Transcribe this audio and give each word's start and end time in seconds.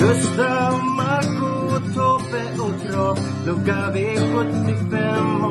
Gustav, 0.00 0.84
Marco, 0.96 1.78
Tobbe 1.94 2.42
och 2.62 2.80
Trav. 2.82 3.18
Lucka 3.46 3.92
V75 3.94 4.94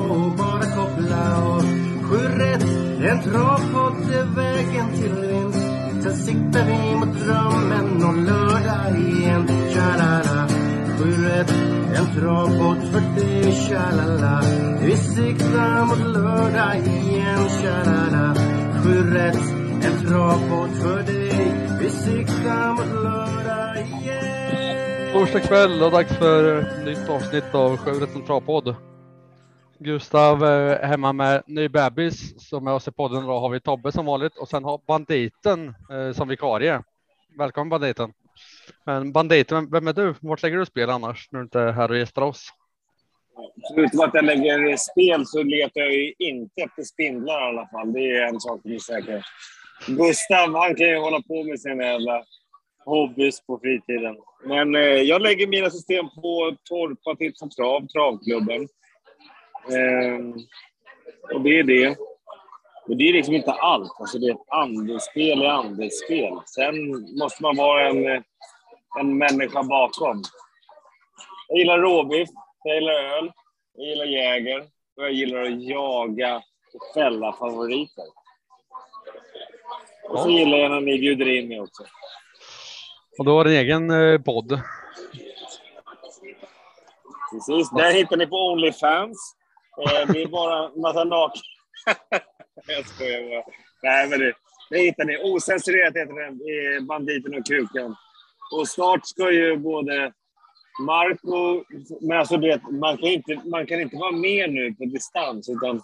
och 0.09 0.31
bara 0.37 0.65
koppla 0.75 1.37
av. 1.45 1.61
Sju 2.03 2.17
rätt, 2.17 2.63
en 3.09 3.21
travpott 3.23 4.11
är 4.13 4.35
vägen 4.35 4.89
till 4.93 5.15
vinst. 5.21 5.65
Sen 6.03 6.15
siktar 6.15 6.65
vi 6.65 6.95
mot 6.95 7.19
drömmen 7.19 8.03
och 8.03 8.17
lördag 8.17 8.99
igen. 8.99 9.47
Tja-la-la. 9.73 10.47
Sju 10.97 11.11
rätt, 11.11 11.53
en 11.95 12.19
travpott 12.19 12.91
för 12.91 13.21
dig. 13.21 13.53
Tja-la-la. 13.53 14.41
Vi 14.81 14.97
siktar 14.97 15.85
mot 15.85 16.13
lördag 16.13 16.75
igen. 16.77 17.49
Tja-la-la. 17.61 18.35
Sju 18.83 19.13
rätt, 19.13 19.53
en 19.81 20.07
travpott 20.07 20.77
för 20.81 21.03
dig. 21.03 21.53
Vi 21.81 21.89
siktar 21.89 22.73
mot 22.73 23.03
lördag. 23.03 23.28
Torsdag 25.13 25.39
kväll 25.39 25.83
och 25.83 25.91
dags 25.91 26.17
för 26.17 26.61
ett 26.61 26.85
nytt 26.85 27.09
avsnitt 27.09 27.55
av 27.55 27.77
Sjurätten 27.77 28.25
travpodd. 28.25 28.75
Gustav 29.79 30.43
är 30.43 30.87
hemma 30.87 31.13
med 31.13 31.43
ny 31.47 31.69
bebis 31.69 32.49
som 32.49 32.67
är 32.67 32.73
oss 32.73 32.87
i 32.87 32.91
podden. 32.91 33.25
Då 33.25 33.39
har 33.39 33.49
vi 33.49 33.59
Tobbe 33.59 33.91
som 33.91 34.05
vanligt 34.05 34.37
och 34.37 34.49
sen 34.49 34.63
har 34.63 34.81
banditen 34.87 35.75
eh, 35.91 36.11
som 36.13 36.27
vikarie. 36.27 36.83
Välkommen 37.37 37.69
banditen. 37.69 38.13
Men 38.85 39.11
banditen, 39.11 39.71
vem 39.71 39.87
är 39.87 39.93
du? 39.93 40.15
Vart 40.21 40.43
lägger 40.43 40.57
du 40.57 40.65
spel 40.65 40.89
annars 40.89 41.29
när 41.31 41.39
du 41.39 41.43
inte 41.43 41.59
är 41.59 41.71
här 41.71 41.91
och 41.91 41.97
gästar 41.97 42.21
oss? 42.21 42.49
Förutom 43.75 43.99
att 43.99 44.13
jag 44.13 44.25
lägger 44.25 44.77
spel 44.77 45.25
så 45.25 45.43
letar 45.43 45.81
jag 45.81 45.93
ju 45.93 46.13
inte 46.19 46.61
efter 46.61 46.83
spindlar 46.83 47.41
i 47.41 47.49
alla 47.49 47.67
fall. 47.67 47.93
Det 47.93 48.17
är 48.17 48.27
en 48.27 48.39
sak 48.39 48.61
som 48.61 48.71
är 48.71 48.79
säker. 48.79 49.25
Gustav, 49.87 50.55
han 50.55 50.75
kan 50.75 50.87
ju 50.87 50.97
hålla 50.97 51.21
på 51.21 51.43
med 51.43 51.59
sina 51.61 51.83
jävla 51.83 52.23
hobbys 52.85 53.41
på 53.41 53.59
fritiden. 53.59 54.15
Men 54.43 54.75
eh, 54.75 54.81
jag 54.81 55.21
lägger 55.21 55.47
mina 55.47 55.69
system 55.69 56.09
på 56.09 56.55
Torpa 56.63 57.15
Tips 57.15 57.41
och 57.41 57.51
Trav, 57.51 57.87
Travklubben. 57.87 58.61
Eh, 59.71 60.19
och 61.35 61.41
det 61.41 61.59
är 61.59 61.63
det. 61.63 61.97
Men 62.87 62.97
det 62.97 63.09
är 63.09 63.13
liksom 63.13 63.35
inte 63.35 63.51
allt. 63.51 63.91
Alltså 63.99 64.19
det 64.19 64.27
är 64.27 64.31
ett 64.31 64.49
andelsspel 64.49 65.43
i 65.43 65.47
andelsspel. 65.47 66.33
Sen 66.45 66.75
måste 67.19 67.43
man 67.43 67.55
vara 67.55 67.89
en, 67.89 68.07
eh, 68.07 68.21
en 68.99 69.17
människa 69.17 69.63
bakom. 69.63 70.23
Jag 71.47 71.57
gillar 71.57 71.79
råbiff, 71.79 72.29
jag 72.63 72.75
gillar 72.75 72.93
öl, 72.93 73.31
jag 73.73 73.87
gillar 73.87 74.05
jäger 74.05 74.59
och 74.97 75.03
jag 75.03 75.11
gillar 75.11 75.41
att 75.41 75.63
jaga 75.63 76.35
och 76.73 76.93
fälla 76.93 77.33
favoriter. 77.33 78.05
Och 80.09 80.19
så 80.19 80.29
gillar 80.29 80.57
jag 80.57 80.71
när 80.71 80.81
ni 80.81 80.99
bjuder 80.99 81.27
in 81.27 81.47
mig 81.47 81.61
också. 81.61 81.83
Och 83.19 83.25
du 83.25 83.31
har 83.31 83.43
din 83.43 83.53
egen 83.53 83.91
eh, 83.91 84.21
podd. 84.21 84.61
Precis, 87.31 87.69
där 87.71 87.93
hittar 87.93 88.17
ni 88.17 88.27
på 88.27 88.35
Onlyfans. 88.35 89.35
Eh, 89.77 90.11
det 90.13 90.21
är 90.21 90.27
bara 90.27 90.69
en 90.69 90.81
massa 90.81 91.03
naken... 91.03 91.41
jag 92.67 92.85
skojar 92.85 93.29
bara. 93.29 93.43
Nej, 93.83 94.09
men 94.09 94.19
det, 94.19 94.33
det 94.69 94.79
hittar 94.79 95.05
ni. 95.05 95.17
Ocensurerat 95.17 95.95
heter 95.95 96.25
den. 96.25 96.87
Banditen 96.87 97.35
och 97.35 97.45
Krukan. 97.45 97.95
Och 98.55 98.67
snart 98.67 99.05
ska 99.05 99.31
ju 99.31 99.57
både 99.57 100.13
Marco... 100.85 101.63
Men 102.01 102.19
alltså 102.19 102.37
det, 102.37 102.61
man, 102.71 102.97
kan 102.97 103.07
inte, 103.09 103.41
man 103.45 103.65
kan 103.65 103.81
inte 103.81 103.95
vara 103.95 104.11
med 104.11 104.53
nu 104.53 104.73
på 104.73 104.85
distans. 104.85 105.49
Utan 105.49 105.81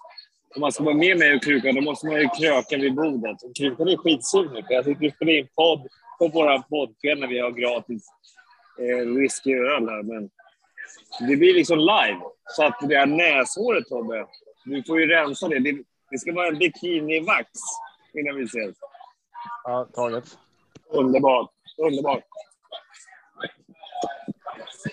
om 0.55 0.61
man 0.61 0.71
ska 0.71 0.83
vara 0.83 0.95
med 0.95 1.17
mig 1.17 1.35
och 1.35 1.43
Krukan, 1.43 1.75
då 1.75 1.81
måste 1.81 2.07
man 2.07 2.15
ju 2.15 2.29
kröka 2.39 2.77
vid 2.77 2.95
bordet. 2.95 3.43
Och 3.43 3.55
Krukan 3.55 3.87
är 3.87 3.97
skitsur 3.97 4.49
nu, 4.53 4.63
för 4.63 4.73
jag 4.73 4.85
sitter 4.85 5.05
och 5.07 5.13
spelar 5.13 5.33
in 5.33 5.47
podd 5.55 5.87
på 6.19 6.27
våra 6.27 6.61
poddfel 6.61 7.19
när 7.19 7.27
vi 7.27 7.39
har 7.39 7.51
gratis 7.51 8.07
eh, 8.79 8.97
öl 8.97 9.89
här. 9.89 10.03
Men 10.03 10.29
det 11.29 11.35
blir 11.35 11.53
liksom 11.53 11.79
live. 11.79 12.19
Så 12.45 12.63
att 12.65 12.89
det 12.89 12.97
här 12.97 13.05
näshåret, 13.05 13.87
Tobbe, 13.87 14.27
du 14.65 14.83
får 14.83 14.99
ju 14.99 15.07
rensa 15.07 15.47
det. 15.47 15.59
Det, 15.59 15.77
det 16.11 16.17
ska 16.17 16.33
vara 16.33 16.47
en 16.47 16.57
bikinivax 16.57 17.49
innan 18.13 18.35
vi 18.35 18.43
ses. 18.43 18.75
Ja, 19.63 19.87
taget. 19.93 20.37
Underbart. 20.89 21.51
Underbart. 21.77 22.23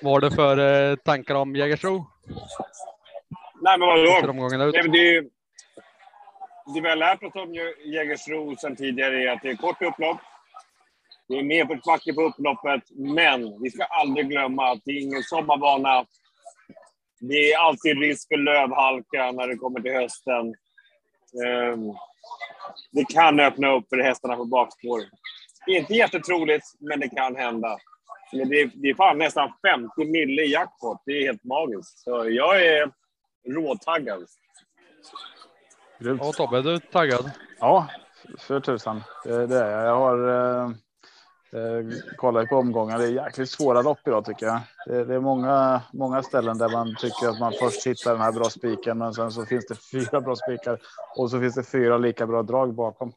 Vad 0.03 0.13
har 0.13 0.21
du 0.21 0.31
för 0.31 0.91
eh, 0.91 0.97
tankar 0.97 1.35
om 1.35 1.57
Jägersro? 1.57 2.07
Nej, 3.61 3.79
men 3.79 3.89
vadå? 3.89 4.31
omgången 4.31 4.61
ut? 4.61 4.75
Nej, 4.75 4.83
men 4.83 4.93
det, 4.93 4.99
är 4.99 5.13
ju- 5.13 5.31
det 6.67 6.81
vi 6.81 6.89
har 6.89 6.97
lärt 6.97 7.23
oss 7.23 7.35
om 7.35 7.55
Jägersro 7.85 8.57
sedan 8.57 8.77
tidigare 8.77 9.23
är 9.23 9.33
att 9.33 9.43
det 9.43 9.51
är 9.51 9.57
kort 9.57 9.83
upplopp. 9.83 10.21
Det 11.29 11.39
är 11.39 11.43
mer 11.43 11.65
backe 11.65 12.13
på 12.15 12.23
upploppet, 12.23 12.83
men 12.91 13.63
vi 13.63 13.71
ska 13.71 13.85
aldrig 13.85 14.29
glömma 14.29 14.71
att 14.71 14.81
det 14.85 14.91
är 14.91 15.01
ingen 15.01 15.23
sommarbana. 15.23 16.07
Det 17.21 17.53
är 17.53 17.59
alltid 17.59 17.99
risk 17.99 18.29
för 18.29 18.37
lövhalka 18.37 19.33
när 19.33 19.49
det 19.49 19.57
kommer 19.57 19.81
till 19.81 19.93
hösten. 19.93 20.55
Ehm, 21.45 21.93
det 22.93 23.05
kan 23.15 23.41
öppna 23.41 23.73
upp 23.73 23.89
för 23.89 23.99
hästarna 23.99 24.37
på 24.37 24.45
bakspår. 24.45 25.01
Det 25.67 25.73
är 25.73 25.79
inte 25.79 25.95
jättetroligt, 25.95 26.65
men 26.81 27.01
det 27.01 27.09
kan 27.09 27.37
hända. 27.37 27.79
Men 28.33 28.49
det, 28.49 28.61
är, 28.61 28.71
det 28.75 28.89
är 28.89 28.95
fan 28.95 29.19
nästan 29.19 29.53
50 29.67 30.05
mille 30.05 30.43
i 30.43 30.53
jackpot. 30.53 31.03
Det 31.07 31.13
är 31.13 31.27
helt 31.27 31.45
magiskt. 31.45 31.99
Så 31.99 32.29
jag 32.29 32.67
är 32.67 32.91
råtaggad. 33.49 34.27
Grymt. 36.03 36.21
Ja, 36.25 36.33
Tobbe, 36.33 36.59
är 36.59 36.63
du 36.63 36.79
taggad? 36.79 37.31
Ja, 37.61 37.89
för 38.39 38.61
tusan. 38.61 39.03
Det, 39.25 39.47
det 39.47 39.59
är 39.59 39.71
jag. 39.71 39.87
Jag 39.87 39.97
har 39.97 40.29
eh, 40.29 40.71
eh, 41.61 41.87
kollat 42.17 42.49
på 42.49 42.57
omgångar. 42.57 42.99
Det 42.99 43.05
är 43.05 43.25
jäkligt 43.25 43.51
svåra 43.51 43.83
lopp 43.83 43.99
idag 44.07 44.25
tycker 44.25 44.47
jag. 44.47 44.61
Det, 44.87 45.05
det 45.05 45.15
är 45.15 45.21
många, 45.21 45.83
många 45.93 46.23
ställen 46.23 46.59
där 46.59 46.69
man 46.69 46.97
tycker 46.97 47.29
att 47.29 47.41
man 47.41 47.53
först 47.53 47.87
hittar 47.87 48.13
den 48.13 48.21
här 48.21 48.33
bra 48.33 48.45
spiken, 48.45 48.99
men 48.99 49.15
sen 49.15 49.33
så 49.33 49.45
finns 49.47 49.67
det 49.67 49.75
fyra 49.93 50.21
bra 50.21 50.37
spikar 50.37 50.79
och 51.17 51.31
så 51.31 51.41
finns 51.41 51.55
det 51.55 51.65
fyra 51.65 51.99
lika 51.99 52.27
bra 52.27 52.43
drag 52.43 52.75
bakom. 52.75 53.13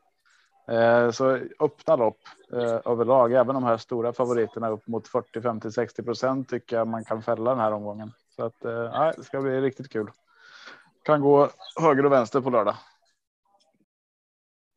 Eh, 0.68 1.12
så 1.12 1.40
öppna 1.60 1.96
lopp 1.96 2.20
eh, 2.54 2.92
överlag, 2.92 3.34
även 3.34 3.56
de 3.56 3.64
här 3.64 3.78
stora 3.78 4.14
favoriterna 4.14 4.70
upp 4.70 4.88
mot 4.88 5.08
40, 5.08 5.42
50, 5.42 5.72
60 5.72 6.04
procent 6.04 6.50
tycker 6.50 6.78
jag 6.78 6.88
man 6.88 7.06
kan 7.06 7.24
fälla 7.24 7.50
den 7.50 7.60
här 7.60 7.72
omgången. 7.72 8.12
Så 8.36 8.46
att 8.46 8.66
eh, 8.66 9.12
det 9.18 9.24
ska 9.24 9.42
bli 9.42 9.62
riktigt 9.62 9.90
kul. 9.90 10.12
Kan 11.06 11.22
gå 11.22 11.50
höger 11.82 12.06
och 12.06 12.12
vänster 12.12 12.42
på 12.42 12.50
lördag. 12.50 12.76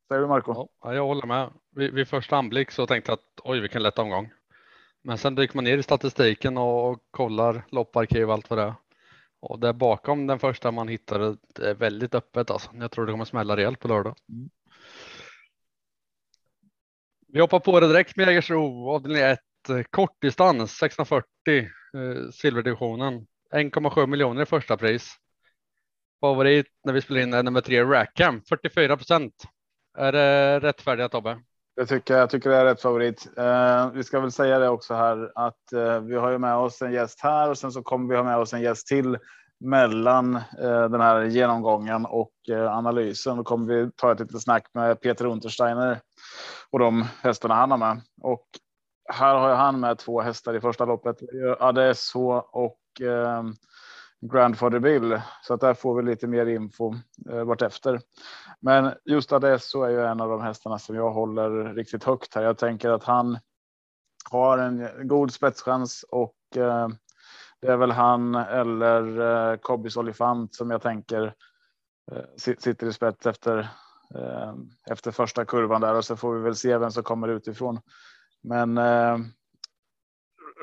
Säger 0.08 0.22
du 0.22 0.28
Marco? 0.28 0.68
Ja, 0.82 0.94
jag 0.94 1.06
håller 1.06 1.26
med. 1.26 1.50
Vid, 1.70 1.94
vid 1.94 2.08
första 2.08 2.36
anblick 2.36 2.70
så 2.70 2.86
tänkte 2.86 3.10
jag 3.10 3.16
att 3.16 3.40
oj, 3.44 3.60
vilken 3.60 3.82
lätt 3.82 3.98
omgång. 3.98 4.30
Men 5.02 5.18
sen 5.18 5.34
dyker 5.34 5.54
man 5.56 5.64
ner 5.64 5.78
i 5.78 5.82
statistiken 5.82 6.58
och 6.58 6.98
kollar 7.10 7.64
lopparkiv 7.70 8.28
och 8.28 8.32
allt 8.32 8.50
vad 8.50 8.58
det 8.58 8.62
är. 8.62 8.74
Och 9.40 9.58
där 9.58 9.72
bakom 9.72 10.26
den 10.26 10.38
första 10.38 10.70
man 10.70 10.88
hittade 10.88 11.36
det 11.54 11.70
är 11.70 11.74
väldigt 11.74 12.14
öppet 12.14 12.50
alltså. 12.50 12.70
Jag 12.74 12.90
tror 12.90 13.06
det 13.06 13.12
kommer 13.12 13.24
smälla 13.24 13.56
rejält 13.56 13.80
på 13.80 13.88
lördag. 13.88 14.16
Mm. 14.28 14.50
Vi 17.28 17.40
hoppar 17.40 17.60
på 17.60 17.80
det 17.80 17.88
direkt 17.88 18.16
med 18.16 18.26
Jägersro 18.26 18.90
avdelning 18.90 19.22
1. 19.22 19.40
Kortdistans 19.90 20.72
640 20.72 21.26
eh, 21.48 22.30
silverdivisionen. 22.32 23.26
1,7 23.54 24.06
miljoner 24.06 24.42
i 24.42 24.46
första 24.46 24.76
pris. 24.76 25.18
Favorit 26.20 26.66
när 26.84 26.92
vi 26.92 27.02
spelar 27.02 27.20
in 27.20 27.34
är 27.34 27.42
nummer 27.42 27.60
tre 27.60 27.84
Rackham 27.84 28.42
44 28.48 28.96
procent. 28.96 29.34
Är 29.98 30.12
det 30.12 30.60
rättfärdiga 30.60 31.08
Tobbe? 31.08 31.40
Jag 31.74 31.88
tycker, 31.88 32.16
jag 32.16 32.30
tycker 32.30 32.50
det 32.50 32.56
är 32.56 32.64
rätt 32.64 32.82
favorit. 32.82 33.28
Eh, 33.36 33.90
vi 33.90 34.04
ska 34.04 34.20
väl 34.20 34.32
säga 34.32 34.58
det 34.58 34.68
också 34.68 34.94
här 34.94 35.32
att 35.34 35.72
eh, 35.72 36.00
vi 36.00 36.16
har 36.16 36.30
ju 36.30 36.38
med 36.38 36.56
oss 36.56 36.82
en 36.82 36.92
gäst 36.92 37.20
här 37.22 37.50
och 37.50 37.58
sen 37.58 37.72
så 37.72 37.82
kommer 37.82 38.08
vi 38.08 38.16
ha 38.16 38.24
med 38.24 38.36
oss 38.36 38.52
en 38.52 38.62
gäst 38.62 38.86
till 38.86 39.18
mellan 39.60 40.36
eh, 40.36 40.88
den 40.88 41.00
här 41.00 41.24
genomgången 41.24 42.06
och 42.06 42.32
eh, 42.50 42.76
analysen. 42.76 43.36
Då 43.36 43.44
kommer 43.44 43.74
vi 43.74 43.90
ta 43.96 44.12
ett 44.12 44.20
litet 44.20 44.42
snack 44.42 44.66
med 44.74 45.00
Peter 45.00 45.24
Untersteiner 45.24 46.00
och 46.70 46.78
de 46.78 47.04
hästarna 47.22 47.54
han 47.54 47.70
har 47.70 47.78
med. 47.78 48.00
Och 48.22 48.46
här 49.12 49.34
har 49.34 49.54
han 49.54 49.80
med 49.80 49.98
två 49.98 50.20
hästar 50.20 50.54
i 50.54 50.60
första 50.60 50.84
loppet. 50.84 51.16
Adesso 51.58 52.30
och 52.36 53.00
eh, 53.00 53.42
Grandfather 54.20 54.78
Bill. 54.78 55.20
Så 55.42 55.54
att 55.54 55.60
där 55.60 55.74
får 55.74 55.96
vi 55.96 56.02
lite 56.02 56.26
mer 56.26 56.46
info 56.46 56.94
eh, 57.30 57.44
vartefter. 57.44 58.00
Men 58.60 58.94
just 59.04 59.32
Adesso 59.32 59.82
är 59.82 59.90
ju 59.90 60.04
en 60.04 60.20
av 60.20 60.30
de 60.30 60.40
hästarna 60.40 60.78
som 60.78 60.96
jag 60.96 61.10
håller 61.10 61.74
riktigt 61.74 62.04
högt 62.04 62.34
här. 62.34 62.42
Jag 62.42 62.58
tänker 62.58 62.90
att 62.90 63.04
han 63.04 63.38
har 64.30 64.58
en 64.58 65.08
god 65.08 65.32
spetschans 65.32 66.04
och 66.08 66.56
eh, 66.56 66.88
det 67.60 67.68
är 67.68 67.76
väl 67.76 67.90
han 67.90 68.34
eller 68.34 69.20
eh, 69.20 69.56
Kobbis 69.56 69.96
Olifant 69.96 70.54
som 70.54 70.70
jag 70.70 70.82
tänker 70.82 71.34
eh, 72.12 72.24
sitter 72.36 72.86
i 72.86 72.92
spets 72.92 73.26
efter 73.26 73.58
eh, 74.14 74.54
efter 74.90 75.10
första 75.10 75.44
kurvan 75.44 75.80
där 75.80 75.94
och 75.94 76.04
så 76.04 76.16
får 76.16 76.34
vi 76.34 76.40
väl 76.40 76.56
se 76.56 76.78
vem 76.78 76.90
som 76.90 77.02
kommer 77.02 77.28
utifrån. 77.28 77.80
Men 78.42 78.78
eh, 78.78 79.18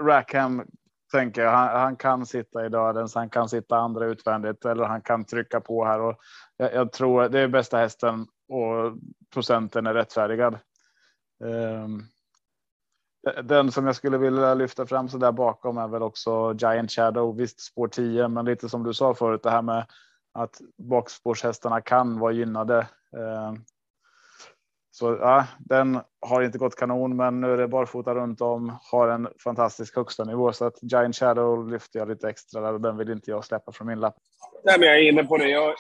Rackham 0.02 0.64
tänker 1.12 1.42
jag, 1.42 1.52
han, 1.52 1.80
han 1.80 1.96
kan 1.96 2.26
sitta 2.26 2.66
i 2.66 2.70
dödens, 2.70 3.16
han 3.16 3.30
kan 3.30 3.50
sitta 3.50 3.78
andra 3.78 4.06
utvändigt 4.06 4.66
eller 4.66 4.86
han 4.86 5.02
kan 5.02 5.26
trycka 5.26 5.62
på 5.62 5.86
här 5.86 6.02
och 6.02 6.16
jag, 6.58 6.74
jag 6.74 6.92
tror 6.92 7.30
det 7.30 7.40
är 7.40 7.48
bästa 7.48 7.78
hästen 7.78 8.28
och 8.50 8.98
procenten 9.34 9.88
är 9.88 9.94
rättfärdigad. 9.94 10.60
Um, 11.44 12.04
Den 13.44 13.72
som 13.72 13.86
jag 13.86 13.96
skulle 13.96 14.18
vilja 14.18 14.54
lyfta 14.54 14.86
fram 14.86 15.10
så 15.10 15.18
där 15.18 15.32
bakom 15.32 15.78
är 15.78 15.88
väl 15.88 16.04
också 16.04 16.54
Giant 16.54 16.92
Shadow. 16.92 17.36
Visst 17.38 17.60
spår 17.60 17.88
10, 17.88 18.28
men 18.28 18.46
lite 18.46 18.70
som 18.70 18.84
du 18.84 18.94
sa 18.94 19.14
förut, 19.14 19.44
det 19.44 19.50
här 19.50 19.62
med 19.62 19.86
att 20.34 20.62
bakspårshästarna 20.78 21.82
kan 21.82 22.20
vara 22.20 22.32
gynnade. 22.32 22.88
Ehm, 23.18 23.66
så 24.96 25.18
ja, 25.22 25.48
den 25.60 26.00
har 26.22 26.42
inte 26.42 26.58
gått 26.58 26.76
kanon, 26.76 27.16
men 27.16 27.42
nu 27.42 27.54
är 27.54 27.58
det 27.58 27.68
barfota 27.68 28.16
runt 28.16 28.42
om, 28.42 28.78
har 28.92 29.08
en 29.08 29.28
fantastisk 29.44 29.96
högsta 29.96 30.24
nivå 30.24 30.54
så 30.54 30.66
att 30.66 30.80
Giant 30.82 31.16
Shadow 31.16 31.70
lyfter 31.72 32.00
jag 32.00 32.10
lite 32.10 32.30
extra 32.30 32.62
där 32.62 32.74
och 32.74 32.82
den 32.82 32.98
vill 32.98 33.10
inte 33.10 33.32
jag 33.32 33.46
släppa 33.46 33.72
från 33.72 33.88
min 33.88 34.00
lapp. 34.00 34.16
Nej, 34.64 34.80
men 34.80 34.88
jag 34.88 34.98
är 34.98 35.12
inne 35.12 35.24
på 35.24 35.38
det. 35.38 35.50
Jag, 35.50 35.74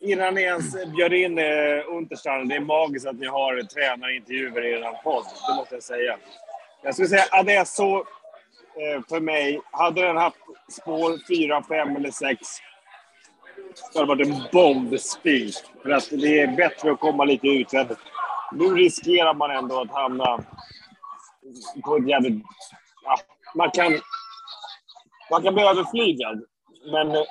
innan 0.00 0.34
ni 0.34 0.42
ens 0.42 0.72
bjöd 0.96 1.12
in 1.12 1.38
eh, 1.38 1.44
Untersteiner, 1.88 2.44
det 2.44 2.54
är 2.54 2.60
magiskt 2.60 3.06
att 3.06 3.16
ni 3.16 3.26
har 3.26 3.62
tränarintervjuer 3.62 4.64
i 4.64 4.72
er 4.72 5.02
podd. 5.02 5.24
Det 5.48 5.54
måste 5.56 5.74
jag 5.74 5.82
säga. 5.82 6.16
Jag 6.82 6.94
skulle 6.94 7.08
säga 7.08 7.24
Adesso, 7.30 7.96
eh, 7.96 9.02
för 9.08 9.20
mig, 9.20 9.60
hade 9.70 10.02
den 10.02 10.16
haft 10.16 10.36
spår 10.70 11.36
4, 11.36 11.62
5 11.68 11.96
eller 11.96 12.10
6 12.10 12.38
så 13.78 13.98
hade 14.06 14.24
det 14.24 14.30
varit 14.30 14.42
en 14.42 14.48
bombspik. 14.52 15.54
För 15.82 15.90
att 15.90 16.10
det 16.10 16.40
är 16.40 16.56
bättre 16.56 16.92
att 16.92 17.00
komma 17.00 17.24
lite 17.24 17.46
utvändigt. 17.46 17.98
Nu 18.52 18.64
riskerar 18.64 19.34
man 19.34 19.50
ändå 19.50 19.80
att 19.80 19.90
hamna 19.90 20.44
på 21.84 21.96
ett 21.96 22.08
jävligt... 22.08 22.42
Ja, 23.04 23.16
man 23.54 23.70
kan... 23.70 23.92
Man 25.30 25.42
kan 25.42 25.54
bli 25.54 25.62
överflygad, 25.62 26.44
men... 26.92 27.10
Eh, 27.10 27.24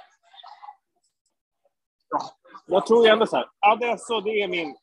ja, 2.09 2.31
jag 2.65 2.85
tror 2.85 3.07
ändå 3.07 3.27
så 3.27 3.35
här. 3.35 3.45
Adesso, 3.59 4.21
det 4.21 4.41
är 4.41 4.47
min... 4.47 4.75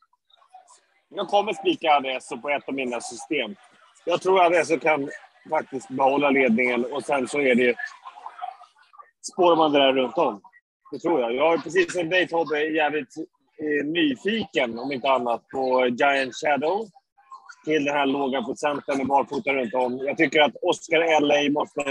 Jag 1.09 1.29
kommer 1.29 1.53
spika 1.53 1.95
Adesso 1.95 2.41
på 2.41 2.51
ett 2.51 2.69
av 2.69 2.75
mina 2.75 3.01
system. 3.01 3.55
Jag 4.05 4.23
tror 4.23 4.45
Adesso 4.45 4.79
kan 4.79 5.11
faktiskt 5.51 5.89
behålla 5.89 6.31
ledningen 6.31 6.85
och 6.93 7.05
sen 7.05 7.29
så 7.29 7.41
är 7.41 7.55
det... 7.55 7.77
Spårar 9.33 9.57
man 9.57 9.73
det 9.73 9.79
där 9.79 9.93
runt 9.93 10.19
om. 10.19 10.41
Det 10.91 10.99
tror 10.99 11.21
jag. 11.21 11.35
Jag 11.35 11.55
är 11.55 11.59
precis 11.59 11.93
som 11.93 12.09
dig 12.09 12.29
Tobbe 12.29 12.61
jävligt 12.61 13.17
eh, 13.63 13.87
nyfiken, 13.87 14.79
om 14.79 14.93
inte 14.93 15.11
annat, 15.11 15.49
på 15.49 15.87
Giant 15.87 16.35
Shadow. 16.35 16.87
Till 17.65 17.85
den 17.85 17.95
här 17.95 18.07
låga 18.07 18.43
procenten 18.43 18.99
med 18.99 19.07
barfota 19.07 19.53
runt 19.53 19.75
om. 19.75 19.99
Jag 19.99 20.17
tycker 20.17 20.41
att 20.41 20.57
Oscar 20.63 21.21
LA 21.21 21.61
måste 21.61 21.91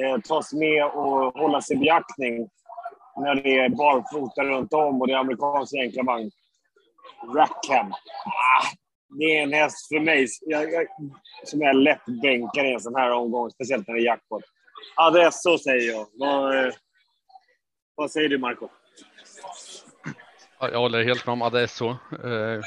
eh, 0.00 0.20
tas 0.28 0.52
med 0.52 0.84
och 0.84 1.38
hållas 1.40 1.70
i 1.70 1.76
beaktning 1.76 2.48
när 3.16 3.34
det 3.34 3.58
är 3.58 3.68
barfota 3.68 4.44
runt 4.44 4.72
om 4.72 5.00
och 5.00 5.06
det 5.06 5.12
är 5.12 5.18
amerikansk 5.18 5.74
enkla 5.74 6.02
vagn. 6.02 6.30
Rackham. 7.36 7.92
Ah, 8.26 8.66
det 9.18 9.38
är 9.38 9.42
en 9.42 9.52
häst 9.52 9.88
för 9.88 10.00
mig 10.00 10.26
jag, 10.40 10.72
jag, 10.72 10.86
som 11.44 11.60
jag 11.60 11.76
lätt 11.76 12.04
bänkar 12.22 12.64
i 12.64 12.74
en 12.74 12.80
sån 12.80 12.94
här 12.94 13.10
omgång, 13.10 13.50
speciellt 13.50 13.88
när 13.88 13.94
det 13.94 14.00
är 14.00 14.04
jackpot. 14.04 14.42
Adesso 14.96 15.58
säger 15.58 15.92
jag. 15.92 16.06
Vad, 16.12 16.58
eh, 16.58 16.72
vad 17.98 18.10
säger 18.10 18.28
du, 18.28 18.38
Marco? 18.38 18.68
Jag 20.60 20.78
håller 20.78 21.04
helt 21.04 21.26
med 21.26 21.32
om 21.32 21.42
Adesso. 21.42 21.90
Eh, 22.24 22.60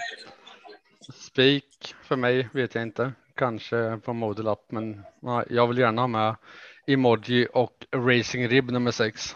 Spik 1.14 1.96
för 2.04 2.16
mig 2.16 2.50
vet 2.54 2.76
jag 2.76 2.82
inte. 2.82 3.14
Kanske 3.36 3.98
på 3.98 4.14
Model 4.14 4.48
Up, 4.48 4.72
men 4.72 5.04
jag 5.50 5.68
vill 5.68 5.78
gärna 5.78 6.02
ha 6.02 6.08
med 6.08 6.36
Emoji 6.88 7.48
och 7.54 7.86
Racing 7.96 8.48
Rib 8.48 8.72
nummer 8.72 8.92
6. 8.92 9.36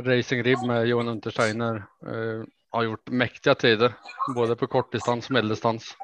Racing 0.00 0.42
Rib 0.42 0.58
med 0.66 0.86
Johan 0.86 1.08
Untersteiner 1.08 1.76
eh, 2.06 2.44
har 2.70 2.82
gjort 2.82 3.10
mäktiga 3.10 3.54
tider, 3.54 3.92
både 4.34 4.56
på 4.56 4.66
kortdistans 4.66 5.26
och 5.26 5.30
medeldistans. 5.30 5.96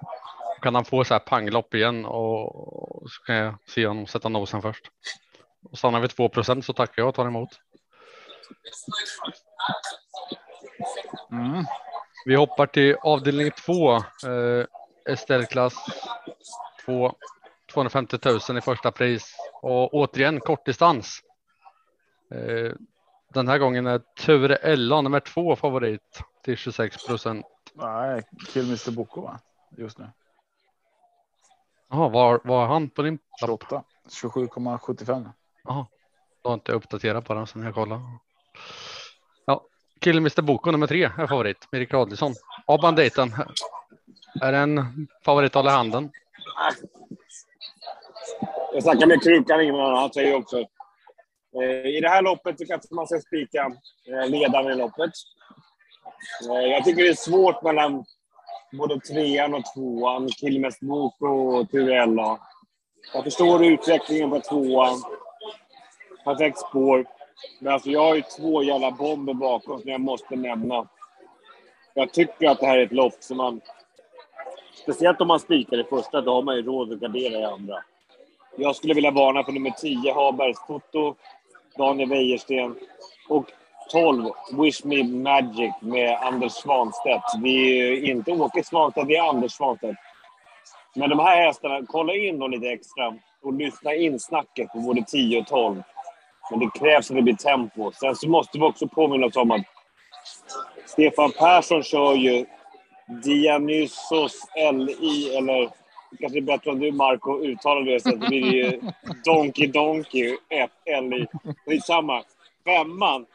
Kan 0.62 0.74
han 0.74 0.84
få 0.84 1.04
så 1.04 1.14
här 1.14 1.18
panglopp 1.18 1.74
igen 1.74 2.04
och 2.04 3.10
så 3.10 3.22
kan 3.26 3.36
jag 3.36 3.54
se 3.66 3.86
honom 3.86 4.06
sätta 4.06 4.28
nosen 4.28 4.62
först. 4.62 4.90
Och 5.70 5.78
stannar 5.78 6.00
vi 6.00 6.08
2 6.08 6.30
så 6.62 6.72
tackar 6.72 7.02
jag 7.02 7.08
och 7.08 7.14
tar 7.14 7.26
emot. 7.26 7.48
Mm. 11.32 11.64
Vi 12.24 12.36
hoppar 12.36 12.66
till 12.66 12.96
avdelning 13.02 13.50
2. 13.50 13.96
Eh, 13.96 14.02
Esterklass 15.04 15.74
2. 16.84 17.14
250 17.72 18.18
000 18.48 18.58
i 18.58 18.60
första 18.60 18.92
pris 18.92 19.36
och 19.62 19.94
återigen 19.94 20.40
kortdistans. 20.40 21.20
Eh, 22.30 22.72
den 23.28 23.48
här 23.48 23.58
gången 23.58 23.86
är 23.86 23.98
Ture 23.98 24.56
Ella 24.56 25.00
nummer 25.00 25.20
två 25.20 25.56
favorit 25.56 26.22
till 26.42 26.56
26 26.56 27.06
procent. 27.06 27.46
Nej, 27.74 28.22
Kill 28.48 28.64
Mr 28.64 28.90
Boko 28.90 29.20
va? 29.20 29.40
Just 29.76 29.98
nu. 29.98 30.10
Jaha, 31.88 32.08
var, 32.08 32.40
var 32.44 32.66
han 32.66 32.90
på 32.90 33.02
din? 33.02 33.18
28, 33.40 33.82
27,75. 34.08 35.30
Jaha, 35.66 35.86
då 36.42 36.50
har 36.50 36.54
inte 36.54 36.72
jag 36.72 36.76
uppdaterat 36.76 37.24
på 37.24 37.34
den 37.34 37.46
sen 37.46 37.62
jag 37.62 37.74
kollade. 37.74 38.02
Ja, 39.46 39.64
Kill 40.00 40.18
Mr 40.18 40.42
Boko 40.42 40.70
nummer 40.70 40.86
tre 40.86 41.04
är 41.04 41.26
favorit. 41.26 41.68
Erik 41.72 41.94
Adelsson. 41.94 42.34
Av 42.66 42.80
banditen. 42.80 43.32
Är 44.42 44.52
det 44.52 44.58
en 44.58 45.08
favorit 45.24 45.50
att 45.50 45.54
hålla 45.54 45.70
handen? 45.70 46.10
Jag 48.72 48.82
snackar 48.82 49.06
med 49.06 49.22
Krukan 49.22 49.60
innan, 49.60 49.96
han 49.96 50.12
säger 50.12 50.34
också 50.34 50.64
Eh, 51.62 51.86
I 51.86 52.00
det 52.00 52.08
här 52.08 52.22
loppet 52.22 52.58
så 52.58 52.66
kanske 52.66 52.94
man 52.94 53.06
ska 53.06 53.20
spika 53.20 53.72
eh, 54.08 54.30
ledaren 54.30 54.72
i 54.72 54.74
loppet. 54.74 55.10
Eh, 56.50 56.70
jag 56.70 56.84
tycker 56.84 57.02
det 57.02 57.08
är 57.08 57.14
svårt 57.14 57.62
mellan 57.62 58.04
både 58.72 59.00
trean 59.00 59.54
och 59.54 59.64
tvåan, 59.74 60.28
Kilmes 60.28 60.80
Boko 60.80 61.26
och 61.26 61.70
Turella. 61.70 62.38
Jag 63.14 63.24
förstår 63.24 63.64
utvecklingen 63.64 64.30
på 64.30 64.40
tvåan. 64.40 65.02
Perfekt 66.26 66.58
spår. 66.58 67.06
Men 67.58 67.72
alltså 67.72 67.90
jag 67.90 68.00
har 68.00 68.14
ju 68.14 68.22
två 68.22 68.62
jävla 68.62 68.90
bomber 68.90 69.34
bakom 69.34 69.80
som 69.80 69.90
jag 69.90 70.00
måste 70.00 70.36
nämna. 70.36 70.88
Jag 71.94 72.12
tycker 72.12 72.48
att 72.48 72.60
det 72.60 72.66
här 72.66 72.78
är 72.78 72.82
ett 72.82 72.92
lopp 72.92 73.16
som 73.20 73.36
man... 73.36 73.60
Speciellt 74.82 75.20
om 75.20 75.28
man 75.28 75.40
spikar 75.40 75.80
i 75.80 75.84
första, 75.84 76.20
då 76.20 76.34
har 76.34 76.42
man 76.42 76.56
ju 76.56 76.62
råd 76.62 76.92
att 76.92 76.98
gardera 76.98 77.40
i 77.40 77.44
andra. 77.44 77.76
Jag 78.56 78.76
skulle 78.76 78.94
vilja 78.94 79.10
varna 79.10 79.44
för 79.44 79.52
nummer 79.52 79.70
10, 79.70 80.14
Habergs 80.14 80.66
foto. 80.66 81.14
Daniel 81.78 82.08
Wäjersten. 82.08 82.76
Och 83.28 83.52
12, 83.90 84.30
Wish 84.52 84.84
Me 84.84 85.04
Magic 85.04 85.74
med 85.80 86.18
Anders 86.22 86.52
Svanstedt. 86.52 87.42
Det 87.42 87.48
är 87.48 88.04
inte 88.04 88.32
Åke 88.32 88.64
Svanstedt, 88.64 89.08
det 89.08 89.16
är 89.16 89.28
Anders 89.28 89.52
Svanstedt. 89.52 89.98
Men 90.94 91.10
de 91.10 91.18
här 91.18 91.46
hästarna, 91.46 91.86
kolla 91.88 92.14
in 92.14 92.38
dem 92.38 92.50
lite 92.50 92.68
extra 92.68 93.16
och 93.42 93.52
lyssna 93.52 93.94
in 93.94 94.20
snacket 94.20 94.72
på 94.72 94.78
både 94.78 95.02
10 95.02 95.40
och 95.40 95.46
12. 95.46 95.82
Men 96.50 96.60
det 96.60 96.70
krävs 96.78 97.10
att 97.10 97.16
det 97.16 97.22
blir 97.22 97.34
tempo. 97.34 97.92
Sen 97.92 98.16
så 98.16 98.28
måste 98.28 98.58
vi 98.58 98.64
också 98.64 98.88
påminna 98.88 99.26
oss 99.26 99.36
om 99.36 99.50
att 99.50 99.62
Stefan 100.86 101.32
Persson 101.38 101.82
kör 101.82 102.14
ju 102.14 102.46
Dionysos 103.22 104.46
LI, 104.56 105.36
eller 105.36 105.70
kanske 106.20 106.38
är 106.38 106.42
bättre 106.42 106.70
om 106.70 106.80
du, 106.80 106.92
Marco, 106.92 107.44
uttalar 107.44 107.82
det 107.82 108.00
så 108.00 108.08
att 108.08 108.20
det 108.20 108.26
blir 108.26 108.52
ju 108.52 108.80
Donkey 109.24 109.66
Donkey 109.66 110.36
1 110.48 110.70
LI. 111.02 111.26
Skitsamma. 111.66 112.22
Femman, 112.64 113.26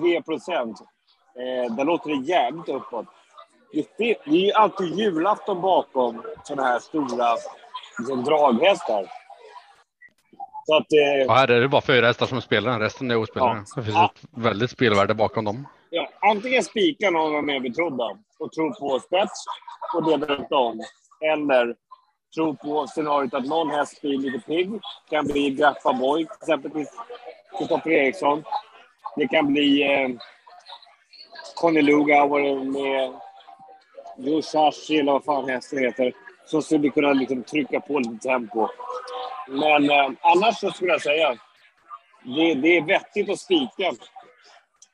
3 0.00 0.22
procent. 0.22 0.80
Eh, 1.38 1.74
där 1.74 1.84
låter 1.84 2.10
det 2.10 2.32
jävligt 2.32 2.68
uppåt. 2.68 3.06
Det 3.98 4.10
är 4.10 4.30
ju 4.30 4.52
alltid 4.52 4.98
julafton 4.98 5.60
bakom 5.60 6.22
sådana 6.44 6.68
här 6.68 6.78
stora 6.78 7.36
liksom, 7.98 8.24
draghästar. 8.24 9.06
Så 10.66 10.76
att, 10.76 10.92
eh, 10.92 11.34
här 11.34 11.50
är 11.50 11.60
det 11.60 11.68
bara 11.68 11.80
fyra 11.80 12.06
hästar 12.06 12.26
som 12.26 12.40
spelar, 12.40 12.80
resten 12.80 13.10
är 13.10 13.16
ospelare. 13.16 13.64
Ja. 13.66 13.72
Det 13.76 13.82
finns 13.82 13.96
ja. 13.96 14.12
ett 14.14 14.44
väldigt 14.44 14.70
spelvärde 14.70 15.14
bakom 15.14 15.44
dem. 15.44 15.68
Ja, 15.90 16.08
antingen 16.20 16.62
spikar 16.62 17.10
någon 17.10 17.36
av 17.36 17.44
mer 17.44 17.60
betrodda 17.60 18.18
och 18.38 18.52
tror 18.52 18.70
på 18.70 19.00
spets 19.00 19.44
och 19.94 20.04
det 20.04 20.26
runt 20.26 20.52
om. 20.52 20.80
Eller 21.20 21.74
tro 22.34 22.56
på 22.56 22.86
scenariot 22.86 23.34
att 23.34 23.46
någon 23.46 23.70
häst 23.70 24.00
blir 24.00 24.18
lite 24.18 24.46
pigg. 24.46 24.70
Kan 25.10 25.26
bli 25.26 25.50
Graffa 25.50 25.92
Boy, 25.92 26.24
till 26.24 26.36
exempel 26.40 26.70
Kristoffer 27.58 27.90
Eriksson. 27.90 28.42
Det 29.16 29.28
kan 29.28 29.52
bli 29.52 29.82
eh, 29.82 30.08
Conny 31.54 31.82
Lugauer 31.82 32.64
med 32.64 33.12
Yoshashi, 34.18 34.98
eller 34.98 35.12
vad 35.12 35.24
fan 35.24 35.48
hästen 35.48 35.78
heter. 35.78 36.12
Som 36.46 36.62
skulle 36.62 36.88
kunna 36.88 37.12
liksom 37.12 37.42
trycka 37.42 37.80
på 37.80 37.98
lite 37.98 38.28
tempo. 38.28 38.68
Men 39.48 39.90
eh, 39.90 40.10
annars 40.20 40.58
så 40.58 40.70
skulle 40.70 40.92
jag 40.92 41.02
säga 41.02 41.36
det, 42.24 42.54
det 42.54 42.76
är 42.76 42.82
vettigt 42.82 43.30
att 43.30 43.38
spika 43.38 43.92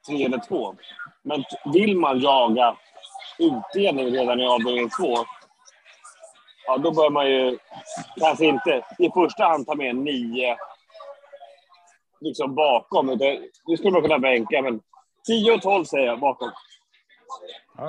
tre 0.06 0.24
eller 0.24 0.38
två. 0.48 0.74
Men 1.22 1.44
vill 1.72 1.96
man 1.96 2.20
jaga 2.20 2.76
utdelning 3.38 4.10
redan 4.10 4.40
i 4.40 4.46
avdelning 4.46 4.90
två 5.00 5.16
ja, 6.66 6.78
då 6.78 6.90
bör 6.90 7.10
man 7.10 7.30
ju 7.30 7.58
kanske 8.20 8.44
inte 8.44 8.84
i 8.98 9.10
första 9.10 9.44
hand 9.44 9.66
ta 9.66 9.74
med 9.74 9.96
nio 9.96 10.56
liksom 12.20 12.54
bakom. 12.54 13.06
Det 13.18 13.76
skulle 13.76 13.90
man 13.90 14.02
kunna 14.02 14.18
bänka, 14.18 14.62
men 14.62 14.80
10 15.26 15.52
och 15.52 15.62
12 15.62 15.84
säger 15.84 16.06
jag 16.06 16.20
bakom. 16.20 16.50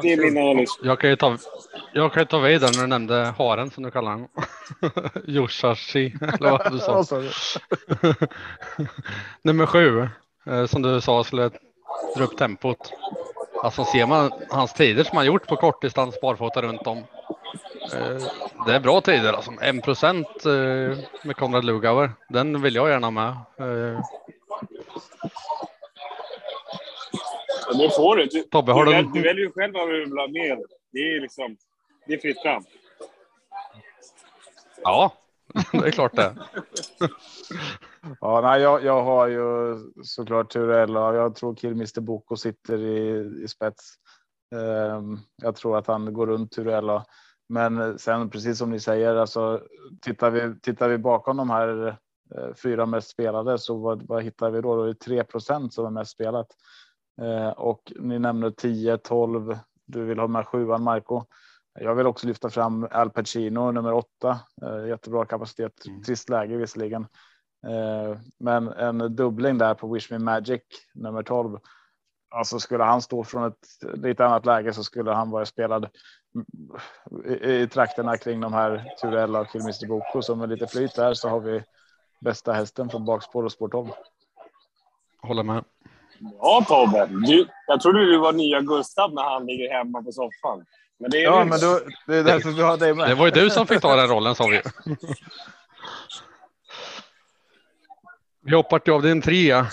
Det 0.01 0.13
är 0.13 0.17
min 0.17 0.38
analys. 0.38 0.79
Jag 0.84 1.00
kan 1.00 1.10
ju 1.10 1.15
ta, 1.15 1.38
jag 1.93 2.13
kan 2.13 2.25
ta 2.25 2.39
vid 2.39 2.62
där 2.62 2.71
när 2.71 2.81
du 2.81 2.88
nämnde 2.88 3.33
haren 3.38 3.71
som 3.71 3.83
du 3.83 3.91
kallar 3.91 4.12
den. 4.12 4.27
Yoshashi, 5.35 6.15
eller 6.21 6.51
vad 6.51 6.71
du 6.71 6.79
sa. 6.79 7.03
Nummer 9.41 9.65
sju, 9.65 10.07
eh, 10.45 10.65
som 10.65 10.81
du 10.81 11.01
sa 11.01 11.23
skulle 11.23 11.50
dra 12.15 12.23
upp 12.23 12.38
tempot. 12.38 12.93
Alltså 13.63 13.85
ser 13.85 14.05
man 14.05 14.31
hans 14.50 14.73
tider 14.73 15.03
som 15.03 15.17
han 15.17 15.25
gjort 15.25 15.47
på 15.47 15.55
kortdistans 15.55 16.21
barfota 16.21 16.62
runt 16.62 16.88
om. 16.88 16.97
eh, 17.93 18.17
Det 18.65 18.75
är 18.75 18.79
bra 18.79 19.01
tider 19.01 19.33
alltså. 19.33 19.51
En 19.62 19.81
procent 19.81 20.45
eh, 20.45 20.97
med 21.23 21.35
Konrad 21.35 21.65
Lugauer. 21.65 22.12
Den 22.29 22.62
vill 22.62 22.75
jag 22.75 22.89
gärna 22.89 23.12
med. 23.12 23.35
Det 27.77 27.89
får 27.95 28.15
du. 28.15 28.25
Du, 28.25 28.43
Tobbe, 28.43 28.71
har 28.71 28.85
du, 28.85 28.91
du- 28.91 28.97
väl- 28.97 29.12
du 29.13 29.21
väljer 29.21 29.45
ju 29.45 29.51
själv 29.51 29.73
vad 29.73 29.89
du 29.89 30.00
vill 30.00 30.17
ha 30.17 30.27
med. 30.27 30.63
Det 30.91 31.00
är 31.00 31.21
liksom, 31.21 31.57
det 32.07 32.13
är 32.13 32.17
fritt 32.17 32.41
fram. 32.41 32.63
Ja, 34.83 35.13
det 35.72 35.88
är 35.88 35.91
klart 35.91 36.15
det. 36.15 36.36
Ja, 38.22 38.41
nej, 38.41 38.62
jag, 38.62 38.83
jag 38.83 39.03
har 39.03 39.27
ju 39.27 39.77
såklart 40.03 40.51
Turella. 40.51 41.15
Jag 41.15 41.36
tror 41.36 41.55
Kill 41.55 41.72
Mr 41.72 42.01
Boko 42.01 42.36
sitter 42.36 42.77
i, 42.77 43.43
i 43.43 43.48
spets. 43.48 43.93
Ehm, 44.55 45.17
jag 45.41 45.55
tror 45.55 45.77
att 45.77 45.88
han 45.88 46.13
går 46.13 46.27
runt 46.27 46.51
Turella. 46.51 47.05
Men 47.50 48.00
sen 48.00 48.29
precis 48.29 48.57
som 48.57 48.69
ni 48.69 48.79
säger, 48.79 49.15
alltså 49.15 49.62
tittar 50.01 50.31
vi, 50.31 50.60
tittar 50.60 50.89
vi 50.89 50.98
bakom 50.98 51.38
de 51.38 51.50
här 51.50 51.88
eh, 52.36 52.53
fyra 52.63 52.86
mest 52.86 53.10
spelade 53.10 53.57
så 53.57 53.77
vad, 53.77 54.03
vad 54.07 54.24
hittar 54.24 54.51
vi 54.51 54.62
då? 54.62 54.75
Då 54.75 54.83
är 54.83 54.88
det 54.88 54.95
3 54.95 55.24
som 55.69 55.86
är 55.86 55.89
mest 55.89 56.12
spelat. 56.12 56.48
Eh, 57.22 57.50
och 57.50 57.93
ni 58.00 58.19
nämner 58.19 58.50
10, 58.50 58.98
12. 58.98 59.57
Du 59.86 60.03
vill 60.05 60.19
ha 60.19 60.27
med 60.27 60.48
sjuan 60.48 60.83
Marco. 60.83 61.24
Jag 61.79 61.95
vill 61.95 62.07
också 62.07 62.27
lyfta 62.27 62.49
fram 62.49 62.87
Al 62.91 63.09
Pacino 63.09 63.71
nummer 63.71 63.93
åtta. 63.93 64.39
Eh, 64.61 64.87
jättebra 64.87 65.25
kapacitet. 65.25 65.73
Trist 66.05 66.29
läge 66.29 66.57
visserligen. 66.57 67.01
Eh, 67.67 68.17
Men 68.39 68.67
en 68.67 69.15
dubbling 69.15 69.57
där 69.57 69.73
på 69.73 69.93
Wish 69.93 70.11
Me 70.11 70.19
Magic 70.19 70.61
nummer 70.93 71.23
12. 71.23 71.59
Alltså 72.35 72.59
skulle 72.59 72.83
han 72.83 73.01
stå 73.01 73.23
från 73.23 73.43
ett 73.47 73.67
lite 73.93 74.25
annat 74.25 74.45
läge 74.45 74.73
så 74.73 74.83
skulle 74.83 75.11
han 75.11 75.29
vara 75.29 75.45
spelad 75.45 75.89
i, 77.25 77.49
i 77.49 77.67
trakterna 77.67 78.17
kring 78.17 78.41
de 78.41 78.53
här 78.53 78.85
Turella 79.01 79.39
och 79.39 79.47
Killmister 79.49 79.87
Boko. 79.87 80.21
Så 80.21 80.35
med 80.35 80.49
lite 80.49 80.67
flyt 80.67 80.95
där 80.95 81.13
så 81.13 81.29
har 81.29 81.39
vi 81.39 81.63
bästa 82.21 82.53
hästen 82.53 82.89
från 82.89 83.05
bakspår 83.05 83.43
och 83.43 83.51
spår 83.51 83.69
12. 83.69 83.87
Håller 85.21 85.43
med. 85.43 85.63
Ja, 86.19 86.65
Tobbe. 86.67 87.05
Du, 87.05 87.47
jag 87.67 87.81
trodde 87.81 88.05
du 88.05 88.17
var 88.17 88.33
nya 88.33 88.61
Gustav 88.61 89.13
när 89.13 89.23
han 89.23 89.45
ligger 89.45 89.73
hemma 89.77 90.03
på 90.03 90.11
soffan. 90.11 90.65
Men 91.03 91.12
det 91.12 91.17
är 91.17 91.24
Ja, 91.24 91.39
du 91.39 91.50
men 91.50 91.60
då, 91.60 91.79
det 92.07 92.15
är 92.15 92.24
därför 92.24 92.50
vi 92.50 92.62
har 92.62 92.77
dig 92.77 92.93
med. 92.93 93.10
Det 93.10 93.15
var 93.15 93.25
ju 93.25 93.31
du 93.31 93.50
som 93.50 93.67
fick 93.67 93.81
ta 93.81 93.95
den 93.95 94.07
rollen 94.07 94.36
sa 94.36 94.48
vi. 94.48 94.62
Vi 98.45 98.55
hoppar 98.55 98.79
till 98.79 98.93
avdelning 98.93 99.22
tre, 99.22 99.51
eh, 99.51 99.65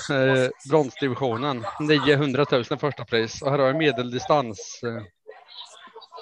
bronsdivisionen. 0.70 1.64
900 1.80 2.46
000 2.50 2.64
första 2.64 3.04
pris. 3.04 3.42
Och 3.42 3.50
här 3.50 3.58
har 3.58 3.66
jag 3.66 3.76
medeldistans. 3.76 4.80
Eh, 4.82 5.02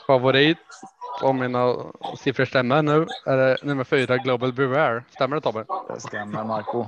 favorit, 0.06 0.58
om 1.22 1.38
mina 1.38 1.76
siffror 2.18 2.44
stämmer 2.44 2.82
nu, 2.82 3.06
är 3.26 3.36
det 3.36 3.56
nummer 3.62 3.84
fyra 3.84 4.16
Global 4.16 4.52
Beware. 4.52 5.04
Stämmer 5.10 5.36
det 5.36 5.42
Tobbe? 5.42 5.64
Det 5.94 6.00
stämmer 6.00 6.44
Marco. 6.44 6.86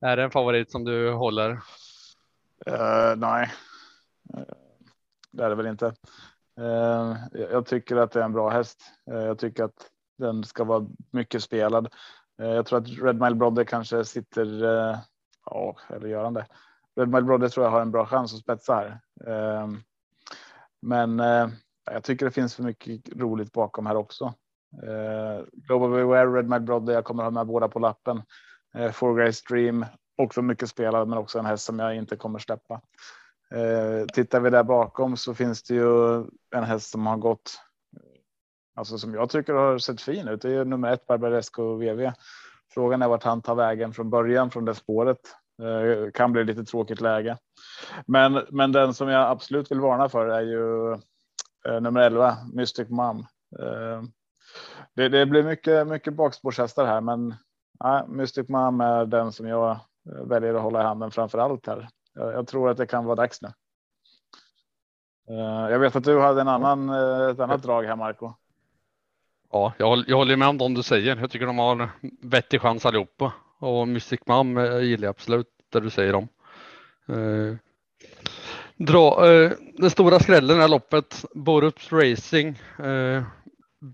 Är 0.00 0.16
det 0.16 0.22
en 0.22 0.30
favorit 0.30 0.70
som 0.70 0.84
du 0.84 1.10
håller? 1.10 1.50
Eh, 2.66 3.16
nej, 3.16 3.50
Eh, 4.34 4.42
det 5.32 5.44
är 5.44 5.48
det 5.48 5.54
väl 5.54 5.66
inte. 5.66 5.94
Eh, 6.60 7.16
jag- 7.32 7.66
tycker 7.66 7.96
att 7.96 8.10
det 8.12 8.20
är 8.20 8.24
en 8.24 8.32
bra 8.32 8.48
häst. 8.50 8.80
Eh, 9.10 9.18
jag 9.18 9.38
tycker 9.38 9.64
att 9.64 9.90
den 10.18 10.44
ska 10.44 10.64
vara 10.64 10.86
mycket 11.10 11.42
spelad. 11.42 11.88
Eh, 12.42 12.48
jag 12.48 12.66
tror 12.66 12.78
att 12.78 12.88
Red 12.88 13.20
Mile 13.20 13.34
Brother 13.34 13.64
kanske 13.64 14.04
sitter. 14.04 14.46
Ja, 15.50 15.76
eller 15.88 16.08
gör 16.08 16.24
han 16.24 16.34
det? 16.34 16.46
Red 16.96 17.08
Mile 17.08 17.22
Brother 17.22 17.48
tror 17.48 17.66
jag 17.66 17.70
har 17.70 17.80
en 17.80 17.90
bra 17.90 18.06
chans 18.06 18.34
att 18.34 18.40
spetsa 18.40 18.74
här. 18.74 19.00
Men 20.82 21.18
jag 21.90 22.02
tycker 22.04 22.26
det 22.26 22.32
finns 22.32 22.54
för 22.54 22.62
mycket 22.62 23.16
roligt 23.16 23.52
bakom 23.52 23.86
här 23.86 23.96
också. 23.96 24.34
Global 25.52 25.90
Beware, 25.90 26.26
Red 26.26 26.48
Mile 26.48 26.60
Brother. 26.60 26.94
Jag 26.94 27.04
kommer 27.04 27.22
ha 27.22 27.30
med 27.30 27.46
båda 27.46 27.68
på 27.68 27.78
lappen. 27.78 28.22
Four 28.92 29.16
Grey 29.16 29.32
Stream 29.32 29.86
också 30.16 30.42
mycket 30.42 30.68
spelad, 30.68 31.08
men 31.08 31.18
också 31.18 31.38
en 31.38 31.46
häst 31.46 31.64
som 31.64 31.78
jag 31.78 31.96
inte 31.96 32.16
kommer 32.16 32.38
släppa. 32.38 32.80
Eh, 33.54 34.06
tittar 34.06 34.40
vi 34.40 34.50
där 34.50 34.62
bakom 34.62 35.16
så 35.16 35.34
finns 35.34 35.62
det 35.62 35.74
ju 35.74 36.24
en 36.54 36.64
häst 36.64 36.90
som 36.90 37.06
har 37.06 37.16
gått. 37.16 37.60
Alltså 38.76 38.98
som 38.98 39.14
jag 39.14 39.30
tycker 39.30 39.52
har 39.52 39.78
sett 39.78 40.00
fin 40.00 40.28
ut. 40.28 40.42
Det 40.42 40.48
är 40.48 40.52
ju 40.52 40.64
nummer 40.64 40.92
ett 40.92 41.06
Barbaresco 41.06 41.76
VV. 41.76 42.12
Frågan 42.74 43.02
är 43.02 43.08
vart 43.08 43.22
han 43.22 43.42
tar 43.42 43.54
vägen 43.54 43.92
från 43.92 44.10
början 44.10 44.50
från 44.50 44.64
det 44.64 44.74
spåret. 44.74 45.18
Eh, 45.62 46.10
kan 46.10 46.32
bli 46.32 46.44
lite 46.44 46.64
tråkigt 46.64 47.00
läge. 47.00 47.38
Men, 48.06 48.46
men 48.50 48.72
den 48.72 48.94
som 48.94 49.08
jag 49.08 49.30
absolut 49.30 49.70
vill 49.70 49.80
varna 49.80 50.08
för 50.08 50.26
är 50.26 50.40
ju 50.40 50.92
eh, 51.68 51.80
nummer 51.80 52.00
11 52.00 52.36
Mystic 52.52 52.88
Mom. 52.88 53.18
Eh, 53.58 54.02
det, 54.94 55.08
det 55.08 55.26
blir 55.26 55.42
mycket, 55.42 55.86
mycket 55.86 56.14
bakspårshästar 56.14 56.86
här, 56.86 57.00
men 57.00 57.34
nej, 57.84 58.04
Mystic 58.08 58.48
Mom 58.48 58.80
är 58.80 59.06
den 59.06 59.32
som 59.32 59.46
jag 59.46 59.70
eh, 59.70 60.24
väljer 60.26 60.54
att 60.54 60.62
hålla 60.62 60.80
i 60.80 60.84
handen 60.84 61.10
framför 61.10 61.38
allt 61.38 61.66
här. 61.66 61.88
Jag, 62.16 62.32
jag 62.32 62.46
tror 62.46 62.70
att 62.70 62.76
det 62.76 62.86
kan 62.86 63.04
vara 63.04 63.16
dags 63.16 63.42
nu. 63.42 63.48
Eh, 65.28 65.70
jag 65.72 65.78
vet 65.78 65.96
att 65.96 66.04
du 66.04 66.20
hade 66.20 66.40
en 66.40 66.48
annan, 66.48 66.88
eh, 66.90 67.28
ett 67.30 67.40
annat 67.40 67.62
drag 67.62 67.82
här, 67.84 67.96
Marco. 67.96 68.32
Ja, 69.52 69.72
jag, 69.78 69.86
håller- 69.86 70.04
jag 70.08 70.16
håller 70.16 70.36
med 70.36 70.48
om 70.48 70.58
de 70.58 70.74
du 70.74 70.82
säger. 70.82 71.16
Jag 71.16 71.30
tycker 71.30 71.46
de 71.46 71.58
har 71.58 71.88
vettig 72.22 72.60
chans 72.60 72.86
allihopa. 72.86 73.32
Och 73.58 73.88
Mystic 73.88 74.20
Mom 74.26 74.58
eh, 74.58 74.78
gillar 74.80 75.04
jag 75.04 75.10
absolut 75.10 75.48
det 75.72 75.80
du 75.80 75.90
säger 75.90 76.14
om. 76.14 76.28
Eh, 77.08 77.56
dra, 78.76 79.26
eh, 79.32 79.52
den 79.78 79.90
stora 79.90 80.20
skrällen 80.20 80.50
i 80.50 80.54
det 80.54 80.60
här 80.60 80.68
loppet, 80.68 81.24
Borups 81.34 81.92
Racing, 81.92 82.58
eh, 82.78 83.22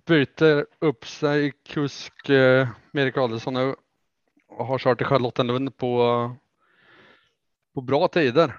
byter 0.06 0.66
upp 0.78 1.06
sig 1.06 1.52
kusk 1.66 2.28
eh, 2.28 2.68
Erik 2.92 3.16
Adelsson 3.16 3.54
nu 3.54 3.74
och 4.48 4.66
har 4.66 4.78
kört 4.78 5.00
i 5.00 5.04
Charlottenlund 5.04 5.76
på, 5.76 6.30
på 7.74 7.80
bra 7.80 8.08
tider. 8.08 8.54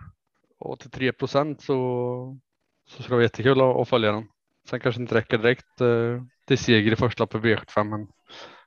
Och 0.60 0.80
till 0.80 0.92
3 0.92 1.12
procent 1.12 1.62
så, 1.62 2.38
så 2.90 3.04
ska 3.04 3.10
det 3.10 3.16
vara 3.16 3.24
jättekul 3.24 3.62
att, 3.62 3.76
att 3.76 3.90
följa 3.90 4.12
den. 4.12 4.28
Sen 4.70 4.80
kanske 4.80 5.02
inte 5.02 5.16
räcker 5.16 5.38
direkt 5.38 5.82
eh, 5.82 6.22
till 6.48 6.58
seger 6.58 6.92
i 6.92 6.96
första 6.96 7.24
loppet 7.24 7.42
V75 7.42 7.84
men 7.84 8.08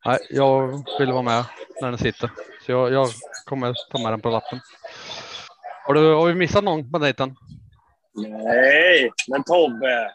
nej, 0.04 0.18
jag 0.30 0.84
vill 0.98 1.12
vara 1.12 1.22
med 1.22 1.44
när 1.80 1.88
den 1.88 1.98
sitter. 1.98 2.30
Så 2.66 2.72
jag, 2.72 2.92
jag 2.92 3.08
kommer 3.44 3.74
ta 3.90 3.98
med 3.98 4.12
den 4.12 4.20
på 4.20 4.30
lappen. 4.30 4.60
Har, 5.86 5.94
du, 5.94 6.14
har 6.14 6.26
vi 6.26 6.34
missat 6.34 6.64
någon 6.64 6.92
på 6.92 6.98
dejten? 6.98 7.36
Nej, 8.14 9.10
men 9.28 9.44
Tobbe. 9.44 10.12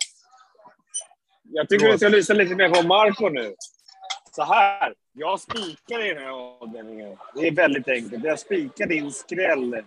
Jag 1.44 1.70
tycker 1.70 1.92
du 1.92 1.98
ska 1.98 2.10
lyssna 2.10 2.36
lite 2.36 2.56
mer 2.56 2.70
på 2.70 2.88
Marco 2.88 3.30
nu. 3.30 3.56
Så 4.32 4.44
här. 4.44 4.94
Jag 5.14 5.40
spikar 5.40 6.06
i 6.06 6.14
den 6.14 6.24
här 6.24 6.62
avdelningen. 6.62 7.18
Det 7.36 7.48
är 7.48 7.52
väldigt 7.52 7.88
enkelt. 7.88 8.24
Jag 8.24 8.40
spikar 8.40 8.88
din 8.88 9.12
skräll, 9.12 9.84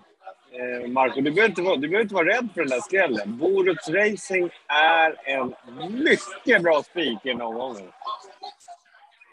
eh, 0.59 0.89
Marco. 0.89 1.21
Du 1.21 1.31
behöver, 1.31 1.49
inte 1.49 1.63
vara, 1.63 1.77
du 1.77 1.89
behöver 1.89 2.03
inte 2.03 2.15
vara 2.15 2.27
rädd 2.29 2.49
för 2.55 2.61
den 2.61 2.71
där 2.71 2.81
skrällen. 2.81 3.39
Borups 3.39 3.89
Racing 3.89 4.51
är 4.69 5.17
en 5.25 5.55
mycket 5.91 6.63
bra 6.63 6.83
spik 6.83 7.19
i 7.23 7.33
omgången. 7.33 7.89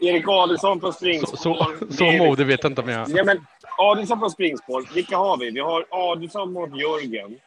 Erik 0.01 0.27
Adelsson 0.27 0.79
på 0.79 0.87
Så, 0.91 0.97
springspår. 0.97 1.37
så, 1.37 1.93
så 1.97 2.03
är- 2.03 2.17
modig 2.27 2.45
vet 2.47 2.63
jag 2.63 2.71
inte 2.71 2.81
om 2.81 2.89
jag 2.89 3.09
Ja, 3.09 3.23
men 3.23 3.45
Adelsson 3.77 4.19
på 4.19 4.29
springspår. 4.29 4.93
Vilka 4.93 5.17
har 5.17 5.37
vi? 5.37 5.51
Vi 5.51 5.59
har 5.59 5.85
Adelsson 5.89 6.53
mot 6.53 6.69
Jörgen. 6.79 7.39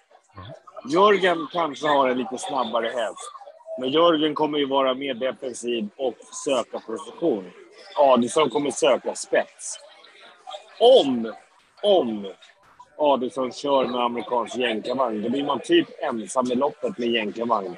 Jörgen 0.90 1.46
kanske 1.52 1.86
har 1.88 2.08
en 2.08 2.18
lite 2.18 2.38
snabbare 2.38 2.86
häst. 2.86 3.18
Men 3.80 3.90
Jörgen 3.90 4.34
kommer 4.34 4.58
ju 4.58 4.66
vara 4.66 4.94
mer 4.94 5.14
defensiv 5.14 5.88
och 5.96 6.14
söka 6.44 6.78
position. 6.78 7.50
Adelsson 7.96 8.50
kommer 8.50 8.70
söka 8.70 9.14
spets. 9.14 9.78
Om, 10.80 11.32
om 11.82 12.32
Adelsson 12.98 13.52
kör 13.52 13.86
med 13.86 14.00
amerikansk 14.00 14.56
jänkarvagn, 14.56 15.22
då 15.22 15.28
blir 15.28 15.44
man 15.44 15.60
typ 15.60 15.88
ensam 16.02 16.52
i 16.52 16.54
loppet 16.54 16.98
med 16.98 17.08
jänkarvagn. 17.08 17.76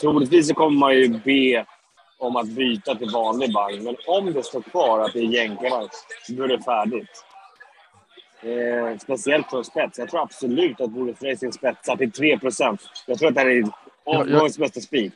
Troligtvis 0.00 0.48
så 0.48 0.54
kommer 0.54 0.78
man 0.78 0.94
ju 0.94 1.08
be 1.08 1.64
om 2.18 2.36
att 2.36 2.46
byta 2.46 2.94
till 2.94 3.10
vanlig 3.10 3.52
vagn. 3.54 3.84
Men 3.84 3.96
om 4.06 4.32
det 4.32 4.42
står 4.42 4.62
kvar 4.62 5.00
att 5.00 5.12
det 5.12 5.18
är 5.18 5.22
jänkarvagn, 5.22 5.88
då 6.28 6.44
är 6.44 6.48
det 6.48 6.62
färdigt. 6.62 7.24
Eh, 8.42 8.98
speciellt 8.98 9.50
för 9.50 9.62
spets. 9.62 9.98
Jag 9.98 10.10
tror 10.10 10.22
absolut 10.22 10.80
att 10.80 10.90
Boris 10.90 11.22
Racing 11.22 11.52
spetsar 11.52 11.96
till 11.96 12.10
3% 12.10 12.78
Jag 13.06 13.18
tror 13.18 13.28
att 13.28 13.34
det 13.34 13.40
här 13.40 13.48
är 13.48 13.64
omgångens 14.04 14.58
bästa 14.58 14.80
spik. 14.80 15.12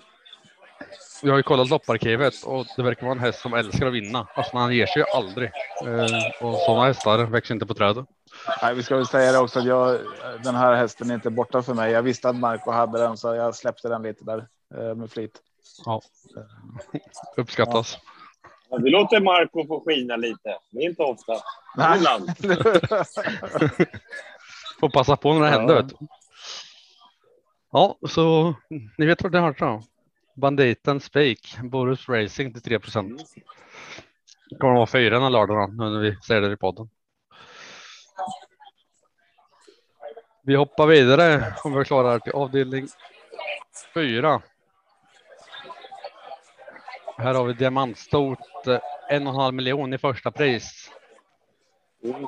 Jag 1.22 1.30
har 1.30 1.36
ju 1.36 1.42
kollat 1.42 1.68
lopparkivet 1.68 2.34
och 2.44 2.66
det 2.76 2.82
verkar 2.82 3.02
vara 3.02 3.12
en 3.12 3.18
häst 3.18 3.40
som 3.40 3.54
älskar 3.54 3.86
att 3.86 3.92
vinna. 3.92 4.26
Alltså 4.34 4.56
han 4.56 4.76
ger 4.76 4.86
sig 4.86 5.02
ju 5.02 5.18
aldrig. 5.18 5.50
Eh, 5.86 6.46
och 6.46 6.58
sådana 6.58 6.86
hästar 6.86 7.24
växer 7.24 7.54
inte 7.54 7.66
på 7.66 7.74
trädet. 7.74 8.06
Nej, 8.62 8.74
vi 8.74 8.82
ska 8.82 8.96
väl 8.96 9.06
säga 9.06 9.32
det 9.32 9.38
också 9.38 9.58
att 9.58 9.64
jag, 9.64 10.00
den 10.44 10.54
här 10.54 10.74
hästen 10.74 11.10
är 11.10 11.14
inte 11.14 11.30
borta 11.30 11.62
för 11.62 11.74
mig. 11.74 11.92
Jag 11.92 12.02
visste 12.02 12.28
att 12.28 12.36
Marco 12.36 12.70
hade 12.70 12.98
den 12.98 13.16
så 13.16 13.34
jag 13.34 13.54
släppte 13.54 13.88
den 13.88 14.02
lite 14.02 14.24
där 14.24 14.46
eh, 14.74 14.94
med 14.94 15.10
flit. 15.10 15.42
Ja. 15.84 16.00
Uppskattas. 17.36 17.98
Ja, 18.70 18.76
vi 18.76 18.90
låter 18.90 19.20
Marco 19.20 19.66
få 19.66 19.80
skina 19.86 20.16
lite. 20.16 20.58
Det 20.70 20.78
är 20.78 20.88
inte 20.88 21.02
ofta. 21.02 21.32
Nej. 21.76 21.98
Ibland. 21.98 22.30
Får 24.80 24.88
passa 24.90 25.16
på 25.16 25.34
när 25.34 25.40
det 25.40 25.46
Ja. 25.46 25.52
händer. 25.58 25.86
Ja, 27.72 27.98
så 28.08 28.54
ni 28.98 29.06
vet 29.06 29.22
vad 29.22 29.32
det 29.32 29.38
har 29.38 29.52
då. 29.58 29.82
Banditen 30.36 31.00
Spik, 31.00 31.56
Boris 31.62 32.08
Racing 32.08 32.52
till 32.54 32.62
3 32.62 32.78
procent. 32.78 33.22
Det 34.50 34.56
kommer 34.56 34.72
att 34.72 34.78
vara 34.78 34.86
fyra 34.86 35.14
den 35.14 35.22
här 35.22 35.30
lördagen 35.30 35.76
nu 35.76 35.84
när 35.90 36.00
vi 36.00 36.16
säger 36.16 36.40
det 36.40 36.52
i 36.52 36.56
podden. 36.56 36.88
Vi 40.42 40.54
hoppar 40.56 40.86
vidare 40.86 41.54
om 41.64 41.72
vi 41.72 41.80
är 41.80 41.84
klara 41.84 42.18
till 42.20 42.32
avdelning 42.32 42.88
fyra. 43.94 44.42
Här 47.16 47.34
har 47.34 47.44
vi 47.44 47.52
diamantstort, 47.52 48.66
eh, 48.66 48.78
en 49.08 49.26
och 49.26 49.32
en 49.34 49.40
halv 49.40 49.54
miljon 49.54 49.94
i 49.94 49.98
första 49.98 50.30
pris. 50.30 50.90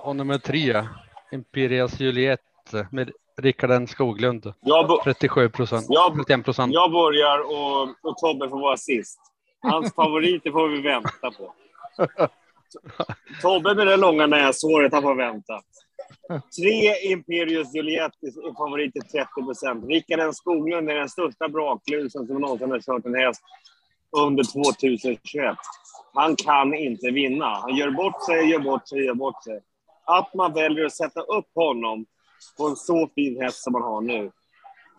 Och 0.01 0.17
nummer 0.17 0.39
tre, 0.39 0.87
Imperias 1.33 2.01
Juliet 2.01 2.41
med 2.91 3.11
Rickard 3.37 3.89
Skoglund, 3.89 4.53
Jag, 4.61 4.89
bo- 4.89 5.01
37 5.05 5.49
procent, 5.49 5.87
Jag- 5.89 6.17
31 6.17 6.45
procent. 6.45 6.73
jag 6.73 6.93
börjar 6.93 7.39
och, 7.39 7.83
och 8.11 8.17
Tobbe 8.17 8.49
får 8.49 8.61
vara 8.61 8.77
sist. 8.77 9.21
Hans 9.63 9.95
favoriter 9.95 10.51
får 10.51 10.69
vi 10.69 10.81
vänta 10.83 11.31
på. 11.31 11.55
Tobbe 13.43 13.75
med 13.75 13.87
det 13.87 13.97
långa 13.97 14.27
näshåret, 14.27 14.93
han 14.93 15.03
får 15.03 15.15
vänta. 15.15 15.61
Tre 16.59 17.11
Imperius 17.13 17.75
Juliet 17.75 18.13
är 18.23 18.55
favorit 18.57 18.93
till 18.93 19.03
30 19.03 19.27
procent. 19.45 19.85
Rickard 19.89 20.21
N 20.21 20.35
Skoglund 20.35 20.91
är 20.91 20.95
den 20.95 21.09
största 21.09 21.49
braklusen 21.49 22.27
som 22.27 22.41
någonsin 22.41 22.71
har 22.71 22.81
kört 22.81 23.07
en 23.07 23.15
häst 23.15 23.43
under 24.17 24.45
2021. 24.45 25.57
Han 26.15 26.37
kan 26.37 26.75
inte 26.75 27.11
vinna. 27.11 27.47
Han 27.47 27.77
gör 27.77 27.91
bort 27.91 28.25
sig, 28.25 28.51
gör 28.51 28.59
bort 28.59 28.89
sig, 28.89 29.05
gör 29.05 29.15
bort 29.15 29.45
sig. 29.45 29.61
Att 30.05 30.35
man 30.35 30.53
väljer 30.53 30.85
att 30.85 30.97
sätta 30.97 31.21
upp 31.21 31.49
honom 31.55 32.07
på 32.59 32.67
en 32.67 32.77
så 32.77 33.11
fin 33.15 33.43
häst 33.43 33.63
som 33.63 33.73
man 33.73 33.83
har 33.83 34.01
nu, 34.01 34.31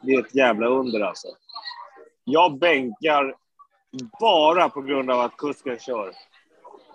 det 0.01 0.13
är 0.13 0.19
ett 0.19 0.35
jävla 0.35 0.67
under 0.67 0.99
alltså. 0.99 1.27
Jag 2.23 2.59
bänkar 2.59 3.35
bara 4.19 4.69
på 4.69 4.81
grund 4.81 5.11
av 5.11 5.19
att 5.19 5.37
kusken 5.37 5.79
kör. 5.79 6.13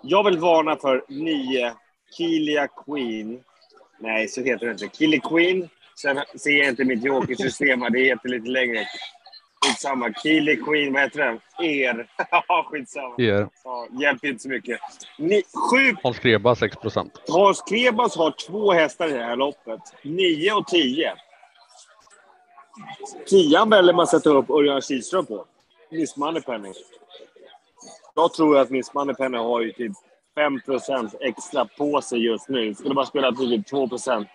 Jag 0.01 0.23
vill 0.23 0.37
varna 0.37 0.75
för 0.75 1.03
9 1.07 1.73
Kilia 2.17 2.67
Queen. 2.67 3.43
Nej, 3.99 4.27
så 4.27 4.41
heter 4.41 4.65
det 4.65 4.71
inte. 4.71 4.97
Kili 4.97 5.19
Queen. 5.19 5.69
Sen 5.95 6.19
ser 6.35 6.57
jag 6.57 6.67
inte 6.67 6.83
mitt 6.83 7.03
jokersystem 7.03 7.81
här. 7.81 7.89
Det 7.89 7.99
heter 7.99 8.29
lite 8.29 8.49
längre. 8.49 8.87
Skitsamma. 9.65 10.13
Kili 10.13 10.55
Queen, 10.55 10.93
vad 10.93 11.01
heter 11.01 11.19
den? 11.19 11.39
Er. 11.65 12.07
Ja, 12.47 12.67
skitsamma. 12.71 13.15
Ger 13.17 13.47
Ja, 13.63 13.87
hjälper 14.01 14.27
inte 14.27 14.43
så 14.43 14.49
mycket. 14.49 14.79
Ni, 15.17 15.43
sju 15.43 15.95
Hans 16.03 16.19
Kreba 16.19 16.55
6 16.55 16.75
procent. 16.75 17.21
Hans 17.27 17.61
Krebas 17.69 18.17
har 18.17 18.31
två 18.47 18.71
hästar 18.71 19.07
i 19.07 19.11
det 19.11 19.23
här 19.23 19.35
loppet. 19.35 19.79
9 20.03 20.51
och 20.51 20.67
10. 20.67 21.13
Tian 23.27 23.69
väljer 23.69 23.93
man 23.93 24.07
sätta 24.07 24.29
upp 24.29 24.49
Örjan 24.49 24.81
Kihlström 24.81 25.25
på. 25.25 25.45
Miss 25.91 26.17
Moneypenny. 26.17 26.73
Jag 28.17 28.33
tror 28.33 28.57
att 28.57 28.69
Miss 28.69 28.93
Moneypenny 28.93 29.37
har 29.37 29.61
ju 29.61 29.71
typ 29.71 29.91
5 30.35 30.59
extra 31.19 31.65
på 31.65 32.01
sig 32.01 32.25
just 32.25 32.49
nu. 32.49 32.75
Skulle 32.75 32.95
bara 32.95 33.05
spela 33.05 33.31
typ 33.31 33.71
2% 33.71 34.25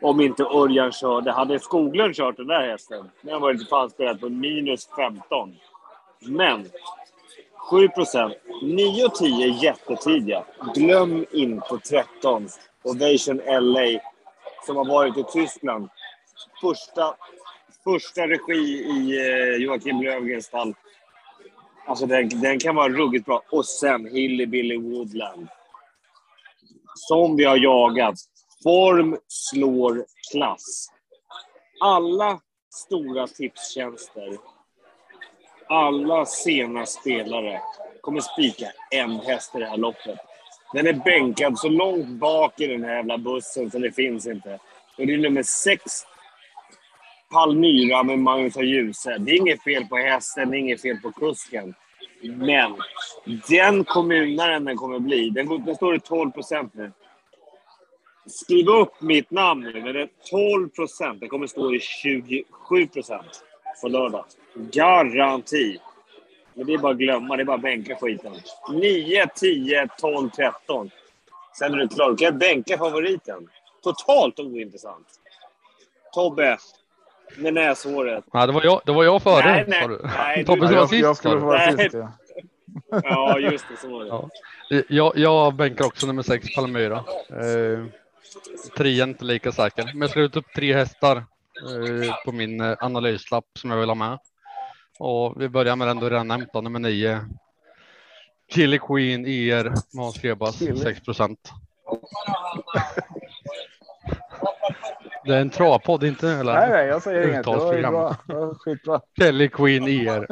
Om 0.00 0.20
inte 0.20 0.42
Örjan 0.42 0.92
körde. 0.92 1.32
Hade 1.32 1.58
Skoglund 1.58 2.14
kört 2.14 2.36
den 2.36 2.46
där 2.46 2.70
hästen, 2.70 3.10
den 3.22 3.32
hade 3.32 3.42
varit 3.42 3.68
fan 3.68 3.90
spelat 3.90 4.20
på 4.20 4.28
minus 4.28 4.88
15. 4.96 5.56
Men 6.20 6.68
7 7.70 7.88
9 8.62 9.04
och 9.04 9.14
10 9.14 9.46
är 9.46 9.64
jättetidiga. 9.64 10.44
Glöm 10.74 11.26
inte 11.32 11.78
13. 11.78 12.48
Ovation 12.82 13.40
LA 13.46 14.00
som 14.66 14.76
har 14.76 14.84
varit 14.84 15.16
i 15.16 15.24
Tyskland. 15.32 15.88
Första, 16.60 17.14
första 17.84 18.26
regi 18.26 18.62
i 18.62 19.18
eh, 19.18 19.62
Joakim 19.62 20.02
Löfgrens 20.02 20.44
stall. 20.44 20.74
Alltså 21.90 22.06
den, 22.06 22.28
den 22.28 22.58
kan 22.58 22.74
vara 22.74 22.88
ruggigt 22.88 23.26
bra. 23.26 23.42
Och 23.50 23.66
sen 23.66 24.06
Hillybilly 24.06 24.76
Woodland. 24.76 25.48
Som 26.94 27.36
vi 27.36 27.44
har 27.44 27.56
jagat. 27.56 28.14
Form 28.62 29.16
slår 29.28 30.04
klass. 30.32 30.88
Alla 31.80 32.40
stora 32.70 33.26
tipstjänster 33.26 34.38
alla 35.70 36.26
sena 36.26 36.86
spelare 36.86 37.60
kommer 38.00 38.20
spika 38.20 38.66
en 38.90 39.20
häst 39.20 39.54
i 39.54 39.58
det 39.58 39.66
här 39.66 39.76
loppet. 39.76 40.18
Den 40.72 40.86
är 40.86 40.92
bänkad 40.92 41.58
så 41.58 41.68
långt 41.68 42.08
bak 42.08 42.60
i 42.60 42.66
den 42.66 42.84
här 42.84 42.96
jävla 42.96 43.18
bussen 43.18 43.70
så 43.70 43.78
det 43.78 43.92
finns 43.92 44.26
inte. 44.26 44.58
Och 44.98 45.06
det 45.06 45.14
är 45.14 45.18
nummer 45.18 45.42
sex, 45.42 45.82
Palmyra 47.32 48.02
med 48.02 48.18
Magnus 48.18 48.56
och 48.56 48.64
Djuse. 48.64 49.18
Det 49.18 49.32
är 49.32 49.36
inget 49.36 49.62
fel 49.62 49.84
på 49.86 49.96
hästen, 49.96 50.50
det 50.50 50.56
är 50.56 50.58
inget 50.58 50.82
fel 50.82 50.96
på 50.96 51.12
kusken. 51.12 51.74
Men 52.22 52.76
den 53.48 53.84
kommunaren 53.84 54.64
den 54.64 54.76
kommer 54.76 54.98
bli, 54.98 55.30
den, 55.30 55.64
den 55.64 55.76
står 55.76 55.94
i 55.94 56.00
12 56.00 56.30
procent 56.30 56.74
nu. 56.74 56.92
Skriv 58.26 58.68
upp 58.68 59.00
mitt 59.00 59.30
namn 59.30 59.62
nu, 59.62 59.82
men 59.82 59.94
det 59.94 60.02
är 60.02 60.08
12 60.30 60.68
procent. 60.68 61.20
Den 61.20 61.28
kommer 61.28 61.46
stå 61.46 61.74
i 61.74 61.80
27 61.80 62.86
procent 62.86 63.44
på 63.82 63.88
lördag. 63.88 64.24
Garanti. 64.54 65.78
Men 66.54 66.66
det 66.66 66.74
är 66.74 66.78
bara 66.78 66.92
att 66.92 66.98
glömma, 66.98 67.36
det 67.36 67.42
är 67.42 67.44
bara 67.44 67.56
att 67.56 67.62
bänka 67.62 67.96
skiten. 67.96 68.32
9, 68.72 69.26
10, 69.34 69.88
12, 69.98 70.30
13. 70.30 70.90
Sen 71.58 71.74
är 71.74 71.78
det 71.78 71.88
klart. 71.88 72.18
Du 72.18 72.24
kan 72.24 72.38
bänka 72.38 72.78
favoriten. 72.78 73.48
Totalt 73.82 74.40
ointressant. 74.40 75.06
Tobbe, 76.14 76.58
med 77.36 77.54
näshåret. 77.54 78.24
Nej, 78.32 78.46
det 78.46 78.52
var 78.52 78.64
jag, 78.64 78.80
det 78.86 78.92
var 78.92 79.04
jag 79.04 79.22
före. 79.22 79.44
Nej, 79.44 79.64
nej, 79.68 79.88
du. 79.88 80.44
Tobbe 80.44 80.74
var 80.74 80.86
sist. 80.86 81.02
jag 81.02 81.16
skulle 81.16 81.36
vara 81.36 81.58
Nej. 81.58 81.76
sist. 81.78 81.94
Ja. 81.94 82.12
Ja, 82.90 83.38
just 83.38 83.64
det. 83.68 83.76
Så 83.76 83.90
var 83.90 84.04
det. 84.04 84.08
Ja. 84.08 84.28
Jag, 84.88 85.12
jag 85.16 85.54
bänkar 85.54 85.84
också 85.84 86.06
nummer 86.06 86.22
sex 86.22 86.54
Palmyra. 86.54 87.04
Eh, 87.30 87.84
trean 88.76 89.08
inte 89.08 89.24
lika 89.24 89.52
säker, 89.52 89.84
men 89.84 90.00
jag 90.00 90.10
skrev 90.10 90.24
ut 90.24 90.36
upp 90.36 90.52
tre 90.54 90.74
hästar 90.74 91.16
eh, 91.16 92.14
på 92.24 92.32
min 92.32 92.60
eh, 92.60 92.76
analyslapp 92.80 93.44
som 93.58 93.70
jag 93.70 93.78
vill 93.78 93.88
ha 93.88 93.94
med. 93.94 94.18
Och 94.98 95.42
vi 95.42 95.48
börjar 95.48 95.76
med 95.76 95.88
den 95.88 95.98
du 95.98 96.10
redan 96.10 96.28
nämnt, 96.28 96.54
nummer 96.54 96.78
nio. 96.78 97.20
Killer 98.52 98.78
Queen 98.78 99.26
ER 99.26 99.72
Grebas 100.22 100.58
Kille. 100.58 100.76
6 100.76 101.00
procent. 101.00 101.52
Det 105.24 105.34
är 105.34 105.40
en 105.40 105.50
travpodd, 105.50 106.04
inte 106.04 106.30
eller? 106.30 106.52
Nej, 106.52 106.70
nej, 106.70 106.86
jag 106.86 107.02
säger 107.02 107.28
inget. 107.28 107.44
Det 107.44 107.50
var 107.50 107.90
bra. 107.90 108.16
Det 108.26 108.34
var 108.34 108.54
skitbra. 108.54 109.00
Kelly 109.18 109.48
Queen 109.48 109.88
ER. 109.88 110.26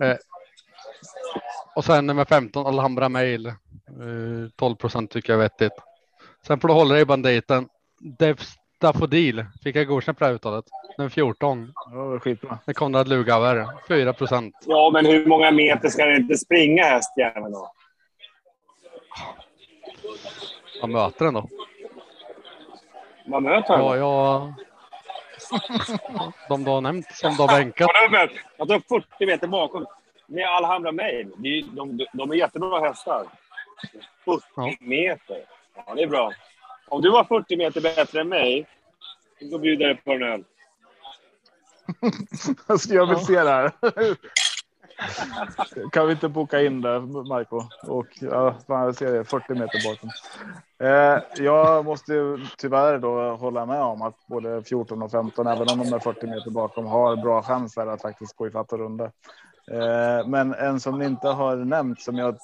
eh, 0.02 0.16
och 1.76 1.84
sen 1.84 2.06
nummer 2.06 2.24
15 2.24 2.66
Alhambra 2.66 3.08
Mail. 3.08 3.46
Eh, 3.46 3.54
12 4.56 4.74
procent 4.74 5.10
tycker 5.10 5.32
jag 5.32 5.38
är 5.38 5.42
vettigt. 5.42 5.72
Sen 6.46 6.60
får 6.60 6.68
du 6.68 6.74
hålla 6.74 6.94
dig 6.94 7.02
i 7.02 7.06
banditen. 7.06 7.68
Devs 8.18 8.54
Daffodil 8.80 9.44
fick 9.62 9.76
jag 9.76 9.86
godkänt 9.86 10.18
på 10.18 10.24
det 10.24 10.28
här 10.28 10.34
uttalet. 10.34 10.64
Den 10.96 11.10
14. 11.10 11.72
Det 11.90 11.96
var 11.96 12.18
skitbra. 12.18 12.58
Med 12.66 12.76
Konrad 12.76 13.08
Lugauer. 13.08 13.66
4 13.88 14.12
procent. 14.12 14.54
Ja, 14.66 14.90
men 14.92 15.06
hur 15.06 15.26
många 15.26 15.50
meter 15.50 15.88
ska 15.88 16.04
den 16.04 16.22
inte 16.22 16.38
springa 16.38 16.84
hästjäveln 16.84 17.52
då? 17.52 17.72
Vad 20.80 20.90
möter 20.90 21.24
den 21.24 21.34
då? 21.34 21.48
Vad 23.26 23.42
möter 23.42 23.74
Ja, 23.78 23.88
han? 23.88 23.98
jag... 23.98 24.54
De 26.48 26.64
du 26.64 26.70
har 26.70 26.80
nämnt 26.80 27.12
som 27.14 27.34
du 27.36 27.42
har 27.42 27.48
bänkat. 27.48 27.88
Jag 28.58 28.68
tar 28.68 28.82
40 28.88 29.26
meter 29.26 29.46
bakom. 29.46 29.86
Med 30.26 30.48
Alhambra 30.48 30.92
Mail. 30.92 31.26
Är- 31.44 31.76
De, 31.76 32.06
de 32.12 32.30
är 32.30 32.34
jättebra 32.34 32.80
hästar. 32.80 33.24
40 34.24 34.42
Ja. 34.56 34.72
meter. 34.80 35.44
Ja, 35.86 35.94
det 35.94 36.02
är 36.02 36.06
bra. 36.06 36.32
Om 36.88 37.02
du 37.02 37.10
var 37.10 37.24
40 37.24 37.56
meter 37.56 37.80
bättre 37.80 38.20
än 38.20 38.28
mig, 38.28 38.66
då 39.40 39.58
bjuder 39.58 39.86
jag 39.86 39.96
dig 39.96 40.02
på 40.04 40.12
en 40.12 40.22
öl. 40.22 40.44
Alltså, 42.66 42.94
jag 42.94 43.06
vill 43.06 43.18
Ja. 43.20 43.24
se 43.26 43.42
det 43.42 43.50
här. 43.50 43.72
Kan 45.92 46.06
vi 46.06 46.12
inte 46.12 46.28
boka 46.28 46.62
in 46.62 46.80
det, 46.80 47.00
Marco? 47.00 47.62
Och 47.86 48.06
ja, 48.20 48.54
man 48.66 48.84
jag 48.84 48.96
ser 48.96 49.12
det 49.12 49.24
40 49.24 49.54
meter 49.54 49.90
bakom. 49.90 50.10
Eh, 50.78 51.44
jag 51.44 51.84
måste 51.84 52.12
ju 52.12 52.38
tyvärr 52.58 52.98
då 52.98 53.36
hålla 53.36 53.66
med 53.66 53.80
om 53.80 54.02
att 54.02 54.26
både 54.26 54.62
14 54.62 55.02
och 55.02 55.10
15, 55.10 55.46
även 55.46 55.68
om 55.68 55.78
de 55.78 55.92
är 55.92 55.98
40 55.98 56.26
meter 56.26 56.50
bakom, 56.50 56.86
har 56.86 57.16
bra 57.16 57.42
chanser 57.42 57.86
att 57.86 58.02
faktiskt 58.02 58.36
gå 58.36 58.46
i 58.46 58.50
fatt 58.50 58.72
och 58.72 58.78
runda. 58.78 59.04
Eh, 59.70 60.26
men 60.26 60.54
en 60.54 60.80
som 60.80 60.98
ni 60.98 61.04
inte 61.04 61.28
har 61.28 61.56
nämnt 61.56 62.00
som 62.00 62.16
jag 62.16 62.36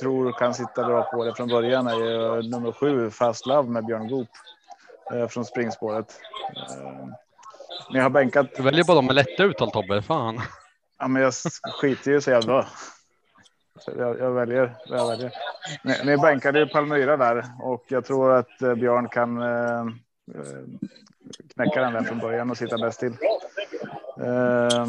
tror 0.00 0.32
kan 0.32 0.54
sitta 0.54 0.84
bra 0.84 1.02
på 1.02 1.24
det 1.24 1.34
från 1.34 1.48
början 1.48 1.86
är 1.86 1.94
ju 1.94 2.42
nummer 2.42 2.72
sju 2.72 3.10
Fast 3.10 3.46
Love 3.46 3.68
med 3.68 3.84
Björn 3.84 4.08
Goop 4.08 4.28
eh, 5.12 5.28
från 5.28 5.44
springspåret. 5.44 6.20
Eh, 6.56 7.08
ni 7.92 7.98
har 7.98 8.10
bänkat. 8.10 8.46
Du 8.56 8.62
väljer 8.62 8.84
bara 8.84 8.94
de 8.94 9.06
med 9.06 9.14
lätta 9.14 9.44
uttal 9.44 9.70
Tobbe. 9.70 10.02
Fan. 10.02 10.40
Ja, 11.02 11.08
men 11.08 11.22
jag 11.22 11.32
skiter 11.80 12.10
ju 12.10 12.20
så 12.20 12.30
jävla. 12.30 12.66
Jag, 13.86 14.18
jag, 14.18 14.30
väljer 14.30 14.74
jag 14.86 15.08
väljer. 15.08 15.32
Ni, 15.84 15.94
ni 16.04 16.16
bänkade 16.16 16.58
ju 16.58 16.66
Palmyra 16.66 17.16
där 17.16 17.44
och 17.62 17.84
jag 17.88 18.04
tror 18.04 18.32
att 18.32 18.62
eh, 18.62 18.74
Björn 18.74 19.08
kan 19.08 19.42
eh, 19.42 19.84
knäcka 21.54 21.80
den 21.80 21.92
där 21.92 22.02
från 22.02 22.18
början 22.18 22.50
och 22.50 22.56
sitta 22.56 22.78
bäst 22.78 23.00
till. 23.00 23.16
Eh, 24.20 24.86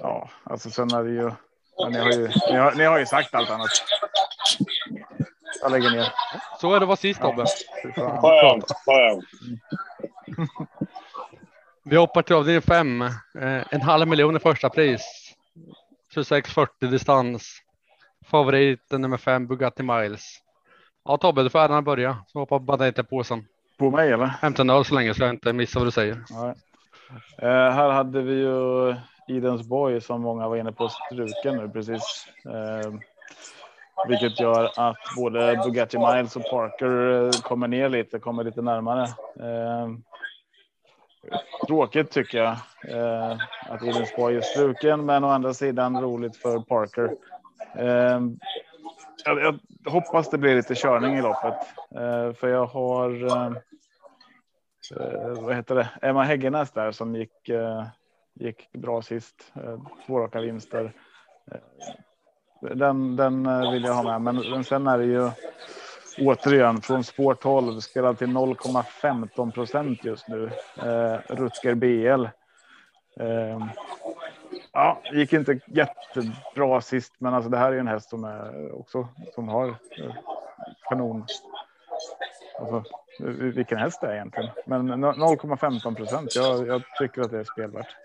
ja, 0.00 0.30
alltså 0.44 0.70
sen 0.70 0.94
är 0.94 1.04
det 1.04 1.10
ju. 1.10 1.32
Ja, 1.76 1.88
ni, 1.88 1.98
har 1.98 2.12
ju 2.12 2.28
ni, 2.28 2.56
har, 2.56 2.72
ni 2.72 2.84
har 2.84 2.98
ju 2.98 3.06
sagt 3.06 3.34
allt 3.34 3.50
annat. 3.50 3.70
Jag 5.62 5.72
lägger 5.72 5.90
ner. 5.90 6.12
Så 6.60 6.74
är 6.74 6.80
det 6.80 6.86
var 6.86 6.96
sist 6.96 7.20
Tobbe. 7.20 7.44
Ja. 7.96 9.30
Vi 11.90 11.96
hoppar 11.96 12.22
till 12.22 12.36
avdelning 12.36 12.62
fem. 12.62 13.02
Eh, 13.02 13.62
en 13.70 13.80
halv 13.80 14.08
miljon 14.08 14.36
i 14.36 14.38
första 14.38 14.70
pris. 14.70 15.34
2640 16.14 16.88
distans. 16.88 17.62
Favoriten 18.26 19.02
nummer 19.02 19.16
fem 19.16 19.46
Bugatti 19.46 19.82
Miles. 19.82 20.38
Ja 21.04 21.16
Tobbe, 21.16 21.42
du 21.42 21.50
får 21.50 21.58
äran 21.58 21.78
att 21.78 21.84
börja. 21.84 22.16
Så 22.26 22.38
hoppar 22.38 22.58
bara 22.58 22.86
inte 22.86 23.04
på 23.04 23.24
sen. 23.24 23.44
På 23.78 23.90
mig 23.90 24.12
eller? 24.12 24.26
Hämta 24.26 24.62
en 24.62 24.70
öl 24.70 24.84
så 24.84 24.94
länge 24.94 25.14
så 25.14 25.22
jag 25.22 25.30
inte 25.30 25.52
missar 25.52 25.80
vad 25.80 25.86
du 25.86 25.90
säger. 25.90 26.14
Eh, 27.38 27.70
här 27.70 27.90
hade 27.90 28.22
vi 28.22 28.34
ju 28.34 28.94
Idens 29.28 29.68
Boy 29.68 30.00
som 30.00 30.22
många 30.22 30.48
var 30.48 30.56
inne 30.56 30.72
på 30.72 30.88
struken 30.88 31.56
nu 31.56 31.68
precis. 31.68 32.26
Eh, 32.44 32.92
vilket 34.08 34.40
gör 34.40 34.64
att 34.76 34.96
både 35.16 35.60
Bugatti 35.64 35.98
Miles 35.98 36.36
och 36.36 36.50
Parker 36.50 37.24
eh, 37.24 37.30
kommer 37.30 37.68
ner 37.68 37.88
lite, 37.88 38.18
kommer 38.18 38.44
lite 38.44 38.62
närmare. 38.62 39.08
Tråkigt 41.66 42.10
tycker 42.10 42.38
jag 42.38 42.56
eh, 42.88 43.38
att 43.68 43.82
Idens 43.82 44.12
är 44.18 44.40
struken, 44.40 45.06
men 45.06 45.24
å 45.24 45.28
andra 45.28 45.54
sidan 45.54 46.00
roligt 46.02 46.36
för 46.36 46.58
Parker. 46.58 47.16
Eh, 47.74 48.20
jag, 49.24 49.40
jag, 49.40 49.58
hoppas 49.90 50.30
det 50.30 50.38
blir 50.38 50.56
lite 50.56 50.74
körning 50.74 51.14
i 51.14 51.22
loppet, 51.22 51.54
eh, 51.94 52.32
för 52.32 52.48
jag 52.48 52.66
har 52.66 53.26
eh, 53.26 53.52
eh 55.00 55.42
vad 55.42 55.56
heter 55.56 55.74
det? 55.74 55.88
Emma 56.02 56.24
Häggenäs 56.24 56.70
där 56.70 56.92
som 56.92 57.16
gick, 57.16 57.48
eh, 57.48 57.84
gick 58.34 58.72
bra 58.72 59.02
sist. 59.02 59.52
Eh, 59.54 59.78
två 60.06 60.18
raka 60.18 60.40
vinster. 60.40 60.92
Den, 62.60 63.16
den 63.16 63.70
vill 63.72 63.84
jag 63.84 63.94
ha 63.94 64.02
med, 64.02 64.20
men, 64.20 64.50
men 64.50 64.64
sen 64.64 64.86
är 64.86 64.98
det 64.98 65.04
ju 65.04 65.30
återigen 66.20 66.80
från 66.80 67.04
spår 67.04 67.34
12 67.34 67.80
spelad 67.80 68.18
till 68.18 68.28
0,15 68.28 69.50
procent 69.52 70.04
just 70.04 70.28
nu. 70.28 70.50
Eh, 70.76 71.34
Rutger 71.34 71.74
BL. 71.74 72.24
Eh, 73.20 73.66
ja, 74.72 75.00
gick 75.12 75.32
inte 75.32 75.60
jättebra 75.66 76.80
sist, 76.80 77.12
men 77.18 77.34
alltså 77.34 77.50
det 77.50 77.58
här 77.58 77.72
är 77.72 77.78
en 77.78 77.88
häst 77.88 78.10
som 78.10 78.24
är 78.24 78.78
också 78.80 79.08
som 79.34 79.48
har 79.48 79.68
eh, 79.68 80.14
kanon. 80.88 81.26
Alltså, 82.60 82.84
vilken 83.38 83.78
häst 83.78 84.00
det 84.00 84.06
är 84.06 84.14
egentligen, 84.14 84.50
men 84.66 85.04
0,15 85.04 85.94
procent. 85.94 86.34
Jag, 86.34 86.66
jag 86.66 86.82
tycker 86.98 87.22
att 87.22 87.30
det 87.30 87.38
är 87.38 87.44
spelvärt. 87.44 87.96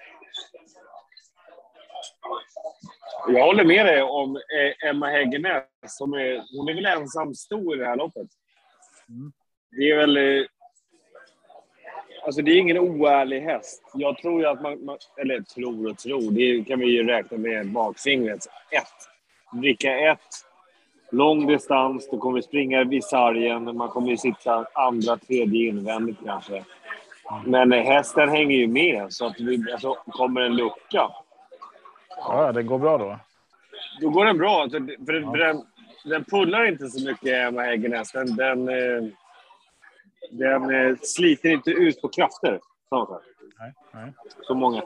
Jag 3.27 3.45
håller 3.45 3.63
med 3.63 3.85
dig 3.85 4.01
om 4.01 4.35
eh, 4.35 4.89
Emma 4.89 5.07
Häggenäs. 5.07 5.63
Som 5.87 6.13
är, 6.13 6.57
hon 6.57 6.69
är 6.69 6.73
väl 6.73 6.85
ensam 6.85 7.33
stor 7.33 7.75
i 7.75 7.79
det 7.79 7.85
här 7.85 7.95
loppet. 7.95 8.27
Mm. 9.09 9.31
Det 9.71 9.91
är 9.91 9.97
väl... 9.97 10.17
Eh, 10.17 10.45
alltså 12.25 12.41
det 12.41 12.51
är 12.51 12.57
ingen 12.57 12.77
oärlig 12.77 13.41
häst. 13.41 13.83
Jag 13.93 14.17
tror 14.17 14.41
ju 14.41 14.47
att 14.47 14.61
man... 14.61 14.85
man 14.85 14.97
eller 15.21 15.41
tror 15.41 15.89
och 15.89 15.97
tror, 15.97 16.31
det 16.31 16.63
kan 16.67 16.79
vi 16.79 16.85
ju 16.85 17.07
räkna 17.07 17.37
med 17.37 17.71
bakfingret. 17.71 18.45
Ett. 18.71 19.61
Dricka 19.61 19.97
ett. 19.97 20.19
Lång 21.11 21.47
distans, 21.47 22.09
då 22.11 22.17
kommer 22.17 22.35
vi 22.35 22.41
springa 22.41 22.83
vid 22.83 23.03
sargen. 23.03 23.77
Man 23.77 23.89
kommer 23.89 24.09
ju 24.09 24.17
sitta 24.17 24.67
andra, 24.73 25.17
tredje 25.17 25.67
invändigt 25.67 26.19
kanske. 26.25 26.63
Men 27.45 27.71
hästen 27.71 28.29
hänger 28.29 28.57
ju 28.57 28.67
med, 28.67 29.13
så 29.13 29.25
att 29.25 29.39
vi, 29.39 29.71
alltså, 29.71 29.93
kommer 29.93 30.41
en 30.41 30.55
lucka 30.55 31.09
Ja, 32.17 32.51
det 32.51 32.63
går 32.63 32.79
bra 32.79 32.97
då. 32.97 33.19
Då 34.01 34.09
går 34.09 34.25
den 34.25 34.37
bra. 34.37 34.69
För, 34.69 35.05
för 35.05 35.37
ja. 35.37 35.47
den, 35.47 35.65
den 36.03 36.23
pullar 36.23 36.65
inte 36.65 36.87
så 36.87 37.05
mycket, 37.05 37.47
Emma 37.47 37.61
Häggenäs. 37.61 38.11
Den, 38.11 38.35
den, 38.35 38.69
eh, 38.69 39.03
den 40.31 40.75
eh, 40.75 40.95
sliter 41.01 41.49
inte 41.49 41.71
ut 41.71 42.01
på 42.01 42.07
krafter. 42.07 42.59
Så, 42.89 43.21
nej, 43.59 43.73
nej. 43.91 44.13
så 44.41 44.55
många. 44.55 44.83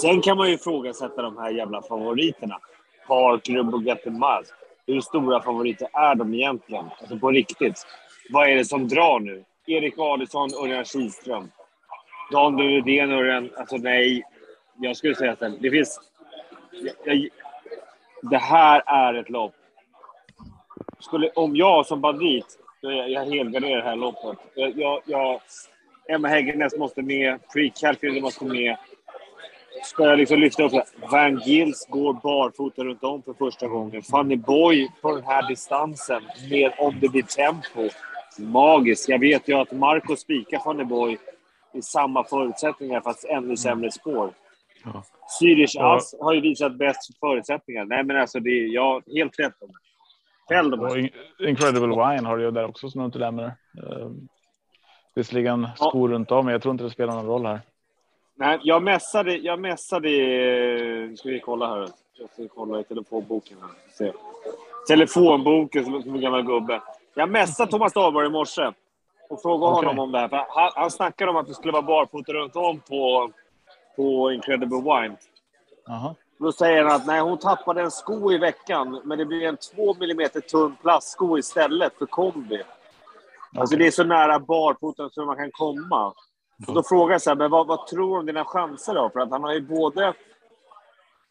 Sen 0.00 0.20
kan 0.20 0.36
man 0.36 0.48
ju 0.48 0.54
ifrågasätta 0.54 1.22
de 1.22 1.38
här 1.38 1.50
jävla 1.50 1.82
favoriterna. 1.82 2.58
Parker 3.06 3.58
och 3.58 3.82
Miles. 4.12 4.52
Hur 4.86 5.00
stora 5.00 5.42
favoriter 5.42 5.88
är 5.92 6.14
de 6.14 6.34
egentligen? 6.34 6.84
Alltså 7.00 7.18
på 7.18 7.30
riktigt. 7.30 7.86
Vad 8.30 8.48
är 8.48 8.56
det 8.56 8.64
som 8.64 8.88
drar 8.88 9.20
nu? 9.20 9.44
Erik 9.66 9.94
Adelsson, 9.98 10.50
Örjan 10.62 10.84
Kihlström. 10.84 11.50
Dan 12.32 12.58
Rydén, 12.58 13.12
Örjan... 13.12 13.50
Alltså 13.56 13.76
nej. 13.76 14.22
Jag 14.80 14.96
skulle 14.96 15.14
säga 15.14 15.32
att 15.32 15.60
det 15.60 15.70
finns 15.70 16.00
jag, 17.04 17.28
det 18.22 18.38
här 18.38 18.82
är 18.86 19.14
ett 19.14 19.30
lopp. 19.30 19.54
Skulle, 20.98 21.30
om 21.30 21.56
jag 21.56 21.86
som 21.86 22.00
bandit, 22.00 22.58
jag, 22.80 23.10
jag 23.10 23.24
helgarderar 23.24 23.76
det 23.76 23.88
här 23.88 23.96
loppet. 23.96 24.38
Jag, 24.54 24.78
jag, 24.78 25.02
jag, 25.06 25.40
Emma 26.08 26.28
Häggenäs 26.28 26.76
måste 26.76 27.02
med, 27.02 27.38
Pre-Calfield 27.54 28.20
måste 28.20 28.44
med. 28.44 28.76
Ska 29.82 30.04
jag 30.04 30.18
liksom 30.18 30.40
lyfta 30.40 30.62
upp 30.62 30.72
det? 30.72 30.84
Van 31.10 31.40
Gils 31.44 31.86
går 31.90 32.12
barfota 32.12 32.84
runt 32.84 33.04
om 33.04 33.22
för 33.22 33.32
första 33.32 33.66
gången. 33.66 34.02
Funny 34.02 34.36
Boy 34.36 34.88
på 35.02 35.16
den 35.16 35.24
här 35.24 35.48
distansen, 35.48 36.22
med 36.50 36.72
om 36.78 37.00
det 37.00 37.08
blir 37.08 37.22
tempo. 37.22 37.88
Magiskt. 38.38 39.08
Jag 39.08 39.18
vet 39.18 39.48
ju 39.48 39.54
att 39.54 39.72
Marco 39.72 40.16
spikar 40.16 40.58
Funny 40.58 40.84
Boy 40.84 41.18
i 41.74 41.82
samma 41.82 42.24
förutsättningar, 42.24 43.00
fast 43.00 43.24
ännu 43.24 43.56
sämre 43.56 43.90
spår. 43.90 44.30
Ja. 44.94 45.02
Zürich 45.40 45.72
ja. 45.74 45.96
Ass 45.96 46.14
har 46.20 46.32
ju 46.32 46.40
visat 46.40 46.74
bäst 46.78 47.18
förutsättningar. 47.18 47.84
Nej, 47.84 48.04
men 48.04 48.16
alltså 48.16 48.40
det 48.40 48.50
är 48.50 48.74
jag 48.74 49.02
helt 49.14 49.38
rätt 49.38 49.62
om. 49.62 49.70
Fäll 50.48 50.70
dem. 50.70 51.08
Incredible 51.38 51.86
Wine 51.86 52.28
har 52.28 52.36
du 52.36 52.44
ju 52.44 52.50
där 52.50 52.64
också 52.64 52.90
som 52.90 53.00
du 53.00 53.04
inte 53.04 53.18
lämnar. 53.18 53.44
Uh, 53.44 54.10
visserligen 55.14 55.68
skor 55.76 56.10
ja. 56.10 56.14
runt 56.14 56.30
om, 56.30 56.44
men 56.44 56.52
jag 56.52 56.62
tror 56.62 56.72
inte 56.72 56.84
det 56.84 56.90
spelar 56.90 57.14
någon 57.14 57.26
roll 57.26 57.46
här. 57.46 57.60
Nej, 58.34 58.58
jag 58.62 58.82
mässade, 58.82 59.36
jag 59.36 59.60
mässade 59.60 60.10
i... 60.10 61.16
Ska 61.16 61.28
vi 61.28 61.40
kolla 61.40 61.68
här? 61.68 61.88
Jag 62.18 62.30
ska 62.30 62.48
kolla 62.54 62.80
i 62.80 62.84
telefonboken. 62.84 63.56
Här. 63.60 63.70
Se. 63.92 64.12
Telefonboken 64.88 65.84
som, 65.84 66.02
som 66.02 66.14
en 66.14 66.20
gammal 66.20 66.42
gubbe. 66.42 66.80
Jag 67.14 67.30
mässade 67.30 67.70
Thomas 67.70 67.92
Dahlborg 67.92 68.26
i 68.26 68.30
morse 68.30 68.72
och 69.28 69.42
frågade 69.42 69.72
okay. 69.72 69.86
honom 69.86 69.98
om 69.98 70.12
det 70.12 70.18
här. 70.18 70.44
Han, 70.48 70.70
han 70.74 70.90
snackade 70.90 71.30
om 71.30 71.36
att 71.36 71.46
det 71.46 71.54
skulle 71.54 71.72
vara 71.72 71.82
barfota 71.82 72.32
runt 72.32 72.56
om 72.56 72.80
på 72.80 73.30
på 73.96 74.32
Incredible 74.32 74.76
Wine. 74.76 75.16
Aha. 75.88 76.14
Då 76.38 76.52
säger 76.52 76.84
han 76.84 76.92
att 76.92 77.06
nej, 77.06 77.20
hon 77.20 77.38
tappade 77.38 77.82
en 77.82 77.90
sko 77.90 78.32
i 78.32 78.38
veckan, 78.38 79.00
men 79.04 79.18
det 79.18 79.24
blir 79.24 79.42
en 79.42 79.56
2 79.56 79.94
mm 80.00 80.28
tunn 80.50 80.76
plastsko 80.82 81.38
istället 81.38 81.98
för 81.98 82.06
kombi. 82.06 82.54
Okay. 82.54 82.64
Alltså 83.60 83.76
det 83.76 83.86
är 83.86 83.90
så 83.90 84.04
nära 84.04 84.38
barfoten 84.38 85.10
som 85.10 85.26
man 85.26 85.36
kan 85.36 85.50
komma. 85.50 86.14
Och 86.66 86.74
då 86.74 86.82
frågar 86.82 87.14
jag 87.14 87.22
så 87.22 87.30
här, 87.30 87.36
men 87.36 87.50
vad, 87.50 87.66
vad 87.66 87.86
tror 87.86 88.14
du 88.14 88.18
om 88.20 88.26
dina 88.26 88.44
chanser 88.44 88.94
då? 88.94 89.10
För 89.12 89.20
att 89.20 89.30
han 89.30 89.44
har 89.44 89.52
ju 89.52 89.60
både 89.60 90.14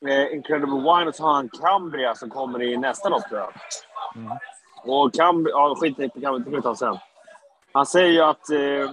eh, 0.08 0.34
Incredible 0.34 0.78
Wine 0.78 1.08
och 1.08 1.16
så 1.16 1.24
har 1.24 1.34
han 1.34 1.50
Cambria 1.50 2.16
som 2.16 2.30
kommer 2.30 2.64
i 2.64 2.78
nästa 2.78 3.10
lopp 3.10 3.30
tror 3.30 3.40
jag. 3.40 3.54
Mm. 4.16 4.38
Och 4.84 5.14
Cambria, 5.14 5.52
ja 5.52 5.76
skit 5.76 6.00
i 6.00 6.10
Cambria, 6.10 6.32
det 6.32 6.44
kan 6.44 6.54
vi 6.54 6.62
ta 6.62 6.76
sen. 6.76 6.98
Han 7.72 7.86
säger 7.86 8.12
ju 8.12 8.22
att 8.22 8.50
eh, 8.50 8.92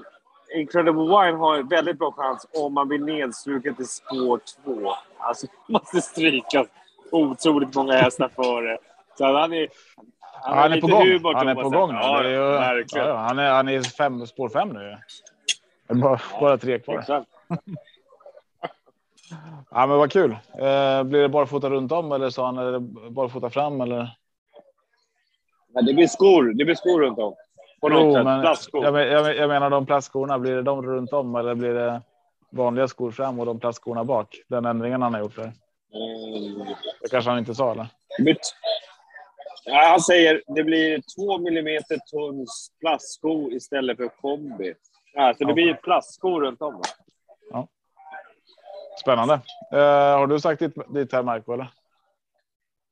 Incredible 0.55 1.03
Wine 1.03 1.39
har 1.39 1.63
väldigt 1.63 1.99
bra 1.99 2.13
chans 2.13 2.47
om 2.55 2.75
man 2.75 2.89
blir 2.89 2.99
nedstruken 2.99 3.75
till 3.75 3.89
spår 3.89 4.41
två. 4.65 4.95
Alltså, 5.19 5.47
måste 5.67 6.01
stryka 6.01 6.67
otroligt 7.13 7.75
många 7.75 7.93
hästar 7.93 8.29
före. 8.29 8.79
Så 9.19 9.25
han 9.25 9.53
är, 9.53 9.69
han, 10.43 10.59
han 10.59 10.73
är, 10.73 10.81
på 10.81 10.87
gång. 10.87 11.35
Han 11.35 11.49
är 11.49 11.55
på 11.55 11.71
gång. 11.71 11.91
Ja, 11.91 12.25
är, 12.25 12.85
ja, 12.97 13.17
han 13.17 13.39
är, 13.39 13.51
han 13.51 13.69
är 13.69 13.83
fem, 13.83 14.27
spår 14.27 14.49
fem 14.49 14.69
nu. 14.69 14.99
Bara, 15.89 16.21
ja, 16.33 16.41
bara 16.41 16.59
tre 16.59 16.79
kvar. 16.79 17.05
ja, 19.71 19.87
men 19.87 19.89
vad 19.89 20.13
kul. 20.13 20.31
Eh, 20.31 21.03
blir 21.03 21.23
det 21.23 21.29
barfota 21.29 21.71
runt 21.71 21.93
om 21.93 22.13
eller 22.13 22.31
så 22.31 22.45
han 22.45 22.59
är 22.59 22.73
det 22.73 22.81
barfota 23.11 23.51
fram 23.51 23.81
eller? 23.81 24.17
Ja, 25.75 25.83
det 25.83 25.95
blir 25.95 26.07
skor. 26.07 26.45
Det 26.45 26.65
blir 26.65 26.75
skor 26.75 27.01
runt 27.01 27.19
om. 27.19 27.35
På 27.83 27.89
något 27.89 28.05
jo, 28.05 28.15
sätt. 28.15 28.25
Men, 28.25 28.41
plastskor. 28.41 28.85
Jag, 28.85 29.07
jag, 29.07 29.37
jag, 29.37 29.49
menar 29.49 29.71
de 29.71 29.87
plastskorna, 29.87 30.39
blir 30.39 30.55
det 30.55 30.63
de 30.63 30.83
runt 30.83 31.13
om 31.13 31.35
eller 31.35 31.55
blir 31.55 31.75
det 31.75 32.03
vanliga 32.51 32.89
skor 32.89 33.11
fram 33.11 33.41
och 33.41 33.47
de 33.47 33.61
plastskorna 33.61 34.05
bak? 34.05 34.43
Den 34.49 34.65
ändringen 34.65 35.03
han 35.03 35.15
har 35.15 35.21
gjort 35.21 35.37
där. 35.37 35.53
Mm. 35.95 36.75
Det 37.03 37.09
kanske 37.11 37.31
han 37.31 37.39
inte 37.39 37.55
sa 37.55 37.73
eller? 37.73 37.87
Det 38.19 38.23
blir, 38.23 38.37
Ja, 39.65 39.89
han 39.91 40.01
säger 40.01 40.43
det 40.47 40.65
blir 40.65 41.03
två 41.17 41.39
millimeter 41.39 41.97
tunn 41.97 42.47
plastsko 42.81 43.51
istället 43.51 43.97
för 43.97 44.09
kombi. 44.09 44.75
Ja, 45.15 45.35
så 45.39 45.45
det 45.45 45.55
blir 45.55 45.75
plastsko 45.75 46.41
runt 46.41 46.63
om. 46.63 46.83
Ja. 47.51 47.69
Spännande. 49.01 49.35
Uh, 49.75 50.19
har 50.19 50.27
du 50.27 50.41
sagt 50.41 50.59
ditt, 50.59 50.95
ditt 50.95 51.13
här 51.13 51.23
Marco 51.23 51.53
eller? 51.53 51.69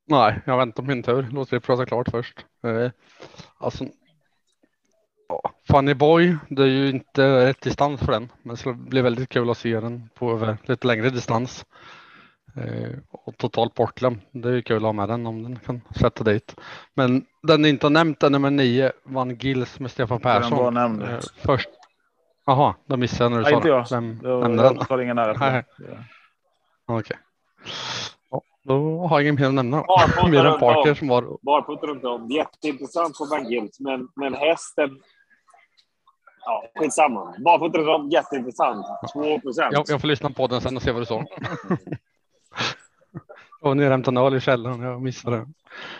Nej, 0.06 0.40
jag 0.46 0.56
väntar 0.56 0.82
på 0.82 0.88
min 0.88 1.02
tur. 1.02 1.28
Låt 1.32 1.50
det 1.50 1.60
prata 1.60 1.86
klart 1.86 2.10
först. 2.10 2.46
Uh, 2.66 2.90
alltså, 3.58 3.84
ja, 5.30 5.50
Funny 5.70 5.94
Boy, 5.94 6.36
det 6.48 6.62
är 6.62 6.66
ju 6.66 6.88
inte 6.90 7.46
rätt 7.46 7.60
distans 7.60 8.00
för 8.00 8.12
den, 8.12 8.28
men 8.42 8.54
det 8.54 8.60
ska 8.60 8.72
bli 8.72 9.02
väldigt 9.02 9.28
kul 9.28 9.50
att 9.50 9.58
se 9.58 9.80
den 9.80 10.08
på 10.14 10.56
lite 10.62 10.86
längre 10.86 11.10
distans. 11.10 11.64
Eh, 12.56 12.90
och 13.12 13.36
totalt 13.36 13.74
bortglömd. 13.74 14.20
Det 14.32 14.48
är 14.48 14.52
ju 14.52 14.62
kul 14.62 14.76
att 14.76 14.82
ha 14.82 14.92
med 14.92 15.08
den 15.08 15.26
om 15.26 15.42
den 15.42 15.58
kan 15.58 15.80
sätta 16.00 16.24
dit. 16.24 16.56
Men 16.94 17.24
den 17.42 17.64
inte 17.64 17.86
har 17.86 17.90
nämnt 17.90 18.22
är 18.22 18.30
nummer 18.30 18.50
nio, 18.50 18.92
Van 19.04 19.34
Gils 19.36 19.80
med 19.80 19.90
Stefan 19.90 20.20
Persson. 20.20 20.50
Den 20.50 20.64
var 20.64 20.70
nämnd. 20.70 21.02
Eh, 21.02 21.18
först. 21.36 21.68
Jaha, 22.46 22.74
då 22.86 22.96
missade 22.96 23.24
jag 23.24 23.30
när 23.30 23.38
du 23.38 23.42
Nej, 23.42 23.50
sa 23.52 23.56
inte 23.56 23.68
jag. 23.68 23.86
Vem 23.90 24.20
Jag, 24.22 24.40
nämnde 24.42 24.62
den? 24.62 24.76
jag 24.76 24.88
tar 24.88 24.98
ingen 24.98 25.16
nära 25.16 25.34
på 25.34 25.40
Nej. 25.40 25.64
Okej. 26.86 27.16
Ja, 28.30 28.42
då 28.64 29.06
har 29.06 29.20
jag 29.20 29.22
ingen 29.22 29.34
mer 29.34 29.46
att 29.46 29.54
nämna. 29.54 29.82
Barfota 29.82 30.26
Mer 30.30 30.44
än 30.44 30.58
Parker 30.60 30.90
om. 30.90 30.96
som 30.96 31.08
var. 31.08 31.38
Barfota 31.42 31.86
runt 31.86 32.04
om. 32.04 32.30
Jätteintressant 32.30 33.18
på 33.18 33.24
Van 33.24 33.50
Gils, 33.50 33.80
men, 33.80 34.08
men 34.16 34.34
hästen... 34.34 35.00
Ja, 36.44 36.64
skitsamma. 36.74 37.34
Barfota 37.44 37.94
om, 37.94 38.08
jätteintressant. 38.08 38.86
2 39.12 39.40
procent. 39.40 39.72
Jag, 39.72 39.84
jag 39.88 40.00
får 40.00 40.08
lyssna 40.08 40.30
på 40.30 40.46
den 40.46 40.60
sen 40.60 40.76
och 40.76 40.82
se 40.82 40.92
vad 40.92 41.02
du 41.02 41.06
sa. 41.06 41.24
Och 43.60 43.76
hämtade 43.76 44.20
en 44.20 44.26
öl 44.26 44.34
i 44.34 44.40
källaren. 44.40 44.80
Jag 44.80 45.02
missade 45.02 45.36
det. 45.36 45.46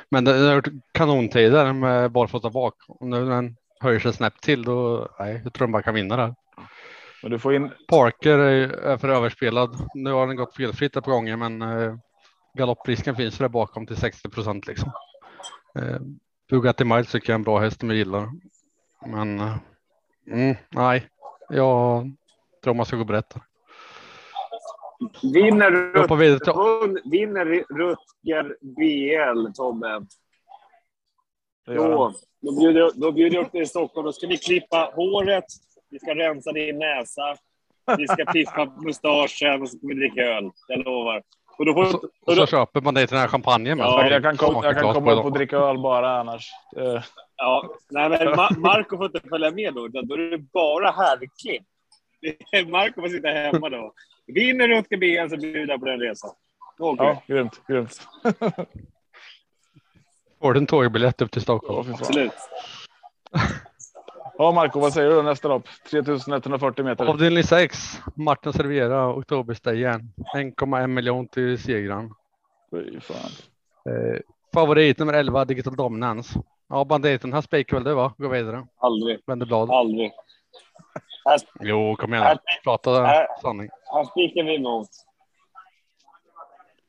Men 0.09 0.24
det 0.24 0.33
har 0.33 0.55
gjort 0.55 0.68
kanontider 0.92 1.72
med 1.72 2.11
barfota 2.11 2.50
bak. 2.50 2.74
Och 2.88 3.07
nu 3.07 3.24
när 3.24 3.35
den 3.35 3.57
höjer 3.81 4.00
sig 4.00 4.12
snäpp 4.12 4.40
till 4.40 4.62
då, 4.62 5.09
nej, 5.18 5.40
jag 5.44 5.53
tror 5.53 5.66
de 5.66 5.72
bara 5.72 5.83
kan 5.83 5.94
vinna 5.94 6.16
där. 6.16 6.35
Men 7.22 7.31
du 7.31 7.38
får 7.38 7.55
in. 7.55 7.70
Parker 7.88 8.38
är, 8.38 8.68
är 8.68 8.96
för 8.96 9.09
överspelad. 9.09 9.88
Nu 9.94 10.12
har 10.12 10.26
den 10.26 10.37
gått 10.37 10.57
felfritt 10.57 10.96
ett 10.96 11.05
par 11.05 11.12
gånger, 11.12 11.37
men 11.37 11.62
eh, 11.62 11.94
galopprisken 12.55 13.16
finns 13.16 13.38
där 13.38 13.48
bakom 13.48 13.87
till 13.87 13.96
60 13.96 14.29
procent 14.29 14.66
liksom. 14.66 14.92
Eh, 15.79 16.00
Bugatti 16.50 16.85
Miles 16.85 17.12
tycker 17.12 17.33
jag 17.33 17.35
är 17.35 17.38
en 17.38 17.42
bra 17.42 17.59
häst 17.59 17.81
som 17.81 17.88
jag 17.88 17.98
gillar. 17.98 18.29
Men 19.07 19.40
eh, 19.40 19.57
mm, 20.30 20.56
nej, 20.70 21.06
jag 21.48 22.10
tror 22.64 22.74
man 22.74 22.86
ska 22.86 22.96
gå 22.96 23.04
brett. 23.04 23.30
där. 23.30 23.42
Vinner, 25.32 25.70
Rut, 25.70 27.00
vinner 27.04 27.44
Rutger 27.46 28.56
BL, 28.60 29.52
Tobbe, 29.54 30.00
då, 31.66 32.12
då, 32.42 32.60
bjuder, 32.60 32.80
jag- 32.80 32.92
då 32.94 33.12
bjuder 33.12 33.36
jag 33.36 33.46
upp 33.46 33.52
dig 33.52 33.60
i 33.62 33.66
Stockholm. 33.66 34.04
Då 34.06 34.12
ska 34.12 34.26
vi 34.26 34.36
klippa 34.36 34.92
håret, 34.94 35.44
vi 35.90 35.98
ska 35.98 36.14
rensa 36.14 36.52
din 36.52 36.78
näsa, 36.78 37.36
vi 37.98 38.08
ska 38.08 38.24
piffa 38.24 38.64
mustaschen 38.64 39.62
och 39.62 39.68
så 39.70 39.78
ska 39.78 39.86
vi 39.86 39.94
dricka 39.94 40.20
öl. 40.22 40.50
Jag 40.68 40.78
lovar. 40.84 41.22
Och 41.58 41.66
då 41.66 41.74
får, 41.74 41.82
Och 41.82 41.90
så, 41.90 41.96
och 41.96 42.04
och 42.26 42.36
då, 42.36 42.46
så 42.46 42.46
köper 42.46 42.80
man 42.80 42.94
det 42.94 43.06
till 43.06 43.14
den 43.14 43.20
här 43.20 43.28
champagnen 43.28 43.78
med. 43.78 43.86
Ja, 43.86 44.08
jag 44.10 44.22
kan, 44.22 44.36
jag 44.62 44.62
kan 44.74 44.82
komma 44.94 45.00
på 45.00 45.10
upp 45.20 45.24
och 45.24 45.32
dricka 45.32 45.56
öl 45.56 45.78
bara 45.78 46.20
annars. 46.20 46.50
Ja, 47.42 47.74
nej, 47.90 48.09
men 48.11 48.18
Ma- 48.29 48.59
Marco 48.59 48.96
får 48.96 49.07
inte 49.07 49.20
följa 49.29 49.50
med 49.50 49.74
då, 49.74 49.88
då 49.88 50.14
är 50.14 50.31
det 50.31 50.38
bara 50.38 50.90
herrklipp. 50.90 51.62
Marco 52.70 53.00
får 53.00 53.09
sitta 53.09 53.29
hemma 53.29 53.68
då. 53.68 53.92
Vinner 54.26 54.68
Rutger 54.68 54.96
BL 54.96 55.31
så 55.35 55.37
bjuder 55.40 55.68
jag 55.72 55.81
på 55.81 55.87
den 55.87 56.00
resan. 56.00 56.31
Då 56.79 56.92
vi. 56.92 56.96
ja, 56.98 57.22
grymt, 57.26 57.61
grymt. 57.68 58.09
Får 60.40 60.53
du 60.53 60.59
en 60.61 60.66
tågbiljett 60.66 61.22
upp 61.22 61.31
till 61.31 61.40
Ja, 61.40 61.42
Stockholm? 61.42 61.85
fan. 61.85 61.94
Absolut. 61.94 62.33
ja, 64.38 64.53
Marco, 64.53 64.81
vad 64.81 64.92
säger 64.92 65.11
du 65.11 65.22
nästa 65.22 65.48
lopp? 65.48 65.64
3140 65.90 66.85
meter. 66.85 67.05
Avdelning 67.05 67.44
6, 67.44 68.00
Martin 68.16 68.53
Servera, 68.53 69.14
Oktoberstejen. 69.14 70.12
1,1 70.37 70.87
miljon 70.87 71.29
till 71.29 71.59
segraren. 71.62 72.11
Fy 72.70 73.00
fan. 73.00 73.31
Eh, 73.94 74.20
favorit 74.55 74.98
nummer 74.98 75.12
11, 75.12 75.44
Digital 75.44 75.76
Dominance. 75.76 76.42
Ja, 76.70 76.85
banditen, 76.85 77.33
här 77.33 77.40
spikar 77.40 77.76
väl 77.76 77.85
du 77.85 77.94
va? 77.94 78.14
Gå 78.18 78.28
vidare. 78.28 78.66
Aldrig. 78.76 79.18
Vänder 79.26 79.46
blad. 79.46 79.70
Aldrig. 79.70 80.12
Jo, 81.61 81.96
kom 81.98 82.14
igen. 82.14 82.24
här, 82.24 82.38
Prata 82.64 83.02
här, 83.02 83.26
sanning. 83.42 83.68
här 83.92 84.04
spikar 84.04 84.44
vi 84.44 84.54
emot. 84.56 84.88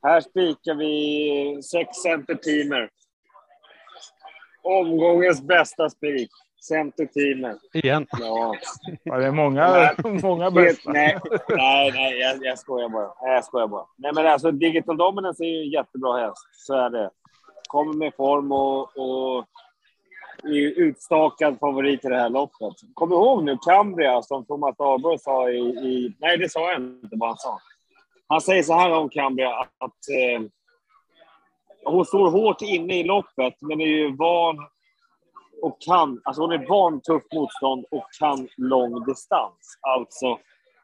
Här 0.03 0.21
spikar 0.21 0.75
vi 0.75 1.63
sex 1.63 1.97
center 1.97 2.35
teamer. 2.35 2.89
Omgångens 4.63 5.41
bästa 5.43 5.89
spik. 5.89 6.29
Center 6.61 7.05
teamer. 7.05 7.55
Igen. 7.73 8.07
Ja. 8.19 8.55
Ja, 9.03 9.17
det 9.17 9.25
är 9.25 9.31
många, 9.31 9.91
många 10.23 10.51
bästa. 10.51 10.91
nej, 10.91 11.19
nej, 11.49 11.91
nej 11.91 12.19
jag, 12.19 12.45
jag 12.45 12.59
skojar 12.59 12.89
bara. 12.89 13.13
Nej, 13.21 13.33
jag 13.33 13.45
skojar 13.45 13.67
bara. 13.67 13.85
Nej, 13.97 14.11
men 14.15 14.27
alltså 14.27 14.51
Digital 14.51 14.97
Dominance 14.97 15.43
är 15.43 15.47
ju 15.47 15.61
en 15.63 15.69
jättebra 15.69 16.17
häst. 16.17 16.47
Så 16.51 16.73
är 16.75 16.89
det. 16.89 17.09
Kommer 17.67 17.93
med 17.93 18.13
form 18.15 18.51
och, 18.51 18.81
och 18.97 19.45
är 20.43 20.79
utstakad 20.79 21.59
favorit 21.59 22.05
i 22.05 22.07
det 22.07 22.17
här 22.17 22.29
loppet. 22.29 22.73
Kom 22.93 23.11
ihåg 23.11 23.43
nu 23.43 23.57
Cambria 23.65 24.21
som 24.21 24.45
Thomas 24.45 24.77
Dahlborg 24.77 25.19
sa 25.19 25.49
i, 25.49 25.59
i... 25.59 26.15
Nej, 26.19 26.37
det 26.37 26.51
sa 26.51 26.71
jag 26.71 26.81
inte 26.81 27.09
vad 27.11 27.29
han 27.29 27.37
sa. 27.37 27.59
Han 28.27 28.41
säger 28.41 28.63
så 28.63 28.73
här 28.73 28.91
om 28.91 29.09
Cambria 29.09 29.49
att 29.77 30.09
eh, 30.09 30.41
hon 31.83 32.05
står 32.05 32.31
hårt 32.31 32.61
inne 32.61 32.99
i 32.99 33.03
loppet, 33.03 33.53
men 33.61 33.81
är 33.81 33.85
ju 33.85 34.15
van 34.15 34.57
och 35.61 35.81
kan, 35.81 36.21
alltså 36.23 36.41
hon 36.41 36.51
är 36.51 36.67
van 36.67 37.01
tufft 37.01 37.33
motstånd 37.33 37.85
och 37.91 38.07
kan 38.19 38.47
lång 38.57 39.03
distans. 39.05 39.79
Alltså, 39.81 40.39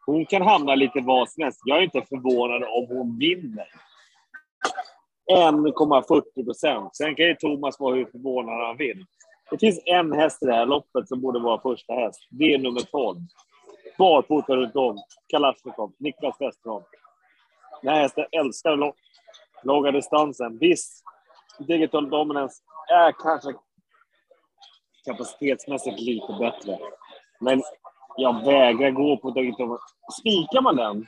hon 0.05 0.25
kan 0.25 0.41
hamna 0.41 0.75
lite 0.75 1.01
vad 1.01 1.29
som 1.29 1.43
helst. 1.43 1.61
Jag 1.65 1.77
är 1.77 1.81
inte 1.81 2.01
förvånad 2.01 2.63
om 2.63 2.97
hon 2.97 3.17
vinner. 3.19 3.67
1,40 5.31 6.45
procent. 6.45 6.95
Sen 6.95 7.15
kan 7.15 7.25
ju 7.25 7.35
Thomas 7.35 7.79
vara 7.79 7.95
hur 7.95 8.05
förvånad 8.05 8.67
han 8.67 8.77
vill. 8.77 9.05
Det 9.51 9.57
finns 9.57 9.79
en 9.85 10.11
häst 10.11 10.43
i 10.43 10.45
det 10.45 10.53
här 10.53 10.65
loppet 10.65 11.07
som 11.07 11.21
borde 11.21 11.39
vara 11.39 11.61
första 11.61 11.93
häst. 11.93 12.27
Det 12.29 12.53
är 12.53 12.57
nummer 12.57 12.81
12. 12.81 13.17
Barfota 13.97 14.55
runt 14.55 14.75
om. 14.75 14.97
Kalashnikov. 15.27 15.93
Niklas 15.99 16.35
Westerholm. 16.39 16.85
Den 17.81 17.93
här 17.93 18.01
hästen 18.01 18.25
älskar 18.31 18.75
lång, 18.75 18.93
långa 19.63 19.91
distansen. 19.91 20.57
Visst, 20.57 21.03
Digital 21.59 22.09
Dominance 22.09 22.63
är 22.89 23.11
kanske 23.11 23.53
kapacitetsmässigt 25.05 25.99
lite 25.99 26.33
bättre. 26.39 26.79
Men 27.39 27.61
jag 28.17 28.45
vägrar 28.45 28.91
gå 28.91 29.17
på 29.17 29.31
Digital 29.31 29.77
Spikar 30.19 30.61
man 30.61 30.75
den 30.75 31.07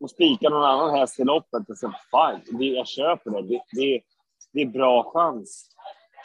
och 0.00 0.10
spikar 0.10 0.50
någon 0.50 0.64
annan 0.64 0.94
häst 0.94 1.20
i 1.20 1.24
loppet, 1.24 1.78
så 1.78 1.92
fine, 2.10 2.74
jag 2.74 2.86
köper 2.86 3.30
det. 3.30 3.42
Det, 3.42 3.62
det. 3.72 4.00
det 4.52 4.60
är 4.60 4.66
bra 4.66 5.10
chans. 5.12 5.73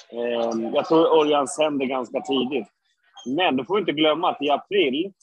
Eh, 0.10 0.72
jag 0.74 0.86
tror 0.86 1.20
Örjan 1.22 1.48
sänder 1.48 1.86
ganska 1.86 2.22
tidigt. 2.22 2.68
Men 3.26 3.58
då 3.58 3.64
får 3.64 3.76
vi 3.76 3.80
inte 3.80 3.92
glömma 3.92 4.30
att 4.30 4.42
i 4.42 4.50
april 4.50 5.14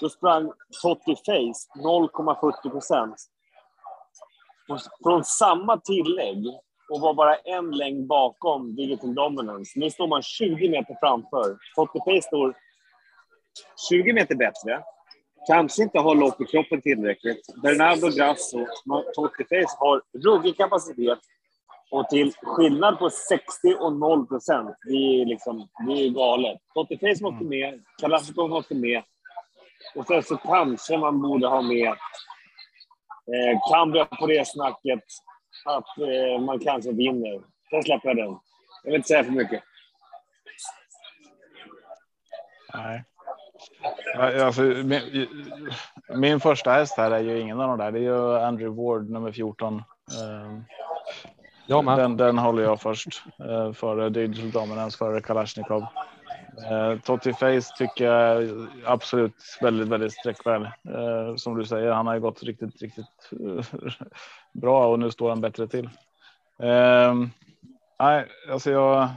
så 0.00 0.08
sprang 0.08 0.52
Totti 0.82 1.16
Face 1.16 1.82
0,40 1.84 2.70
procent. 2.70 3.16
Från 5.02 5.24
samma 5.24 5.76
tillägg 5.76 6.46
och 6.90 7.00
var 7.00 7.14
bara 7.14 7.36
en 7.36 7.70
längd 7.70 8.06
bakom 8.06 8.76
Digital 8.76 9.14
Dominance. 9.14 9.72
Nu 9.78 9.90
står 9.90 10.06
man 10.06 10.22
20 10.22 10.68
meter 10.68 10.96
framför. 11.00 11.58
Totti 11.74 11.98
Face 11.98 12.22
står 12.22 12.54
20 13.90 14.12
meter 14.12 14.34
bättre. 14.34 14.82
Kanske 15.46 15.82
inte 15.82 15.98
har 15.98 16.14
lopp 16.14 16.40
i 16.40 16.44
kroppen 16.44 16.82
tillräckligt. 16.82 17.62
Bernardo 17.62 18.08
Grasso, 18.16 18.66
Totti 19.14 19.44
Face 19.44 19.76
har 19.78 20.02
ruggig 20.24 20.56
kapacitet. 20.56 21.18
Och 21.90 22.08
till 22.08 22.32
skillnad 22.42 22.98
på 22.98 23.10
60 23.10 23.74
och 23.80 23.92
0 23.92 24.26
procent, 24.26 24.76
det 24.84 25.20
är 25.20 25.26
liksom, 25.26 25.68
det 25.86 25.92
är 25.92 26.08
galet. 26.10 26.58
Totti 26.74 26.98
Face 26.98 27.22
måste 27.22 27.44
med, 27.44 27.82
Kalashnikov 28.00 28.50
måste 28.50 28.74
med. 28.74 29.02
Och 29.94 30.06
sen 30.06 30.22
så 30.22 30.36
kanske 30.36 30.98
man 30.98 31.22
borde 31.22 31.46
ha 31.46 31.62
med 31.62 31.88
eh, 31.88 33.60
Cambria 33.70 34.04
på 34.04 34.26
det 34.26 34.48
snacket 34.48 35.04
att 35.64 35.98
eh, 35.98 36.40
man 36.40 36.58
kanske 36.58 36.92
vinner. 36.92 37.40
Sen 37.70 37.82
släpper 37.82 38.08
jag 38.08 38.16
den. 38.16 38.38
Jag 38.84 38.90
vill 38.90 38.94
inte 38.94 39.08
säga 39.08 39.24
för 39.24 39.32
mycket. 39.32 39.62
Nej. 42.74 43.04
Alltså, 44.16 44.62
min, 44.62 45.26
min 46.16 46.40
första 46.40 46.72
häst 46.72 46.96
här 46.96 47.10
är 47.10 47.20
ju 47.20 47.40
ingen 47.40 47.60
av 47.60 47.68
de 47.68 47.78
där. 47.78 47.92
Det 47.92 47.98
är 47.98 48.02
ju 48.02 48.38
Andrew 48.38 48.82
Ward 48.82 49.10
nummer 49.10 49.32
14. 49.32 49.82
Den, 51.68 52.16
den 52.16 52.38
håller 52.38 52.62
jag 52.62 52.80
först 52.80 53.22
eh, 53.38 53.72
före 53.72 54.08
Digital 54.08 54.50
Dominance, 54.50 54.98
före 54.98 55.20
Kalashnikov. 55.20 55.86
Eh, 56.70 56.98
Totti 57.00 57.32
Face 57.32 57.76
tycker 57.78 58.04
jag 58.04 58.48
absolut 58.84 59.34
väldigt, 59.60 59.88
väldigt 59.88 60.12
sträckvärd. 60.12 60.62
Eh, 60.62 61.36
som 61.36 61.58
du 61.58 61.64
säger, 61.64 61.92
han 61.92 62.06
har 62.06 62.14
ju 62.14 62.20
gått 62.20 62.42
riktigt, 62.42 62.82
riktigt 62.82 63.30
eh, 63.32 63.64
bra 64.52 64.86
och 64.86 64.98
nu 64.98 65.10
står 65.10 65.28
han 65.28 65.40
bättre 65.40 65.68
till. 65.68 65.90
Eh, 66.58 67.14
Nej, 68.00 68.26
alltså 68.50 68.70
jag. 68.70 69.08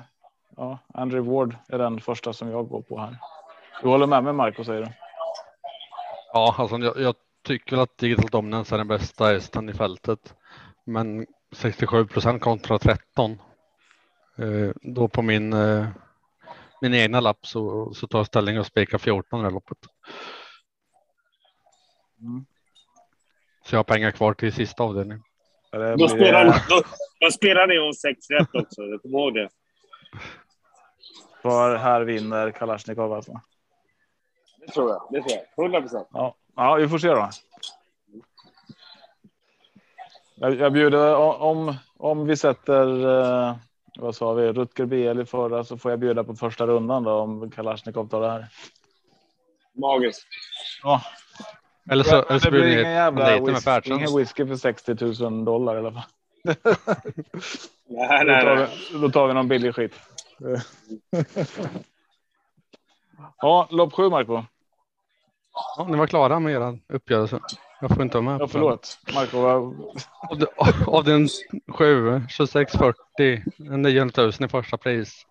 Ja, 0.58 0.78
Andrew 0.94 1.32
Ward 1.32 1.56
är 1.70 1.78
den 1.78 2.02
första 2.02 2.34
som 2.34 2.50
jag 2.50 2.68
går 2.68 2.82
på 2.82 3.00
här. 3.00 3.18
Du 3.82 3.90
håller 3.90 4.08
med 4.08 4.24
mig 4.24 4.34
Marco 4.34 4.64
säger 4.64 4.82
du? 4.82 4.88
Ja, 6.34 6.56
alltså 6.58 6.78
jag, 6.78 7.00
jag 7.00 7.16
tycker 7.48 7.78
att 7.78 7.98
Digital 7.98 8.30
Dominance 8.30 8.76
är 8.76 8.78
den 8.78 8.88
bästa 8.88 9.26
hästen 9.26 9.70
i 9.70 9.74
fältet. 9.74 10.36
Men 10.84 11.26
67 11.52 12.08
procent 12.08 12.42
kontra 12.42 12.80
13. 12.80 13.32
Eh, 14.38 14.72
då 14.82 15.08
på 15.08 15.22
min, 15.22 15.54
eh, 15.54 15.88
min 16.82 16.94
egna 16.94 17.20
lapp 17.20 17.46
så, 17.46 17.94
så 17.94 18.08
tar 18.08 18.20
jag 18.20 18.26
ställning 18.26 18.60
och 18.60 18.66
spikar 18.66 18.98
14 18.98 19.40
i 19.40 19.42
det 19.42 19.48
här 19.48 19.54
loppet. 19.54 19.78
Mm. 22.22 22.46
Så 23.66 23.76
jag 23.76 23.80
har 23.80 23.84
pengar 23.84 24.12
kvar 24.12 24.34
till 24.34 24.54
sista 24.54 24.84
avdelningen. 24.84 25.24
Då 25.98 26.08
spelar, 26.08 26.46
då, 26.70 26.82
då 27.20 27.32
spelar 27.32 27.68
ni 27.68 27.80
om 27.80 27.94
sex 27.94 28.30
rätt 28.30 28.50
också. 28.54 28.82
Kom 29.02 29.12
ihåg 29.12 29.34
det. 29.34 29.50
Var 31.42 31.76
här 31.76 32.02
vinner 32.02 32.52
Kalashnikov 32.52 33.14
alltså. 33.14 33.42
Det 34.58 34.68
tror 34.68 34.90
jag. 34.90 35.08
Det 35.12 35.22
tror 35.22 35.40
jag. 35.56 35.66
100 35.66 35.82
procent. 35.82 36.08
Ja, 36.12 36.36
ja, 36.56 36.76
vi 36.76 36.88
får 36.88 36.98
se 36.98 37.08
då. 37.08 37.30
Jag, 40.42 40.56
jag 40.56 40.74
bjuder 40.74 41.16
om 41.42 41.76
om 41.98 42.28
vi 42.28 42.38
sätter. 42.38 43.06
Eh, 43.48 43.56
vad 44.00 44.16
sa 44.16 44.34
vi? 44.34 44.52
Rutger 44.52 44.86
BL 44.86 45.22
i 45.22 45.26
förra 45.26 45.64
så 45.64 45.78
får 45.78 45.92
jag 45.92 46.00
bjuda 46.00 46.24
på 46.24 46.36
första 46.36 46.68
rundan 46.68 47.04
då 47.04 47.12
om 47.12 47.52
Kalashnikov 47.52 48.08
tar 48.08 48.22
det 48.22 48.30
här. 48.30 48.48
Magiskt. 49.74 50.28
Ja, 50.84 51.02
Eller 51.92 52.04
så, 52.04 52.24
eller 52.24 52.40
så 52.40 52.46
det 52.46 52.52
blir 52.52 52.62
blir 52.62 52.72
ingen 52.72 52.84
det 52.84 52.92
jävla 52.92 53.40
whisky, 53.40 53.94
ingen 53.94 54.18
whisky 54.18 54.48
för 54.48 54.56
60 54.56 55.24
000 55.24 55.46
dollar 55.46 55.76
i 55.76 55.80
alla 55.80 55.92
fall. 55.92 56.04
Nej, 57.88 58.26
Då 58.26 58.32
nej, 58.32 58.44
tar, 58.44 58.56
nej. 58.56 58.68
vi, 58.94 59.00
då 59.00 59.10
tar 59.10 59.28
vi 59.28 59.34
någon 59.34 59.48
billig 59.48 59.76
skit. 59.76 60.00
Ja, 63.38 63.68
lopp 63.72 63.94
sju 63.94 64.10
Marco. 64.10 64.44
Ja, 65.78 65.88
ni 65.90 65.98
var 65.98 66.08
klara 66.08 66.40
med 66.40 66.54
er 66.54 66.80
uppgörelse. 66.88 67.40
Jag 67.82 67.90
får 67.96 68.02
inte 68.04 68.18
vara 68.20 68.32
med. 68.32 68.42
Ja, 68.42 68.48
förlåt. 68.48 69.00
Marco, 69.16 69.42
vad- 69.42 69.64
Av, 70.30 70.38
de, 70.40 70.48
av 70.88 71.04
den 71.04 71.28
7, 71.78 72.20
2640, 72.38 73.44
900 73.58 74.24
000 74.24 74.32
i 74.40 74.48
första 74.48 74.78
pris. 74.78 75.26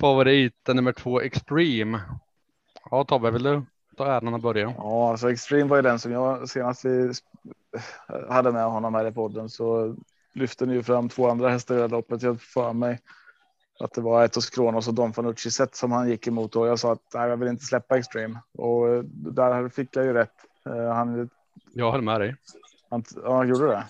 Favoriten 0.00 0.76
nummer 0.76 0.92
två 0.92 1.20
Extreme. 1.20 2.00
Ja 2.90 3.04
Tobbe, 3.04 3.30
vill 3.30 3.42
du 3.42 3.62
ta 3.96 4.06
äran 4.06 4.34
och 4.34 4.40
börja? 4.40 4.74
Ja, 4.76 5.10
alltså 5.10 5.30
Extreme 5.30 5.64
var 5.70 5.76
ju 5.76 5.82
den 5.82 5.98
som 5.98 6.12
jag 6.12 6.48
senast 6.48 6.84
hade 8.28 8.52
med 8.52 8.64
honom 8.64 8.94
här 8.94 9.06
i 9.06 9.12
podden 9.12 9.48
så 9.48 9.96
lyfte 10.34 10.66
ni 10.66 10.74
ju 10.74 10.82
fram 10.82 11.08
två 11.08 11.28
andra 11.30 11.48
hästar 11.48 11.74
i 11.74 11.78
det 11.78 11.88
loppet. 11.88 12.22
Jag 12.22 12.40
för 12.40 12.72
mig 12.72 12.98
att 13.80 13.92
det 13.92 14.00
var 14.00 14.24
Etos 14.24 14.50
Kronos 14.50 14.88
och 14.88 14.94
Don 14.94 15.12
Fanucci 15.12 15.50
set 15.50 15.74
som 15.76 15.92
han 15.92 16.08
gick 16.08 16.26
emot 16.26 16.56
och 16.56 16.66
jag 16.68 16.78
sa 16.78 16.92
att 16.92 17.02
nej, 17.14 17.28
jag 17.28 17.36
vill 17.36 17.48
inte 17.48 17.64
släppa 17.64 17.98
Extreme 17.98 18.38
och 18.58 19.04
där 19.04 19.68
fick 19.68 19.96
jag 19.96 20.04
ju 20.04 20.12
rätt. 20.12 20.32
Eh, 20.66 20.92
Han, 20.94 21.28
Jag 21.72 21.90
håller 21.90 22.04
med 22.04 22.20
dig. 22.20 22.36
han 22.90 23.04
ja, 23.24 23.44
gjorde 23.44 23.66
det. 23.66 23.84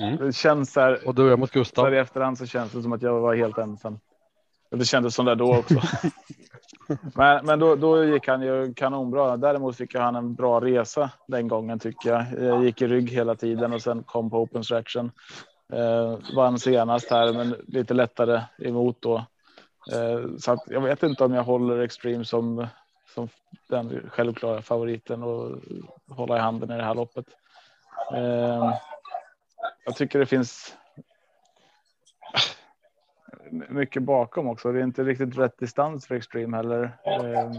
Mm. 0.00 0.16
Det 0.16 0.32
känns 0.32 0.72
så 0.72 0.80
här. 0.80 1.08
Och 1.08 1.14
du 1.14 1.32
är 1.32 1.36
mot 1.36 1.50
Så 1.52 1.58
här 1.58 1.60
Gustav. 1.60 1.94
i 1.94 1.98
efterhand 1.98 2.38
så 2.38 2.46
känns 2.46 2.72
det 2.72 2.82
som 2.82 2.92
att 2.92 3.02
jag 3.02 3.20
var 3.20 3.34
helt 3.34 3.58
ensam. 3.58 3.98
Det 4.70 4.84
kändes 4.84 5.14
som 5.14 5.26
det 5.26 5.34
då 5.34 5.56
också. 5.56 5.74
men 7.14 7.46
men 7.46 7.58
då, 7.58 7.76
då 7.76 8.04
gick 8.04 8.28
han 8.28 8.42
ju 8.42 8.74
kanonbra. 8.74 9.36
Däremot 9.36 9.76
fick 9.76 9.94
han 9.94 10.16
en 10.16 10.34
bra 10.34 10.60
resa 10.60 11.10
den 11.26 11.48
gången 11.48 11.78
tycker 11.78 12.10
jag. 12.10 12.24
Jag 12.44 12.64
gick 12.64 12.82
i 12.82 12.86
rygg 12.86 13.10
hela 13.10 13.34
tiden 13.34 13.72
och 13.72 13.82
sen 13.82 14.02
kom 14.02 14.30
på 14.30 14.38
open 14.38 14.64
stretchen. 14.64 15.10
Eh, 15.72 16.18
vann 16.36 16.58
senast 16.58 17.10
här, 17.10 17.32
men 17.32 17.56
lite 17.66 17.94
lättare 17.94 18.42
emot 18.58 18.96
då. 19.00 19.16
Eh, 19.92 20.36
så 20.38 20.58
jag 20.66 20.80
vet 20.80 21.02
inte 21.02 21.24
om 21.24 21.34
jag 21.34 21.42
håller 21.42 21.78
Extreme 21.78 22.24
som, 22.24 22.66
som 23.14 23.28
den 23.70 24.10
självklara 24.10 24.62
favoriten 24.62 25.22
och 25.22 25.58
hålla 26.08 26.36
i 26.36 26.40
handen 26.40 26.70
i 26.70 26.76
det 26.76 26.84
här 26.84 26.94
loppet. 26.94 27.26
Eh, 28.14 28.74
jag 29.84 29.96
tycker 29.96 30.18
det 30.18 30.26
finns 30.26 30.76
mycket 33.50 34.02
bakom 34.02 34.48
också. 34.48 34.72
Det 34.72 34.78
är 34.78 34.84
inte 34.84 35.04
riktigt 35.04 35.38
rätt 35.38 35.58
distans 35.58 36.06
för 36.06 36.14
Extreme 36.14 36.56
heller. 36.56 36.98
Eh, 37.04 37.52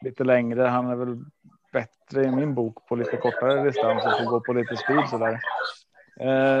lite 0.00 0.24
längre. 0.24 0.62
Han 0.62 0.90
är 0.90 0.96
väl 0.96 1.24
bättre 1.72 2.24
i 2.24 2.30
min 2.30 2.54
bok 2.54 2.88
på 2.88 2.96
lite 2.96 3.16
kortare 3.16 3.62
distans 3.62 4.04
och 4.04 4.18
får 4.18 4.30
gå 4.30 4.40
på 4.40 4.52
lite 4.52 4.76
speed 4.76 5.08
sådär. 5.08 5.26
där 5.26 5.40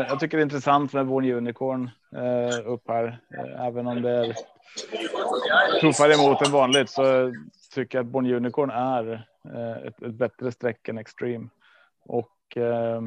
jag 0.08 0.20
tycker 0.20 0.36
det 0.36 0.40
är 0.40 0.44
intressant 0.44 0.92
med 0.92 1.06
Born 1.06 1.24
Unicorn 1.32 1.90
eh, 2.16 2.66
upp 2.72 2.88
här, 2.88 3.20
eh, 3.38 3.66
även 3.66 3.86
om 3.86 4.02
det 4.02 4.10
är 4.10 4.34
tuffare 5.80 6.12
emot 6.14 6.46
än 6.46 6.52
vanligt 6.52 6.90
så 6.90 7.32
tycker 7.74 7.98
jag 7.98 8.04
att 8.06 8.12
Born 8.12 8.26
Unicorn 8.32 8.70
är 8.70 9.26
eh, 9.54 9.86
ett, 9.86 10.02
ett 10.02 10.14
bättre 10.14 10.52
streck 10.52 10.88
än 10.88 10.98
Extreme 10.98 11.48
och 12.04 12.56
eh, 12.56 13.02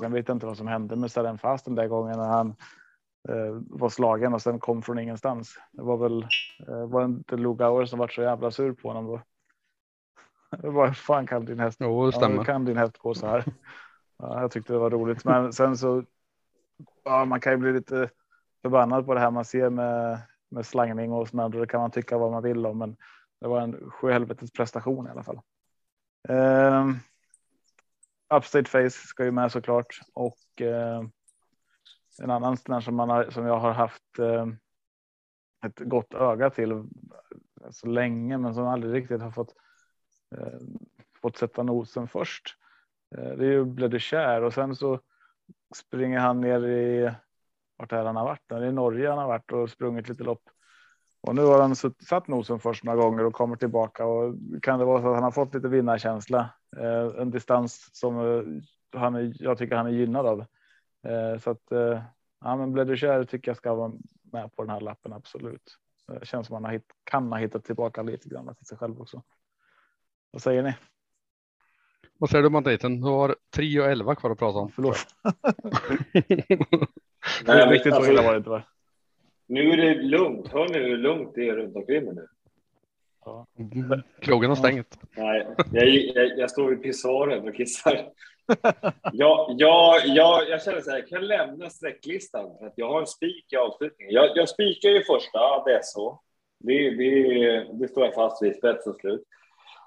Sen 0.00 0.12
vet 0.12 0.28
jag 0.28 0.34
inte 0.34 0.46
vad 0.46 0.56
som 0.56 0.66
hände 0.68 0.96
med 0.96 1.10
Saren 1.10 1.38
Fast 1.38 1.64
den 1.64 1.74
där 1.74 1.86
gången 1.88 2.18
när 2.18 2.28
han 2.28 2.48
eh, 3.28 3.60
var 3.70 3.88
slagen 3.88 4.34
och 4.34 4.42
sen 4.42 4.58
kom 4.60 4.82
från 4.82 4.98
ingenstans. 4.98 5.58
Det 5.72 5.82
var 5.82 5.96
väl 5.96 6.22
eh, 6.68 6.86
var 6.86 7.00
det 7.00 7.04
inte 7.06 7.36
Lugauer 7.36 7.84
som 7.84 7.98
var 7.98 8.08
så 8.08 8.22
jävla 8.22 8.50
sur 8.50 8.72
på 8.72 8.88
honom 8.88 9.06
då. 9.06 9.20
Var 10.70 10.92
fan 10.92 11.26
kan 11.26 11.44
din 11.44 11.60
häst? 11.60 11.78
Jo, 11.82 12.00
det 12.02 12.06
Ja, 12.06 12.12
stämmer. 12.12 12.36
hur 12.36 12.44
kan 12.44 12.64
din 12.64 12.76
häst 12.76 12.98
gå 12.98 13.14
så 13.14 13.26
här? 13.26 13.44
Ja, 14.28 14.40
jag 14.40 14.50
tyckte 14.50 14.72
det 14.72 14.78
var 14.78 14.90
roligt, 14.90 15.24
men 15.24 15.52
sen 15.52 15.76
så. 15.76 16.04
Ja, 17.04 17.24
man 17.24 17.40
kan 17.40 17.52
ju 17.52 17.58
bli 17.58 17.72
lite 17.72 18.10
förbannad 18.62 19.06
på 19.06 19.14
det 19.14 19.20
här 19.20 19.30
man 19.30 19.44
ser 19.44 19.70
med 19.70 20.20
med 20.54 20.66
slangning 20.66 21.12
och 21.12 21.28
sådär. 21.28 21.60
Det 21.60 21.66
kan 21.66 21.80
man 21.80 21.90
tycka 21.90 22.18
vad 22.18 22.32
man 22.32 22.42
vill 22.42 22.66
om, 22.66 22.78
men 22.78 22.96
det 23.40 23.48
var 23.48 23.60
en 23.60 23.90
sjuhelvetes 23.90 24.52
prestation 24.52 25.06
i 25.06 25.10
alla 25.10 25.22
fall. 25.22 25.40
Um, 26.28 26.98
Upstate 28.34 28.70
Face 28.70 28.90
ska 28.90 29.24
ju 29.24 29.30
med 29.30 29.52
såklart 29.52 30.00
och 30.12 30.38
uh, 30.60 31.08
en 32.22 32.30
annan 32.30 32.56
sån 32.56 32.82
som 32.82 32.94
man 32.94 33.10
har, 33.10 33.30
som 33.30 33.46
jag 33.46 33.58
har 33.58 33.72
haft 33.72 34.18
uh, 34.18 34.46
ett 35.66 35.78
gott 35.78 36.14
öga 36.14 36.50
till 36.50 36.84
så 37.70 37.86
länge, 37.86 38.38
men 38.38 38.54
som 38.54 38.66
aldrig 38.66 38.94
riktigt 38.94 39.22
har 39.22 39.30
fått 39.30 39.54
uh, 40.38 40.58
fått 41.20 41.36
sätta 41.36 41.62
nosen 41.62 42.08
först. 42.08 42.56
Eh, 43.16 43.36
det 43.36 43.44
är 43.46 43.50
ju 43.50 43.64
Blöder 43.64 43.98
Kär 43.98 44.42
och 44.42 44.54
sen 44.54 44.76
så 44.76 45.00
springer 45.76 46.18
han 46.18 46.40
ner 46.40 46.66
i 46.66 47.10
vart 47.76 47.92
är 47.92 48.04
han 48.04 48.16
har 48.16 48.24
varit? 48.24 48.42
Det 48.46 48.54
är 48.54 48.64
i 48.64 48.72
Norge 48.72 49.08
han 49.08 49.18
har 49.18 49.28
varit 49.28 49.52
och 49.52 49.70
sprungit 49.70 50.08
lite 50.08 50.24
lopp. 50.24 50.42
Och 51.20 51.34
nu 51.34 51.42
har 51.42 51.60
han 51.60 51.76
satt 51.76 52.28
nosen 52.28 52.60
först 52.60 52.84
några 52.84 52.98
gånger 52.98 53.24
och 53.24 53.34
kommer 53.34 53.56
tillbaka 53.56 54.04
och 54.04 54.34
kan 54.62 54.78
det 54.78 54.84
vara 54.84 55.02
så 55.02 55.08
att 55.08 55.14
han 55.14 55.24
har 55.24 55.30
fått 55.30 55.54
lite 55.54 55.68
vinnarkänsla. 55.68 56.50
Eh, 56.76 57.20
en 57.20 57.30
distans 57.30 57.90
som 57.92 58.18
eh, 58.18 58.42
han 59.00 59.14
är, 59.14 59.32
jag 59.38 59.58
tycker 59.58 59.76
han 59.76 59.86
är 59.86 59.90
gynnad 59.90 60.26
av. 60.26 60.40
Eh, 61.02 61.38
så 61.38 61.50
att 61.50 61.72
eh, 61.72 62.02
ja, 62.40 62.56
men 62.56 62.72
Blöder 62.72 62.96
Kär 62.96 63.24
tycker 63.24 63.50
jag 63.50 63.56
ska 63.56 63.74
vara 63.74 63.92
med 64.32 64.56
på 64.56 64.62
den 64.62 64.70
här 64.70 64.80
lappen. 64.80 65.12
Absolut. 65.12 65.78
Det 66.06 66.26
känns 66.26 66.46
som 66.46 66.54
han 66.54 66.64
har 66.64 66.72
hitt, 66.72 66.92
kan 67.04 67.32
ha 67.32 67.38
hittat 67.38 67.64
tillbaka 67.64 68.02
lite 68.02 68.28
grann 68.28 68.54
till 68.54 68.66
sig 68.66 68.78
själv 68.78 69.00
också. 69.00 69.22
Vad 70.30 70.42
säger 70.42 70.62
ni? 70.62 70.74
Vad 72.18 72.30
säger 72.30 72.42
du 72.42 72.56
om 72.56 72.62
dejten? 72.62 73.00
Du 73.00 73.06
har 73.06 73.36
3 73.54 73.80
och 73.80 73.86
11 73.86 74.14
kvar 74.14 74.30
att 74.30 74.38
prata 74.38 74.58
om. 74.58 74.72
Förlåt. 74.72 74.96
Nej, 77.46 77.66
Riktigt 77.66 77.92
så 77.92 77.96
alltså, 77.96 78.12
illa 78.12 78.22
var 78.22 78.32
det 78.32 78.38
inte 78.38 78.50
va? 78.50 78.62
Nu 79.46 79.70
är 79.70 79.76
det 79.76 79.94
lugnt. 79.94 80.48
Hör 80.48 80.68
ni 80.68 80.78
hur 80.78 80.96
lugnt 80.96 81.32
det 81.34 81.48
är 81.48 81.56
runt 81.56 81.76
omkring 81.76 82.04
mig 82.04 82.14
nu? 82.14 82.26
Mm. 83.58 84.02
Krogen 84.20 84.50
har 84.50 84.56
stängt. 84.56 84.98
Nej, 85.16 85.46
jag, 85.72 85.88
jag, 85.88 86.38
jag 86.38 86.50
står 86.50 86.72
i 86.72 86.76
pissoaren 86.76 87.48
och 87.48 87.54
kissar. 87.54 88.08
Jag, 89.12 89.54
jag, 89.58 90.06
jag, 90.06 90.48
jag 90.48 90.62
känner 90.62 90.80
så 90.80 90.90
här, 90.90 90.98
jag 90.98 91.08
kan 91.08 91.26
lämna 91.26 91.70
sträcklistan 91.70 92.58
för 92.58 92.66
att 92.66 92.72
jag 92.76 92.88
har 92.88 93.00
en 93.00 93.06
spik 93.06 93.52
i 93.52 93.56
avslutningen. 93.56 94.14
Jag, 94.14 94.36
jag 94.36 94.48
spikar 94.48 94.88
ju 94.88 95.04
första, 95.04 95.64
det 95.64 95.74
är 95.74 95.80
så. 95.82 96.20
Det, 96.58 96.90
det, 96.90 97.66
det 97.72 97.88
står 97.88 98.04
jag 98.04 98.14
fast 98.14 98.42
vid, 98.42 98.56
spets 98.56 98.86
och 98.86 98.96
slut. 98.96 99.22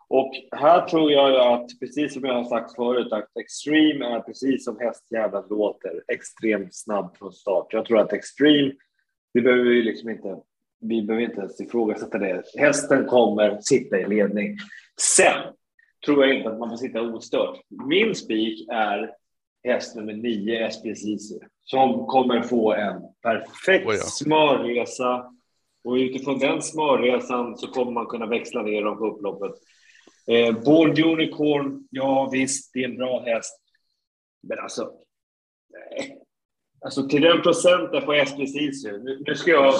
Och 0.09 0.31
här 0.51 0.87
tror 0.87 1.11
jag 1.11 1.53
att, 1.53 1.79
precis 1.79 2.13
som 2.13 2.23
jag 2.23 2.33
har 2.33 2.43
sagt 2.43 2.75
förut, 2.75 3.13
att 3.13 3.37
Extreme 3.39 4.05
är 4.05 4.19
precis 4.19 4.65
som 4.65 4.79
hästjäveln 4.79 5.45
låter, 5.49 6.03
extremt 6.07 6.75
snabb 6.75 7.17
från 7.17 7.33
start. 7.33 7.67
Jag 7.69 7.85
tror 7.85 7.99
att 7.99 8.13
Extreme, 8.13 8.73
det 9.33 9.41
behöver 9.41 9.63
vi 9.63 9.81
liksom 9.81 10.09
inte, 10.09 10.37
vi 10.81 11.01
behöver 11.01 11.25
inte 11.25 11.39
ens 11.39 11.61
ifrågasätta 11.61 12.17
det. 12.17 12.43
Hästen 12.57 13.05
kommer 13.05 13.61
sitta 13.61 13.99
i 13.99 14.07
ledning. 14.07 14.57
Sen 15.15 15.53
tror 16.05 16.25
jag 16.25 16.37
inte 16.37 16.49
att 16.49 16.59
man 16.59 16.69
får 16.69 16.77
sitta 16.77 17.01
ostört. 17.01 17.59
Min 17.89 18.15
spik 18.15 18.67
är 18.71 19.11
häst 19.63 19.95
nummer 19.95 20.13
nio, 20.13 20.71
SPCC, 20.71 21.33
som 21.63 22.05
kommer 22.05 22.41
få 22.41 22.73
en 22.73 23.01
perfekt 23.21 23.87
Oh 23.87 23.95
ja. 23.95 24.01
smörresa. 24.01 25.33
Och 25.83 25.93
utifrån 25.93 26.39
den 26.39 26.61
smörresan 26.61 27.57
så 27.57 27.67
kommer 27.67 27.91
man 27.91 28.05
kunna 28.05 28.25
växla 28.25 28.61
ner 28.61 28.81
dem 28.81 28.97
på 28.97 29.07
upploppet. 29.07 29.51
Eh, 30.31 30.63
Born 30.63 30.89
Unicorn, 30.89 31.87
ja 31.91 32.29
visst, 32.31 32.73
det 32.73 32.79
är 32.79 32.89
en 32.89 32.97
bra 32.97 33.23
häst. 33.25 33.61
Men 34.41 34.59
alltså, 34.59 34.93
nej. 35.69 36.21
Alltså 36.81 37.07
till 37.07 37.21
den 37.21 37.41
procenten 37.41 38.05
på 38.05 38.25
SPC 38.27 38.83
nu, 38.83 39.23
nu 39.27 39.35
ska 39.35 39.51
jag... 39.51 39.73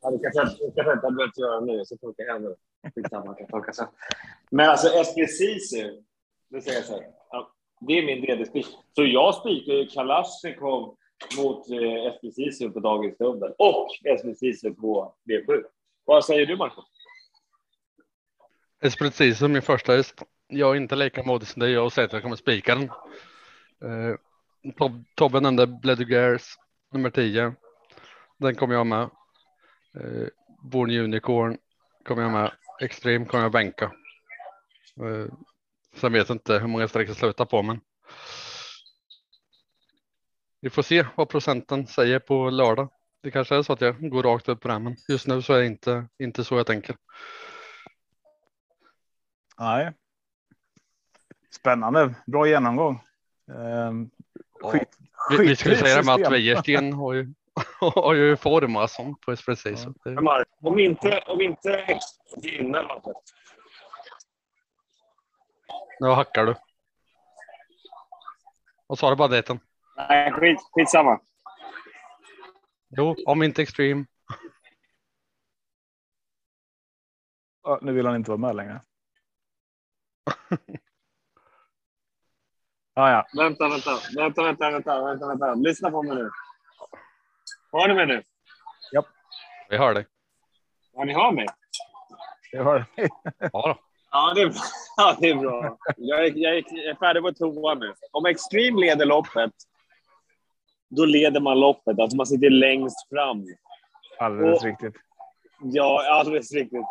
Ja, 0.00 0.10
det 0.10 0.18
kanske 0.18 0.64
jag 0.64 0.74
kanske 0.74 0.92
inte 0.92 1.16
behövt 1.16 1.38
göra 1.38 1.60
nu, 1.60 1.84
så 1.84 1.98
funkar 1.98 2.24
jag 2.24 2.36
ändå. 2.36 2.56
Skitsamma, 2.94 3.34
kan 3.34 3.46
tolka 3.46 3.72
sen. 3.72 3.86
Men 4.50 4.70
alltså 4.70 4.88
SPC, 5.04 5.40
det 6.50 6.60
säger 6.60 6.78
jag 6.78 6.84
så 6.84 6.92
här. 6.92 7.06
Ja, 7.30 7.54
det 7.80 7.98
är 7.98 8.06
min 8.06 8.20
vd-spik. 8.20 8.66
Så 8.94 9.04
jag 9.04 9.34
spikar 9.34 9.72
ju 9.72 9.86
Kalashnikov 9.86 10.96
mot 11.38 11.70
eh, 11.70 12.12
SPC 12.14 12.72
på 12.72 12.80
dagens 12.80 13.18
dubbel 13.18 13.52
och 13.58 13.88
SPC 14.18 14.62
på 14.80 15.14
V7. 15.30 15.62
Vad 16.04 16.24
säger 16.24 16.46
du, 16.46 16.56
Marco? 16.56 16.82
Det 18.84 18.88
är 18.88 19.10
precis 19.10 19.38
som 19.38 19.52
min 19.52 19.62
första 19.62 19.92
häst. 19.92 20.22
Jag 20.48 20.70
är 20.70 20.76
inte 20.76 20.96
lika 20.96 21.22
modig 21.22 21.48
som 21.48 21.60
dig. 21.60 21.72
Jag 21.72 21.92
säger 21.92 22.06
att 22.06 22.12
jag 22.12 22.22
kommer 22.22 22.36
spika 22.36 22.74
den. 22.74 22.90
Eh, 23.84 24.16
Tob 24.76 25.04
Tobbe 25.14 25.40
nämnde 25.40 25.66
Bledugers 25.66 26.42
nummer 26.92 27.10
10. 27.10 27.54
Den 28.38 28.54
kommer 28.54 28.74
jag 28.74 28.86
med. 28.86 29.02
Eh, 30.00 30.28
Born 30.62 30.90
Unicorn 30.90 31.58
kommer 32.04 32.22
jag 32.22 32.32
med. 32.32 32.52
Extreme 32.80 33.26
kommer 33.26 33.44
jag 33.44 33.52
bänka. 33.52 33.84
Eh, 35.00 35.32
sen 35.96 36.12
vet 36.12 36.28
jag 36.28 36.34
inte 36.34 36.58
hur 36.58 36.68
många 36.68 36.88
streck 36.88 37.08
jag 37.08 37.16
slutar 37.16 37.44
på, 37.44 37.62
men. 37.62 37.80
Vi 40.60 40.70
får 40.70 40.82
se 40.82 41.06
vad 41.16 41.28
procenten 41.28 41.86
säger 41.86 42.18
på 42.18 42.50
lördag. 42.50 42.88
Det 43.22 43.30
kanske 43.30 43.56
är 43.56 43.62
så 43.62 43.72
att 43.72 43.80
jag 43.80 44.10
går 44.10 44.22
rakt 44.22 44.48
upp 44.48 44.60
på 44.60 44.68
den, 44.68 44.82
men 44.82 44.96
just 45.08 45.26
nu 45.26 45.42
så 45.42 45.52
är 45.52 45.60
det 45.60 45.66
inte, 45.66 46.06
inte 46.18 46.44
så 46.44 46.56
jag 46.56 46.66
tänker. 46.66 46.96
Nej. 49.58 49.92
Spännande. 51.50 52.14
Bra 52.26 52.46
genomgång. 52.48 53.00
Ehm, 53.50 54.10
skit, 54.60 54.98
Vi, 55.30 55.36
vi 55.46 55.56
skulle 55.56 55.76
säga 55.76 55.96
det 55.96 56.04
med 56.06 56.14
att. 56.26 56.32
Wäjersten 56.32 56.92
har 56.92 57.12
ju, 57.12 57.34
har 57.80 58.14
ju 58.14 58.36
form 58.36 58.76
alltså 58.76 59.14
på 59.24 59.32
Espresso. 59.32 59.68
Ja. 59.68 59.76
så 59.76 59.92
det- 60.04 60.44
om 60.60 60.78
inte, 60.78 61.18
om 61.26 61.40
inte 61.40 61.98
loppet. 62.82 63.16
Nu 66.00 66.08
hackar 66.08 66.46
du. 66.46 66.54
Och 68.86 68.98
sa 68.98 69.10
du 69.10 69.16
bara 69.16 69.28
det? 69.28 69.58
Nej, 69.96 70.32
skit, 70.32 70.58
skitsamma. 70.72 71.20
Jo, 72.88 73.16
om 73.26 73.42
inte 73.42 73.62
Extreme. 73.62 74.04
Ja, 77.62 77.78
nu 77.82 77.92
vill 77.92 78.06
han 78.06 78.16
inte 78.16 78.30
vara 78.30 78.38
med 78.40 78.56
längre. 78.56 78.80
Ah, 82.96 83.10
ja, 83.10 83.26
Vänta, 83.36 83.68
vänta, 83.68 83.90
vänta, 84.16 84.42
vänta, 84.42 84.70
vänta, 84.70 85.04
vänta, 85.04 85.26
vänta. 85.26 85.54
Lyssna 85.54 85.90
på 85.90 86.02
mig 86.02 86.14
nu. 86.16 86.30
Hör 87.72 87.88
ni 87.88 87.94
mig 87.94 88.06
nu? 88.06 88.22
Vi 89.68 89.76
hör 89.76 89.94
dig. 89.94 90.06
Ja, 90.94 91.04
ni 91.04 91.12
hör 91.14 91.32
mig? 91.32 91.46
det 92.52 92.58
har 92.58 92.84
Ja, 93.38 93.48
då. 93.52 93.78
Ja, 94.10 94.32
det 94.34 94.40
är, 94.42 94.52
ja, 94.96 95.16
det 95.20 95.30
är 95.30 95.34
bra. 95.34 95.78
Jag 95.96 96.26
är, 96.26 96.32
jag 96.36 96.56
är, 96.56 96.64
jag 96.70 96.84
är 96.84 96.94
färdig 96.94 97.22
på 97.22 97.32
toa 97.32 97.74
nu. 97.74 97.94
Om 98.12 98.26
Extreme 98.26 98.80
leder 98.80 99.04
loppet, 99.06 99.52
då 100.88 101.04
leder 101.04 101.40
man 101.40 101.60
loppet. 101.60 101.98
Alltså 101.98 102.16
man 102.16 102.26
sitter 102.26 102.50
längst 102.50 103.08
fram. 103.08 103.44
alldeles 104.18 104.58
Och- 104.58 104.64
riktigt. 104.64 104.94
Ja, 105.60 106.02
alldeles 106.10 106.52
riktigt. 106.52 106.86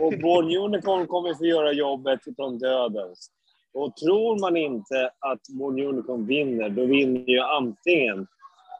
Och 0.00 0.12
Born 0.18 0.56
Unicorn 0.56 1.06
kommer 1.06 1.34
få 1.34 1.44
göra 1.44 1.72
jobbet 1.72 2.20
från 2.36 2.58
dödens. 2.58 3.30
Och 3.74 3.96
tror 3.96 4.40
man 4.40 4.56
inte 4.56 5.10
att 5.18 5.40
Born 5.58 5.80
Unicorn 5.80 6.26
vinner, 6.26 6.68
då 6.68 6.86
vinner 6.86 7.30
ju 7.30 7.40
antingen 7.40 8.26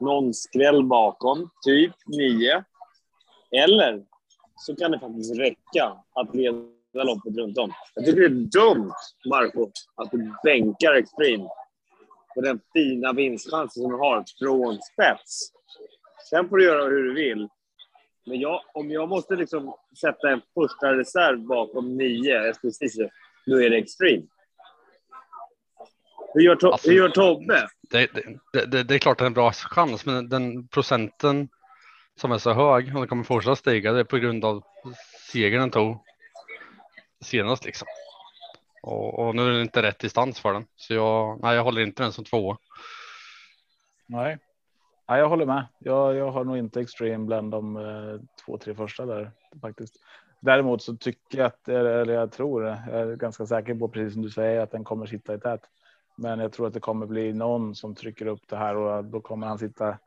någon 0.00 0.34
skräll 0.34 0.84
bakom, 0.84 1.50
typ 1.64 1.92
9. 2.06 2.64
Eller 3.50 4.04
så 4.56 4.76
kan 4.76 4.90
det 4.90 4.98
faktiskt 4.98 5.38
räcka 5.38 5.96
att 6.14 6.34
leda 6.34 7.04
loppet 7.04 7.36
runt 7.36 7.58
om. 7.58 7.72
Jag 7.94 8.04
tycker 8.04 8.20
det 8.20 8.26
är 8.26 8.74
dumt, 8.74 8.92
Marco, 9.30 9.70
att 9.94 10.10
du 10.10 10.34
bänkar 10.44 10.94
Extreme 10.94 11.48
på 12.34 12.40
den 12.40 12.60
fina 12.72 13.12
vinstchansen 13.12 13.82
som 13.82 13.92
du 13.92 13.98
har 13.98 14.24
från 14.38 14.78
spets. 14.82 15.52
Sen 16.30 16.48
får 16.48 16.56
du 16.56 16.64
göra 16.64 16.84
hur 16.84 17.02
du 17.02 17.14
vill. 17.14 17.48
Men 18.26 18.40
jag, 18.40 18.60
om 18.74 18.90
jag 18.90 19.08
måste 19.08 19.36
liksom 19.36 19.74
sätta 20.00 20.30
en 20.30 20.40
första 20.54 20.94
reserv 20.98 21.40
bakom 21.40 21.96
nio 21.96 22.54
SPC, 22.54 22.86
då 23.46 23.62
är 23.62 23.70
det 23.70 23.76
Extreme. 23.78 24.22
Hur 26.34 26.40
gör, 26.42 26.56
to- 26.56 26.72
Alltså- 26.72 26.90
hur 26.90 26.96
gör 26.96 27.08
Tobbe? 27.08 27.68
Det, 27.90 28.10
det, 28.52 28.66
det, 28.66 28.82
det 28.82 28.94
är 28.94 28.98
klart 28.98 29.18
det 29.18 29.24
är 29.24 29.26
en 29.26 29.32
bra 29.34 29.52
chans, 29.52 30.06
men 30.06 30.28
den 30.28 30.68
procenten 30.68 31.48
som 32.20 32.32
är 32.32 32.38
så 32.38 32.52
hög 32.52 32.94
och 32.94 33.00
den 33.00 33.08
kommer 33.08 33.24
fortsätta 33.24 33.56
stiga, 33.56 33.92
det 33.92 34.00
är 34.00 34.04
på 34.04 34.16
grund 34.18 34.44
av 34.44 34.62
segern 35.32 35.60
den 35.60 35.70
tog 35.70 36.04
senast 37.24 37.64
liksom. 37.64 37.88
Och, 38.82 39.18
och 39.18 39.34
nu 39.34 39.46
är 39.46 39.50
det 39.50 39.60
inte 39.62 39.82
rätt 39.82 39.98
distans 39.98 40.40
för 40.40 40.52
den, 40.52 40.66
så 40.76 40.94
jag, 40.94 41.40
nej, 41.42 41.56
jag 41.56 41.64
håller 41.64 41.82
inte 41.82 42.02
den 42.02 42.12
som 42.12 42.24
tvåa. 42.24 42.56
Nej. 44.06 44.38
Ja, 45.06 45.18
jag 45.18 45.28
håller 45.28 45.46
med. 45.46 45.66
Jag, 45.78 46.14
jag 46.14 46.30
har 46.30 46.44
nog 46.44 46.56
inte 46.56 46.80
extreme 46.80 47.24
bland 47.24 47.50
de 47.50 47.76
eh, 47.76 48.20
två, 48.44 48.58
tre 48.58 48.74
första 48.74 49.06
där 49.06 49.30
faktiskt. 49.60 49.94
Däremot 50.40 50.82
så 50.82 50.96
tycker 50.96 51.38
jag 51.38 51.46
att, 51.46 51.68
eller 51.68 52.14
jag 52.14 52.32
tror, 52.32 52.64
jag 52.64 53.00
är 53.00 53.16
ganska 53.16 53.46
säker 53.46 53.74
på 53.74 53.88
precis 53.88 54.12
som 54.12 54.22
du 54.22 54.30
säger 54.30 54.60
att 54.60 54.70
den 54.70 54.84
kommer 54.84 55.06
sitta 55.06 55.34
i 55.34 55.38
tät. 55.40 55.60
Men 56.16 56.38
jag 56.38 56.52
tror 56.52 56.66
att 56.66 56.74
det 56.74 56.80
kommer 56.80 57.06
bli 57.06 57.32
någon 57.32 57.74
som 57.74 57.94
trycker 57.94 58.26
upp 58.26 58.48
det 58.48 58.56
här 58.56 58.76
och 58.76 59.04
då 59.04 59.20
kommer 59.20 59.46
han 59.46 59.58
sitta 59.58 59.98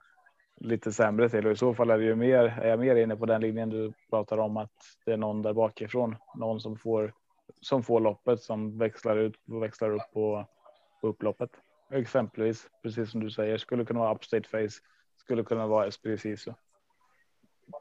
lite 0.59 0.91
sämre 0.91 1.29
till 1.29 1.45
och 1.45 1.51
i 1.51 1.55
så 1.55 1.73
fall 1.73 1.89
är 1.89 1.97
det 1.97 2.03
ju 2.03 2.15
mer. 2.15 2.59
Är 2.61 2.69
jag 2.69 2.79
mer 2.79 2.95
inne 2.95 3.15
på 3.15 3.25
den 3.25 3.41
linjen 3.41 3.69
du 3.69 3.93
pratar 4.09 4.37
om 4.37 4.57
att 4.57 4.71
det 5.05 5.11
är 5.11 5.17
någon 5.17 5.41
där 5.41 5.53
bakifrån, 5.53 6.15
någon 6.35 6.59
som 6.59 6.77
får 6.77 7.13
som 7.61 7.83
får 7.83 7.99
loppet 7.99 8.41
som 8.41 8.77
växlar 8.77 9.17
ut 9.17 9.35
och 9.51 9.63
växlar 9.63 9.89
upp 9.89 10.13
på, 10.13 10.45
på 11.01 11.07
upploppet. 11.07 11.49
Exempelvis, 11.91 12.67
precis 12.83 13.11
som 13.11 13.23
du 13.23 13.31
säger, 13.31 13.57
skulle 13.57 13.85
kunna 13.85 13.99
vara 13.99 14.15
upstate 14.15 14.49
face, 14.49 14.81
skulle 15.17 15.43
kunna 15.43 15.67
vara 15.67 15.91
Sisu. 15.91 16.51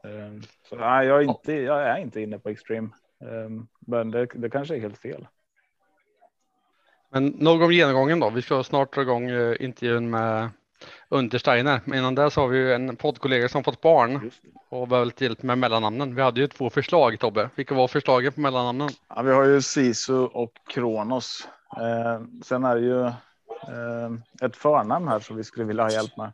Um, 0.03 0.41
så 0.69 0.75
nej, 0.75 1.07
jag 1.07 1.17
är 1.17 1.29
inte, 1.29 1.53
jag 1.53 1.81
är 1.81 1.97
inte 1.97 2.21
inne 2.21 2.39
på 2.39 2.49
extreme, 2.49 2.89
um, 3.19 3.67
men 3.79 4.11
det, 4.11 4.25
det 4.25 4.49
kanske 4.49 4.75
är 4.75 4.79
helt 4.79 4.97
fel. 4.97 5.27
Men 7.09 7.25
nog 7.25 7.61
om 7.61 7.71
genomgången 7.71 8.19
då. 8.19 8.29
Vi 8.29 8.41
ska 8.41 8.63
snart 8.63 8.93
dra 8.93 9.01
igång 9.01 9.29
eh, 9.29 9.55
intervjun 9.59 10.09
med 10.09 10.49
Untersteiner. 11.09 11.81
Men 11.85 11.99
innan 11.99 12.15
det 12.15 12.31
så 12.31 12.41
har 12.41 12.47
vi 12.47 12.57
ju 12.57 12.73
en 12.73 12.95
poddkollega 12.95 13.49
som 13.49 13.63
fått 13.63 13.81
barn 13.81 14.31
och 14.69 14.87
behöver 14.87 15.05
lite 15.05 15.23
hjälp 15.23 15.43
med 15.43 15.57
mellannamnen. 15.57 16.15
Vi 16.15 16.21
hade 16.21 16.41
ju 16.41 16.47
två 16.47 16.69
förslag 16.69 17.19
Tobbe. 17.19 17.49
Vilka 17.55 17.75
var 17.75 17.87
förslagen 17.87 18.33
på 18.33 18.41
mellannamnen? 18.41 18.89
Ja, 19.07 19.21
vi 19.21 19.31
har 19.31 19.45
ju 19.45 19.61
Sisu 19.61 20.13
och 20.13 20.51
Kronos. 20.67 21.47
Eh, 21.77 22.21
sen 22.43 22.63
är 22.63 22.75
det 22.75 22.81
ju 22.81 23.11
ett 24.41 24.55
förnamn 24.55 25.07
här 25.07 25.19
som 25.19 25.35
vi 25.35 25.43
skulle 25.43 25.65
vilja 25.65 25.83
ha 25.83 25.91
hjälp 25.91 26.17
med. 26.17 26.31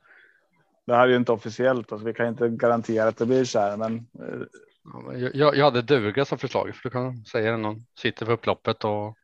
Det 0.86 0.96
här 0.96 1.04
är 1.04 1.08
ju 1.08 1.16
inte 1.16 1.32
officiellt, 1.32 1.92
alltså 1.92 2.08
vi 2.08 2.14
kan 2.14 2.28
inte 2.28 2.50
garantera 2.50 3.08
att 3.08 3.18
det 3.18 3.26
blir 3.26 3.46
så 3.46 3.60
här, 3.60 3.78
men 3.78 4.08
eh, 4.20 5.30
Jag, 5.34 5.56
jag 5.56 5.66
hade 5.66 5.82
duga 5.82 6.26
som 6.26 6.38
förslag, 6.38 6.76
för 6.76 6.84
du 6.84 6.90
kan 6.90 7.26
säga 7.26 7.52
det 7.52 7.58
någon 7.58 7.86
sitter 8.00 8.26
på 8.26 8.32
upploppet 8.32 8.84
och, 8.84 9.18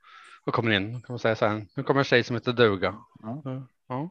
och 0.46 0.54
kommer 0.54 0.72
in. 0.72 0.94
Då 0.94 1.00
kan 1.00 1.14
man 1.14 1.20
säga 1.20 1.36
så 1.36 1.46
här, 1.46 1.66
nu 1.76 1.84
kommer 1.84 2.00
en 2.00 2.06
tjej 2.06 2.24
som 2.24 2.36
heter 2.36 2.54
duga. 2.54 2.96
Ja. 3.22 3.42
Ja. 3.88 4.10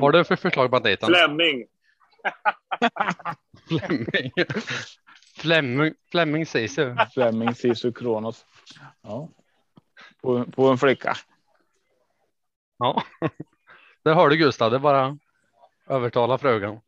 Vad 0.00 0.02
har 0.02 0.12
du 0.12 0.24
för 0.24 0.36
förslag 0.36 0.70
banditen? 0.70 1.08
Flemming. 1.08 1.66
Flemming. 3.68 4.32
Flemming, 5.36 5.94
Flemming 6.10 6.46
Sisu. 6.46 6.94
Fleming 7.14 7.54
Sisu 7.54 7.92
Kronos. 7.92 8.44
Ja. 9.02 9.28
På, 10.22 10.44
på 10.44 10.68
en 10.68 10.78
flicka. 10.78 11.16
Ja, 12.80 13.02
det 14.04 14.10
har 14.10 14.28
du 14.28 14.36
Gustav. 14.36 14.70
Det 14.70 14.76
är 14.76 14.80
bara 14.80 15.18
övertala 15.86 16.38
frugan. 16.38 16.80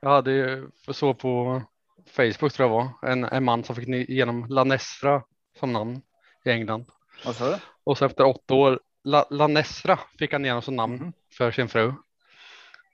Jag 0.00 0.10
hade 0.10 0.32
ju 0.32 0.70
så 0.92 1.14
på 1.14 1.62
Facebook 2.06 2.52
tror 2.52 2.68
jag 2.68 2.74
var 2.76 3.10
en, 3.10 3.24
en 3.24 3.44
man 3.44 3.64
som 3.64 3.76
fick 3.76 3.88
igenom 3.88 4.46
Lanestra 4.48 5.22
som 5.58 5.72
namn 5.72 6.02
i 6.44 6.50
England. 6.50 6.84
Vad 7.24 7.36
sa 7.36 7.50
du? 7.50 7.56
Och 7.84 7.98
så 7.98 8.04
efter 8.04 8.24
åtta 8.24 8.54
år 8.54 8.80
La, 9.04 9.26
Lanestra 9.30 9.98
fick 10.18 10.32
han 10.32 10.44
igenom 10.44 10.62
som 10.62 10.76
namn 10.76 10.94
Mhm. 10.96 11.12
för 11.38 11.50
sin 11.50 11.68
fru. 11.68 11.92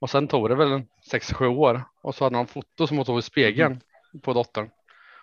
Och 0.00 0.10
sen 0.10 0.28
tog 0.28 0.48
det 0.48 0.54
väl 0.54 0.82
sex, 1.10 1.32
sju 1.32 1.46
år 1.46 1.84
och 2.02 2.14
så 2.14 2.24
hade 2.24 2.36
han 2.36 2.46
foto 2.46 2.86
som 2.86 2.96
hon 2.96 3.06
tog 3.06 3.18
i 3.18 3.22
spegeln 3.22 3.80
på 4.22 4.32
dottern. 4.32 4.70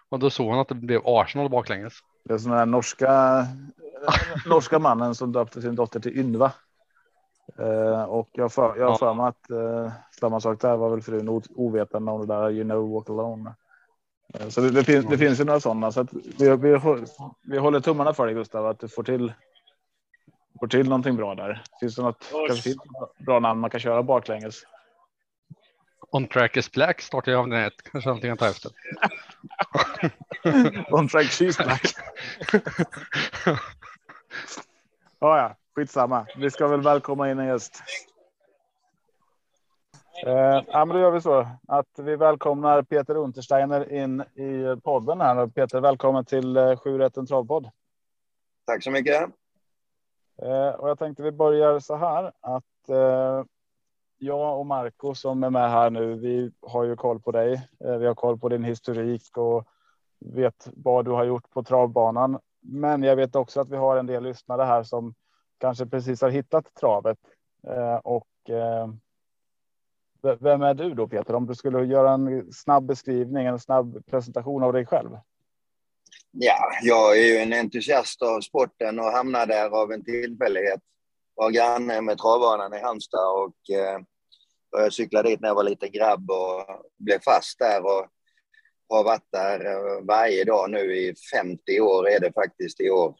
Och 0.10 0.20
då 0.20 0.30
såg 0.30 0.50
han 0.50 0.60
att 0.60 0.68
det 0.68 0.76
blev 0.76 1.02
Arsenal 1.06 1.50
baklänges. 1.50 1.94
Det 2.24 2.34
är 2.34 2.38
sån 2.38 2.52
här 2.52 2.66
norska, 2.66 3.46
norska 4.46 4.80
mannen 4.80 5.16
som 5.16 5.32
döpte 5.32 5.62
sin 5.62 5.76
dotter 5.76 6.00
till 6.00 6.20
Ynva. 6.20 6.52
Eh, 7.60 8.04
och 8.04 8.30
jag 8.32 8.54
för, 8.54 8.76
jag 8.78 8.90
har 8.90 8.98
för 8.98 9.14
mig 9.14 9.26
att 9.26 9.50
eh, 9.50 9.92
samma 10.20 10.40
sak 10.40 10.62
där 10.62 10.78
var 10.78 10.90
väl 10.90 11.02
frun 11.02 11.42
ovetande 11.56 12.12
om 12.12 12.28
det 12.28 12.34
där 12.36 12.52
You 12.52 12.64
know 12.64 12.92
walk 12.94 13.10
alone. 13.10 13.54
Eh, 14.34 14.48
så 14.50 14.62
det, 14.62 14.72
det, 14.72 14.84
finns, 14.84 15.06
det 15.06 15.18
finns 15.18 15.40
ju 15.40 15.44
några 15.44 15.60
sådana 15.60 15.92
så 15.92 16.02
att 16.02 16.14
vi, 16.14 16.56
vi, 16.56 16.80
vi 17.44 17.58
håller 17.58 17.80
tummarna 17.80 18.14
för 18.14 18.26
dig 18.26 18.36
Gustav 18.36 18.68
att 18.68 18.80
du 18.80 18.88
får 18.88 19.04
till 19.04 19.34
får 20.60 20.68
till 20.68 20.90
någonting 20.90 21.16
bra 21.16 21.36
där. 21.36 21.64
Finns 21.80 21.96
det 21.96 22.02
något 22.02 22.24
finns 22.64 22.78
något 22.86 23.18
bra 23.18 23.40
namn 23.40 23.60
man 23.60 23.70
kan 23.70 23.80
köra 23.80 24.04
baklänges? 24.04 24.64
On 26.12 26.28
track 26.28 26.58
is 26.58 26.72
black 26.72 27.02
startar 27.02 27.32
jag 27.32 27.40
av 27.40 27.50
den. 27.50 27.72
Kanske 27.92 28.10
någonting 28.10 28.30
kan 28.30 28.38
ta 28.38 28.50
efter. 28.50 28.72
On 30.94 31.08
track 31.08 31.26
cheese 31.26 31.64
black. 31.64 31.82
Ja, 35.20 35.38
ja, 35.38 35.56
skitsamma. 35.76 36.26
Vi 36.38 36.52
ska 36.52 36.68
väl 36.68 36.82
välkomna 36.82 37.32
in 37.32 37.40
en 37.40 37.48
gäst. 37.48 37.84
Eh, 40.26 40.64
ja, 40.68 40.86
men 40.86 40.90
då 40.90 41.00
gör 41.00 41.12
vi 41.12 41.22
så 41.22 41.48
att 41.68 42.00
vi 42.00 42.16
välkomnar 42.16 42.82
Peter 42.82 43.18
Untersteiner 43.18 43.94
in 43.94 44.22
i 44.22 44.82
podden 44.84 45.22
här. 45.22 45.48
Peter, 45.48 45.82
välkommen 45.82 46.26
till 46.26 46.58
eh, 46.58 46.78
7 46.78 46.98
rätten 46.98 47.26
travpodd. 47.26 47.70
Tack 48.66 48.84
så 48.84 48.92
mycket. 48.92 49.30
Eh, 50.42 50.70
och 50.70 50.90
jag 50.90 51.00
tänkte 51.00 51.24
vi 51.24 51.32
börjar 51.32 51.80
så 51.80 51.96
här 51.96 52.32
att 52.42 52.90
eh, 52.90 53.44
jag 54.18 54.60
och 54.60 54.66
Marco 54.66 55.16
som 55.16 55.44
är 55.44 55.50
med 55.50 55.72
här 55.72 55.90
nu, 55.90 56.16
vi 56.16 56.52
har 56.62 56.84
ju 56.84 56.96
koll 56.96 57.20
på 57.20 57.32
dig. 57.32 57.54
Eh, 57.86 57.98
vi 57.98 58.08
har 58.08 58.16
koll 58.16 58.40
på 58.40 58.50
din 58.50 58.64
historik 58.64 59.38
och 59.38 59.68
vet 60.26 60.68
vad 60.74 61.06
du 61.06 61.12
har 61.12 61.24
gjort 61.24 61.50
på 61.50 61.64
travbanan. 61.64 62.40
Men 62.62 63.04
jag 63.04 63.16
vet 63.16 63.36
också 63.36 63.62
att 63.62 63.70
vi 63.70 63.76
har 63.76 63.98
en 63.98 64.06
del 64.06 64.24
lyssnare 64.24 64.64
här 64.64 64.84
som 64.84 65.14
kanske 65.58 65.86
precis 65.86 66.22
har 66.22 66.30
hittat 66.30 66.74
travet. 66.74 67.18
Eh, 67.68 67.96
och 67.96 68.50
eh, 68.50 68.88
vem 70.40 70.62
är 70.62 70.74
du 70.74 70.94
då 70.94 71.08
Peter? 71.08 71.36
Om 71.36 71.46
du 71.46 71.56
skulle 71.56 71.86
göra 71.86 72.12
en 72.12 72.54
snabb 72.54 72.86
beskrivning, 72.86 73.46
en 73.46 73.60
snabb 73.60 74.06
presentation 74.06 74.64
av 74.64 74.74
dig 74.74 74.86
själv. 74.86 75.10
Ja, 76.32 76.72
jag 76.82 77.18
är 77.18 77.24
ju 77.24 77.38
en 77.38 77.54
entusiast 77.54 78.22
av 78.22 78.42
sporten 78.42 79.00
och 79.00 79.12
hamnade 79.12 79.54
där 79.54 79.70
av 79.70 79.92
en 79.92 80.04
tillfällighet. 80.04 80.82
Var 81.36 81.50
granne 81.50 82.02
med 82.02 82.18
travbanan 82.18 82.74
i 82.74 82.80
Halmstad 82.80 83.44
och 83.44 83.76
eh, 83.76 84.00
började 84.72 84.92
cykla 84.92 85.24
dit 85.24 85.42
när 85.42 85.48
jag 85.48 85.56
var 85.56 85.64
liten 85.64 85.92
grabb 85.92 86.32
och 86.32 86.66
blev 86.98 87.20
fast 87.20 87.60
där 87.60 87.86
och 87.86 88.08
har 88.90 89.04
varit 89.04 89.32
där 89.32 89.66
eh, 89.66 90.06
varje 90.06 90.44
dag 90.44 90.72
nu 90.72 90.96
i 90.96 91.16
50 91.34 91.80
år 91.80 92.10
är 92.10 92.20
det 92.20 92.34
faktiskt 92.34 92.82
i 92.82 92.90
år. 92.90 93.16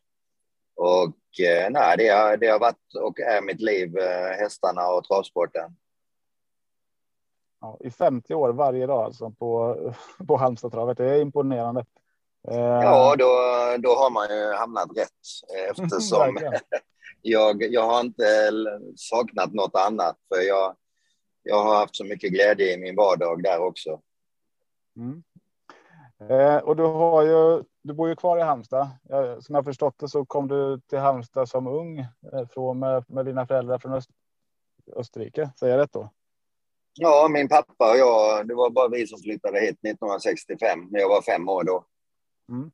Och 0.76 1.40
eh, 1.40 1.70
nej, 1.70 1.98
det 1.98 2.08
har, 2.08 2.38
det 2.38 2.48
har 2.48 2.60
varit 2.60 2.96
och 3.02 3.20
är 3.20 3.42
mitt 3.42 3.62
liv, 3.62 3.98
eh, 3.98 4.38
hästarna 4.38 4.88
och 4.88 5.04
travsporten. 5.04 5.76
Ja, 7.62 7.78
I 7.80 7.92
50 7.92 8.34
år 8.34 8.50
varje 8.50 8.88
dag 8.88 9.04
alltså 9.04 9.32
på, 9.32 9.78
på 10.28 10.38
Halmstadtravet. 10.38 10.98
Det 10.98 11.06
är 11.06 11.22
imponerande. 11.22 11.86
Ja, 12.48 13.16
då, 13.16 13.26
då 13.80 13.96
har 13.96 14.10
man 14.10 14.30
ju 14.30 14.54
hamnat 14.54 14.90
rätt 14.98 15.10
eftersom 15.70 16.38
jag, 17.22 17.64
jag 17.64 17.82
har 17.82 18.02
inte 18.02 18.52
saknat 18.96 19.54
något 19.54 19.76
annat. 19.76 20.18
För 20.28 20.42
jag, 20.42 20.76
jag 21.44 21.64
har 21.64 21.76
haft 21.76 21.96
så 21.96 22.04
mycket 22.04 22.32
glädje 22.32 22.74
i 22.74 22.78
min 22.78 22.96
vardag 22.96 23.44
där 23.44 23.60
också. 23.60 24.02
Mm. 24.96 25.24
Eh, 26.30 26.58
och 26.58 26.76
du 26.76 26.84
har 26.84 27.24
ju, 27.24 27.64
du 27.82 27.94
bor 27.94 28.10
ju 28.10 28.16
kvar 28.16 28.38
i 28.38 28.42
Halmstad. 28.42 28.90
Som 29.40 29.56
jag 29.56 29.66
förstått 29.66 30.00
det 30.00 30.08
så 30.08 30.26
kom 30.26 30.48
du 30.48 30.80
till 30.80 31.00
Halmstad 31.00 31.50
som 31.50 31.68
ung 31.68 32.00
eh, 32.00 32.48
från, 32.50 32.80
med, 32.80 33.04
med 33.08 33.26
dina 33.26 33.48
föräldrar 33.48 33.78
från 33.78 33.94
Öst, 33.94 34.10
Österrike. 34.96 35.52
Säger 35.60 35.74
jag 35.74 35.84
rätt 35.84 35.94
då? 35.94 36.10
Ja, 36.94 37.28
min 37.30 37.50
pappa 37.50 37.92
och 37.92 37.98
jag, 37.98 38.48
det 38.48 38.56
var 38.56 38.70
bara 38.70 38.88
vi 38.88 39.08
som 39.08 39.20
flyttade 39.20 39.60
hit 39.60 39.80
1965 39.82 40.88
när 40.92 41.00
jag 41.00 41.10
var 41.10 41.22
fem 41.22 41.50
år 41.50 41.64
då. 41.64 41.86
Mm. 42.50 42.72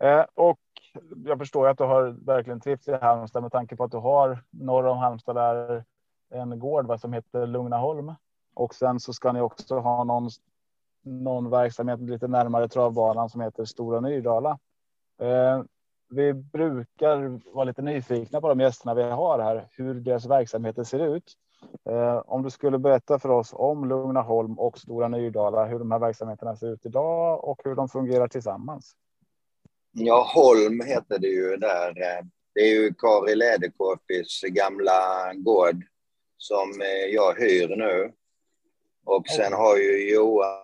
Eh, 0.00 0.26
och 0.34 0.60
jag 1.24 1.38
förstår 1.38 1.68
att 1.68 1.78
du 1.78 1.84
har 1.84 2.26
verkligen 2.26 2.60
trivts 2.60 2.88
i 2.88 2.92
Halmstad 2.92 3.42
med 3.42 3.52
tanke 3.52 3.76
på 3.76 3.84
att 3.84 3.90
du 3.90 3.96
har 3.96 4.44
norr 4.50 4.84
om 4.84 4.98
Halmstad 4.98 5.36
där 5.36 5.84
en 6.30 6.58
gård 6.58 6.86
va, 6.86 6.98
som 6.98 7.12
heter 7.12 7.46
Lugnaholm. 7.46 8.14
Och 8.54 8.74
sen 8.74 9.00
så 9.00 9.12
ska 9.12 9.32
ni 9.32 9.40
också 9.40 9.78
ha 9.78 10.04
någon, 10.04 10.30
någon 11.02 11.50
verksamhet 11.50 12.00
lite 12.00 12.28
närmare 12.28 12.68
travbanan 12.68 13.28
som 13.28 13.40
heter 13.40 13.64
Stora 13.64 14.00
Nydala. 14.00 14.58
Eh, 15.20 15.62
vi 16.10 16.32
brukar 16.32 17.40
vara 17.54 17.64
lite 17.64 17.82
nyfikna 17.82 18.40
på 18.40 18.48
de 18.48 18.60
gästerna 18.60 18.94
vi 18.94 19.02
har 19.02 19.38
här, 19.38 19.68
hur 19.70 19.94
deras 19.94 20.26
verksamheter 20.26 20.84
ser 20.84 21.16
ut. 21.16 21.32
Eh, 21.90 22.22
om 22.26 22.42
du 22.42 22.50
skulle 22.50 22.78
berätta 22.78 23.18
för 23.18 23.28
oss 23.28 23.50
om 23.52 23.88
Lugnaholm 23.88 24.58
och 24.58 24.78
Stora 24.78 25.08
Nydala, 25.08 25.64
hur 25.64 25.78
de 25.78 25.90
här 25.90 25.98
verksamheterna 25.98 26.56
ser 26.56 26.72
ut 26.72 26.86
idag 26.86 27.44
och 27.44 27.60
hur 27.64 27.74
de 27.74 27.88
fungerar 27.88 28.28
tillsammans. 28.28 28.96
Ja, 29.92 30.30
Holm 30.34 30.80
heter 30.80 31.18
det 31.18 31.26
ju 31.26 31.56
där. 31.56 31.94
Det 32.54 32.60
är 32.60 32.74
ju 32.74 32.94
Kari 32.94 33.34
Läderkorpis 33.34 34.40
gamla 34.42 35.32
gård 35.34 35.84
som 36.36 36.80
eh, 36.80 37.14
jag 37.14 37.34
hyr 37.34 37.76
nu. 37.76 38.12
Och 39.04 39.28
sen 39.28 39.52
har 39.52 39.76
ju 39.76 40.14
Johan, 40.14 40.61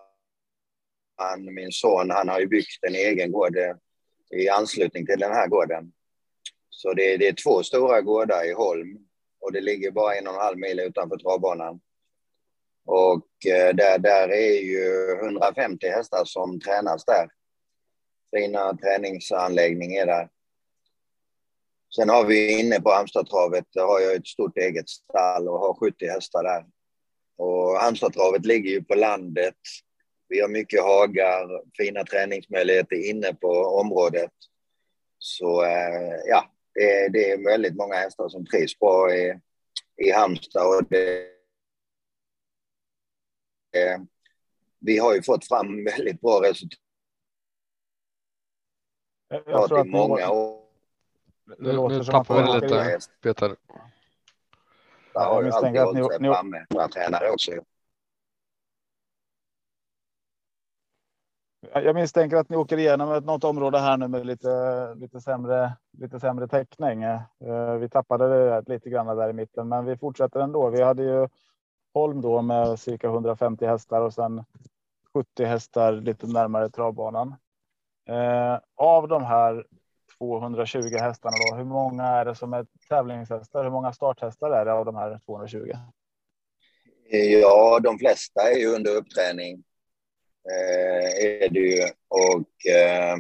min 1.55 1.73
son, 1.73 2.11
han 2.11 2.29
har 2.29 2.41
ju 2.41 2.47
byggt 2.47 2.85
en 2.87 2.95
egen 2.95 3.33
gård 3.33 3.57
eh, 3.57 3.75
i 4.41 4.49
anslutning 4.49 5.07
till 5.07 5.19
den 5.19 5.33
här 5.33 5.49
gården. 5.49 5.93
Så 6.71 6.93
det, 6.93 7.17
det 7.17 7.29
är 7.29 7.43
två 7.45 7.63
stora 7.63 8.01
gårdar 8.01 8.51
i 8.51 8.53
Holm 8.53 8.99
och 9.41 9.53
det 9.53 9.61
ligger 9.61 9.91
bara 9.91 10.15
en 10.15 10.27
och 10.27 10.35
en 10.35 10.41
halv 10.41 10.59
mil 10.59 10.81
utanför 10.81 11.17
travbanan. 11.17 11.81
Och 12.87 13.27
eh, 13.47 13.75
där, 13.75 13.99
där 13.99 14.29
är 14.29 14.61
ju 14.61 15.13
150 15.13 15.87
hästar 15.89 16.25
som 16.25 16.61
tränas 16.61 17.05
där. 17.05 17.29
Fina 18.37 18.77
träningsanläggningar 18.77 20.07
där. 20.07 20.29
Sen 21.97 22.09
har 22.09 22.25
vi 22.25 22.61
inne 22.61 22.81
på 22.81 22.91
Halmstadtravet, 22.91 23.65
där 23.73 23.83
har 23.83 24.01
jag 24.01 24.15
ett 24.15 24.27
stort 24.27 24.59
eget 24.59 24.89
stall 24.89 25.49
och 25.49 25.59
har 25.59 25.75
70 25.75 26.07
hästar 26.07 26.43
där. 26.43 26.67
Och 27.37 27.77
Halmstadtravet 27.77 28.47
ligger 28.47 28.71
ju 28.71 28.85
på 28.85 28.95
landet. 28.95 29.55
Vi 30.29 30.41
har 30.41 30.49
mycket 30.49 30.83
hagar, 30.83 31.63
fina 31.77 32.05
träningsmöjligheter 32.05 33.11
inne 33.11 33.35
på 33.35 33.49
området. 33.51 34.33
Så 35.19 35.65
eh, 35.65 36.17
ja, 36.27 36.51
det, 36.75 37.09
det 37.09 37.31
är 37.31 37.45
väldigt 37.45 37.77
många 37.77 37.95
hästar 37.95 38.29
som 38.29 38.47
trivs 38.47 38.79
bra 38.79 39.15
i, 39.15 39.41
i 39.97 40.11
Halmstad. 40.11 40.67
Och 40.67 40.85
det, 40.91 41.21
eh, 43.77 44.01
vi 44.79 44.99
har 44.99 45.15
ju 45.15 45.23
fått 45.23 45.49
fram 45.49 45.85
väldigt 45.85 46.21
bra 46.21 46.43
resultat 46.43 46.79
jag 49.29 49.69
tror 49.69 49.87
i 49.87 49.91
många 49.91 50.31
år. 50.31 50.61
Nu, 51.59 51.89
nu 51.89 52.05
tappar 52.05 52.43
vi 52.43 52.61
lite, 52.61 52.99
Peter. 53.23 53.57
Jag 55.15 55.21
har 55.21 55.43
ju 55.43 55.51
alltid 55.51 55.81
hållit 55.81 56.13
sig 56.13 56.19
framme. 56.19 56.67
Några 56.71 56.89
tränare 56.89 57.31
också. 57.31 57.53
Jag 61.75 61.95
misstänker 61.95 62.37
att 62.37 62.49
ni 62.49 62.57
åker 62.57 62.79
igenom 62.79 63.13
ett, 63.13 63.25
något 63.25 63.45
område 63.45 63.79
här 63.79 63.97
nu 63.97 64.09
med 64.09 64.27
lite, 64.27 64.95
lite, 64.95 65.21
sämre, 65.21 65.73
lite 65.99 66.21
sämre 66.21 66.49
täckning. 66.49 67.03
Eh, 67.03 67.75
vi 67.81 67.89
tappade 67.89 68.29
det 68.29 68.73
lite 68.73 68.91
grann 68.91 69.17
där 69.17 69.31
i 69.31 69.33
mitten, 69.33 69.69
men 69.69 69.85
vi 69.85 69.97
fortsätter 69.97 70.41
ändå. 70.41 70.71
Vi 70.71 70.83
hade 70.83 71.03
ju 71.03 71.29
Holm 71.95 72.21
då 72.21 72.43
med 72.43 72.79
cirka 72.79 73.07
150 73.07 73.67
hästar 73.67 74.01
och 74.01 74.15
sen 74.15 74.45
70 75.15 75.45
hästar 75.45 75.93
lite 75.93 76.27
närmare 76.27 76.71
travbanan. 76.71 77.35
Eh, 78.09 78.59
av 78.77 79.09
de 79.09 79.25
här 79.25 79.67
220 80.19 80.97
hästarna, 81.01 81.37
då, 81.51 81.57
hur 81.57 81.65
många 81.65 82.05
är 82.05 82.25
det 82.25 82.35
som 82.35 82.53
är 82.53 82.67
tävlingshästar? 82.89 83.65
Hur 83.65 83.71
många 83.71 83.93
starthästar 83.93 84.51
är 84.51 84.65
det 84.65 84.73
av 84.73 84.85
de 84.85 84.97
här 84.97 85.21
220? 85.27 85.73
Ja, 87.11 87.81
de 87.83 87.99
flesta 87.99 88.41
är 88.43 88.59
ju 88.59 88.75
under 88.75 88.97
uppträning 88.97 89.65
är 91.23 91.49
det 91.49 91.61
ju. 91.61 91.89
Och, 92.09 92.67
eh, 92.73 93.17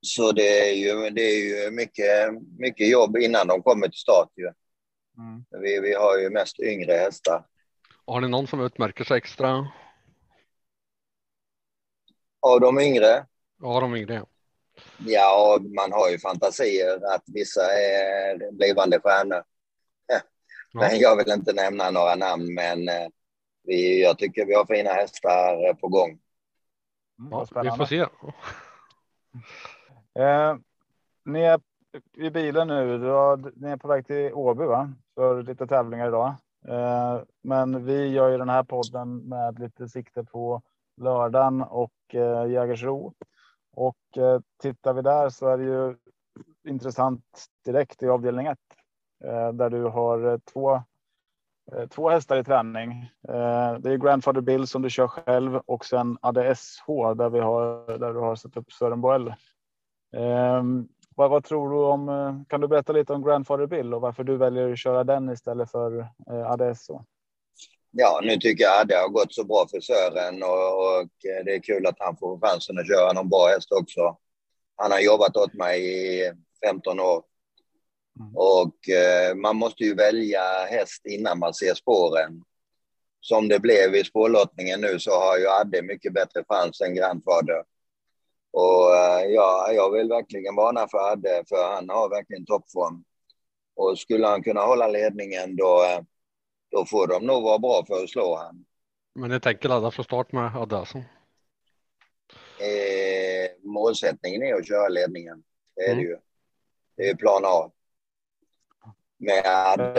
så 0.00 0.32
det 0.32 0.70
är 0.70 0.74
ju, 0.74 1.10
det 1.10 1.22
är 1.22 1.64
ju 1.64 1.70
mycket, 1.70 2.32
mycket 2.58 2.90
jobb 2.90 3.16
innan 3.16 3.46
de 3.46 3.62
kommer 3.62 3.88
till 3.88 3.98
start. 3.98 4.28
Ju. 4.36 4.52
Mm. 5.18 5.44
Vi, 5.62 5.80
vi 5.80 5.94
har 5.94 6.18
ju 6.18 6.30
mest 6.30 6.60
yngre 6.60 6.92
hästar. 6.92 7.46
Har 8.06 8.20
ni 8.20 8.28
någon 8.28 8.46
som 8.46 8.60
utmärker 8.60 9.04
sig 9.04 9.16
extra? 9.16 9.68
Av 12.40 12.60
de 12.60 12.80
yngre? 12.80 13.26
Ja, 13.62 13.80
de 13.80 13.96
yngre. 13.96 14.24
Ja, 14.98 15.58
man 15.76 15.92
har 15.92 16.10
ju 16.10 16.18
fantasier 16.18 17.14
att 17.14 17.24
vissa 17.26 17.72
är 17.72 18.52
blivande 18.52 19.00
stjärnor. 19.00 19.42
Men 20.74 20.98
jag 20.98 21.16
vill 21.16 21.32
inte 21.32 21.52
nämna 21.52 21.90
några 21.90 22.14
namn, 22.14 22.54
men 22.54 22.88
eh, 22.88 23.08
vi, 23.66 24.02
jag 24.02 24.18
tycker 24.18 24.46
vi 24.46 24.54
har 24.54 24.66
fina 24.66 24.90
hästar 24.90 25.74
på 25.74 25.88
gång. 25.88 26.18
Mm, 27.18 27.30
ja, 27.30 27.62
vi 27.62 27.70
får 27.70 27.84
se. 27.84 28.06
Eh, 30.18 30.56
ni 31.24 31.42
är 31.42 31.60
i 32.16 32.30
bilen 32.30 32.68
nu. 32.68 32.98
Har, 33.08 33.52
ni 33.56 33.70
är 33.70 33.76
på 33.76 33.88
väg 33.88 34.06
till 34.06 34.32
Åby 34.32 34.64
va? 34.64 34.92
för 35.14 35.42
lite 35.42 35.66
tävlingar 35.66 36.08
idag. 36.08 36.34
Eh, 36.68 37.20
men 37.42 37.84
vi 37.84 38.08
gör 38.08 38.28
ju 38.28 38.38
den 38.38 38.48
här 38.48 38.62
podden 38.62 39.16
med 39.16 39.58
lite 39.58 39.88
sikte 39.88 40.24
på 40.24 40.62
lördagen 40.96 41.62
och 41.62 42.14
eh, 42.14 42.50
Jägersro. 42.50 43.14
Och 43.72 44.18
eh, 44.18 44.40
tittar 44.62 44.94
vi 44.94 45.02
där 45.02 45.28
så 45.28 45.48
är 45.48 45.58
det 45.58 45.64
ju 45.64 45.96
intressant 46.68 47.46
direkt 47.64 48.02
i 48.02 48.08
avdelning 48.08 48.46
1 48.46 48.58
eh, 49.24 49.52
där 49.52 49.70
du 49.70 49.82
har 49.82 50.32
eh, 50.32 50.38
två 50.52 50.74
Eh, 50.74 50.82
Eh, 51.72 51.86
två 51.88 52.08
hästar 52.08 52.36
i 52.36 52.44
träning. 52.44 52.92
Eh, 53.28 53.74
det 53.78 53.92
är 53.92 53.96
Grandfather 53.96 54.40
Bill 54.40 54.66
som 54.66 54.82
du 54.82 54.90
kör 54.90 55.08
själv 55.08 55.60
och 55.66 55.84
sen 55.84 56.18
ADSH 56.20 56.86
där 57.16 57.30
vi 57.30 57.40
har 57.40 57.98
där 57.98 58.12
du 58.12 58.20
har 58.20 58.36
satt 58.36 58.56
upp 58.56 58.72
Sören 58.72 59.00
Boell. 59.00 59.34
Ehm, 60.16 60.88
vad, 61.16 61.30
vad, 61.30 61.44
tror 61.44 61.70
du 61.70 61.76
om? 61.76 62.08
Eh, 62.08 62.48
kan 62.48 62.60
du 62.60 62.68
berätta 62.68 62.92
lite 62.92 63.12
om 63.12 63.24
Grandfather 63.24 63.66
Bill 63.66 63.94
och 63.94 64.00
varför 64.00 64.24
du 64.24 64.36
väljer 64.36 64.72
att 64.72 64.78
köra 64.78 65.04
den 65.04 65.30
istället 65.30 65.70
för 65.70 66.08
ADSH? 66.26 66.90
Ja, 67.90 68.20
nu 68.22 68.36
tycker 68.36 68.64
jag 68.64 68.80
att 68.82 68.88
det 68.88 68.94
har 68.94 69.08
gått 69.08 69.34
så 69.34 69.44
bra 69.44 69.66
för 69.70 69.80
Sören 69.80 70.42
och, 70.42 71.00
och 71.00 71.08
det 71.44 71.54
är 71.54 71.62
kul 71.62 71.86
att 71.86 71.96
han 71.98 72.16
får 72.16 72.40
chansen 72.40 72.78
att 72.78 72.88
köra 72.88 73.12
någon 73.12 73.28
bra 73.28 73.46
häst 73.46 73.72
också. 73.72 74.16
Han 74.76 74.92
har 74.92 75.00
jobbat 75.00 75.36
åt 75.36 75.54
mig 75.54 75.80
i 75.84 76.32
15 76.66 77.00
år 77.00 77.22
och 78.34 78.88
eh, 78.88 79.34
man 79.34 79.56
måste 79.56 79.84
ju 79.84 79.94
välja 79.94 80.42
häst 80.70 81.06
innan 81.06 81.38
man 81.38 81.54
ser 81.54 81.74
spåren. 81.74 82.42
Som 83.20 83.48
det 83.48 83.58
blev 83.58 83.94
i 83.94 84.04
spårlottningen 84.04 84.80
nu 84.80 84.98
så 84.98 85.10
har 85.10 85.38
ju 85.38 85.48
Adde 85.48 85.82
mycket 85.82 86.12
bättre 86.12 86.44
chans 86.48 86.80
än 86.80 86.94
Grandfather. 86.94 87.64
Och 88.50 88.96
eh, 88.96 89.24
ja, 89.26 89.72
jag 89.72 89.92
vill 89.92 90.08
verkligen 90.08 90.54
varna 90.54 90.88
för 90.88 90.98
Adde, 90.98 91.44
för 91.48 91.74
han 91.74 91.88
har 91.88 92.08
verkligen 92.08 92.46
toppform. 92.46 93.04
Och 93.76 93.98
skulle 93.98 94.26
han 94.26 94.42
kunna 94.42 94.60
hålla 94.60 94.88
ledningen 94.88 95.56
då, 95.56 95.84
eh, 95.84 96.00
då 96.70 96.84
får 96.84 97.06
de 97.06 97.26
nog 97.26 97.42
vara 97.42 97.58
bra 97.58 97.84
för 97.86 98.02
att 98.02 98.10
slå 98.10 98.36
han. 98.36 98.64
Men 99.14 99.30
ni 99.30 99.40
tänker 99.40 99.68
ladda 99.68 99.90
för 99.90 100.02
start 100.02 100.32
med 100.32 100.56
Adde 100.56 100.78
alltså? 100.78 100.98
Eh, 102.58 103.50
målsättningen 103.62 104.42
är 104.42 104.54
att 104.54 104.68
köra 104.68 104.88
ledningen. 104.88 105.42
Det 105.74 105.82
är 105.82 105.92
mm. 105.92 106.04
det 106.04 106.10
ju. 106.10 106.18
Det 106.96 107.08
är 107.08 107.14
plan 107.14 107.42
A 107.44 107.70
med 109.18 109.90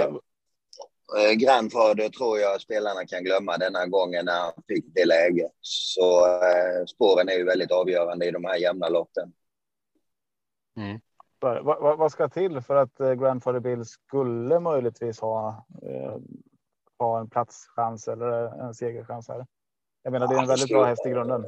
eh, 1.18 1.32
grannfader 1.32 2.09
tror 2.09 2.39
jag 2.39 2.61
spelarna 2.61 3.07
kan 3.07 3.24
glömma 3.24 3.57
denna 3.57 3.86
gången 3.86 4.26
när 4.26 4.39
han 4.39 4.63
fick 4.68 4.86
det 4.88 5.05
läget. 5.05 5.51
Så 5.61 6.26
eh, 6.26 6.86
spåren 6.86 7.30
är 7.30 7.34
ju 7.34 7.43
väldigt 7.43 7.72
avgörande 7.72 8.26
i 8.26 8.32
de 8.32 8.45
här 8.45 8.55
jämna 8.55 8.89
loppen. 8.89 9.34
Mm. 10.78 10.99
Vad, 11.39 11.63
vad, 11.63 11.97
vad, 11.97 12.11
ska 12.11 12.30
till 12.30 12.61
för 12.61 12.76
att 12.76 12.99
eh, 12.99 13.13
Grandfather 13.13 13.59
Bill 13.59 13.86
skulle 13.86 14.59
möjligtvis 14.59 15.20
ha, 15.20 15.65
eh, 15.82 16.18
ha 16.99 17.20
en 17.20 17.30
platschans 17.30 18.07
eller 18.07 18.65
en 18.68 18.74
segerchans 18.74 19.28
här? 19.28 19.45
Jag 20.03 20.11
menar, 20.11 20.28
det 20.28 20.36
är 20.36 20.39
en 20.39 20.47
väldigt 20.47 20.70
bra 20.70 20.86
häst 20.86 21.05
i 21.05 21.09
grunden. 21.09 21.45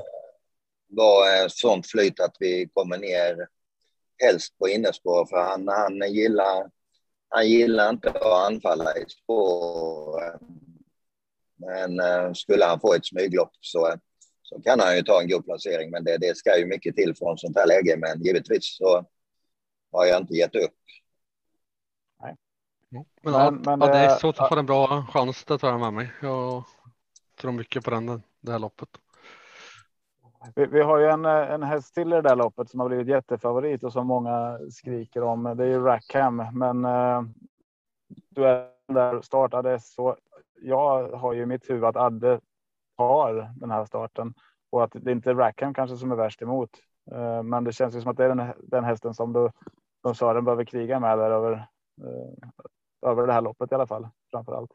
Var 0.88 1.48
sånt 1.48 1.88
flyt 1.88 2.20
att 2.20 2.36
vi 2.40 2.70
kommer 2.74 2.98
ner 2.98 3.48
helst 4.24 4.58
på 4.58 4.68
innespår 4.68 5.26
för 5.26 5.38
han, 5.38 5.68
han 5.68 6.14
gillar 6.14 6.72
han 7.30 7.48
gillar 7.48 7.90
inte 7.90 8.10
att 8.10 8.52
anfalla 8.52 8.98
i 8.98 9.06
spår. 9.10 10.40
Men 11.56 12.00
eh, 12.00 12.34
skulle 12.34 12.66
han 12.66 12.80
få 12.80 12.94
ett 12.94 13.06
smyglopp 13.06 13.52
så, 13.60 13.94
så 14.42 14.62
kan 14.62 14.80
han 14.80 14.96
ju 14.96 15.04
ta 15.04 15.22
en 15.22 15.30
god 15.30 15.46
placering. 15.46 15.92
Men 15.92 16.04
det, 16.04 16.18
det 16.18 16.38
ska 16.38 16.58
ju 16.58 16.66
mycket 16.66 16.96
till 16.96 17.16
från 17.16 17.38
sånt 17.38 17.58
här 17.58 17.68
läge. 17.68 17.98
Men 17.98 18.24
givetvis 18.24 18.78
så 18.78 19.06
har 19.92 20.06
jag 20.06 20.22
inte 20.22 20.34
gett 20.34 20.56
upp. 20.56 20.76
Nej. 22.22 22.36
Men, 22.90 23.04
men, 23.34 23.56
men 23.56 23.80
ja, 23.80 23.88
det 23.88 23.98
är 23.98 24.16
så 24.18 24.30
att 24.30 24.50
få 24.50 24.56
en 24.56 24.66
bra 24.66 25.06
chans, 25.14 25.46
det 25.46 25.58
tar 25.58 25.70
jag 25.70 25.80
med 25.80 25.94
mig. 25.94 26.12
Jag 26.22 26.64
tror 27.38 27.52
mycket 27.52 27.84
på 27.84 27.92
den, 27.92 28.24
det 28.42 28.52
här 28.52 28.60
loppet. 28.60 28.90
Vi, 30.56 30.66
vi, 30.66 30.82
har 30.82 30.98
ju 30.98 31.06
en, 31.06 31.26
eh, 31.26 31.52
en 31.52 31.64
häst 31.64 31.94
till 31.94 32.14
i 32.14 32.16
det 32.16 32.22
där 32.22 32.36
loppet 32.36 32.70
som 32.70 32.80
har 32.80 32.88
blivit 32.88 33.08
jättefavorit 33.08 33.84
och 33.84 33.94
som 33.94 34.08
många 34.08 34.60
skriker 34.72 35.24
om. 35.24 35.44
Det 35.44 35.64
är 35.64 35.68
ju 35.68 35.84
Rackham, 35.84 36.44
men 36.54 36.86
eh, 36.86 37.22
du 38.30 38.46
är 38.46 38.70
där 38.88 39.22
startade 39.22 39.80
så 39.80 40.16
jag 40.62 41.10
har 41.10 41.34
ju 41.34 41.42
i 41.42 41.46
mitt 41.46 41.70
huvud 41.70 41.84
att 41.84 41.96
Adde 41.96 42.40
tar 42.98 43.54
den 43.60 43.72
här 43.72 43.86
starten 43.86 44.34
och 44.70 44.84
att 44.84 44.92
det 44.94 45.12
inte 45.12 45.30
är 45.30 45.36
Rackham 45.36 45.74
kanske 45.74 45.98
som 45.98 46.12
är 46.12 46.16
värst 46.16 46.42
emot. 46.42 46.70
Eh, 47.12 47.44
men 47.44 47.64
det 47.64 47.74
känns 47.74 47.96
ju 47.96 48.02
som 48.02 48.12
att 48.12 48.18
det 48.18 48.26
är 48.26 48.36
den, 48.36 48.54
den 48.58 48.84
hästen 48.84 49.14
som 49.14 49.34
du 49.34 49.50
som 50.02 50.16
Sören 50.16 50.46
behöver 50.46 50.64
kriga 50.64 51.00
med 51.00 51.18
där 51.18 51.32
över, 51.32 51.52
eh, 52.02 52.50
över 53.10 53.28
det 53.28 53.34
här 53.34 53.42
loppet 53.42 53.72
i 53.72 53.76
alla 53.76 53.88
fall 53.88 54.08
framför 54.32 54.54
allt. 54.54 54.72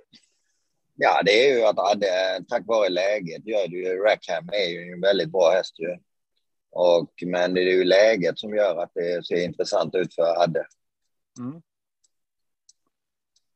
Ja, 0.95 1.23
det 1.25 1.49
är 1.49 1.59
ju 1.59 1.65
att 1.65 1.79
Adde, 1.79 2.07
eh, 2.07 2.43
tack 2.49 2.63
vare 2.67 2.89
läget, 2.89 3.47
gör 3.47 3.69
det 3.69 3.77
ju. 3.77 4.03
Rackham 4.03 4.49
är 4.53 4.71
ju 4.71 4.93
en 4.93 5.01
väldigt 5.01 5.33
bra 5.33 5.51
häst 5.51 5.81
ju. 5.81 5.97
Och, 6.71 7.11
men 7.27 7.55
det 7.55 7.61
är 7.61 7.73
ju 7.73 7.85
läget 7.85 8.39
som 8.39 8.55
gör 8.55 8.83
att 8.83 8.91
det 8.95 9.27
ser 9.27 9.45
intressant 9.45 9.95
ut 9.95 10.15
för 10.15 10.43
Adde. 10.43 10.67
Mm. 11.39 11.63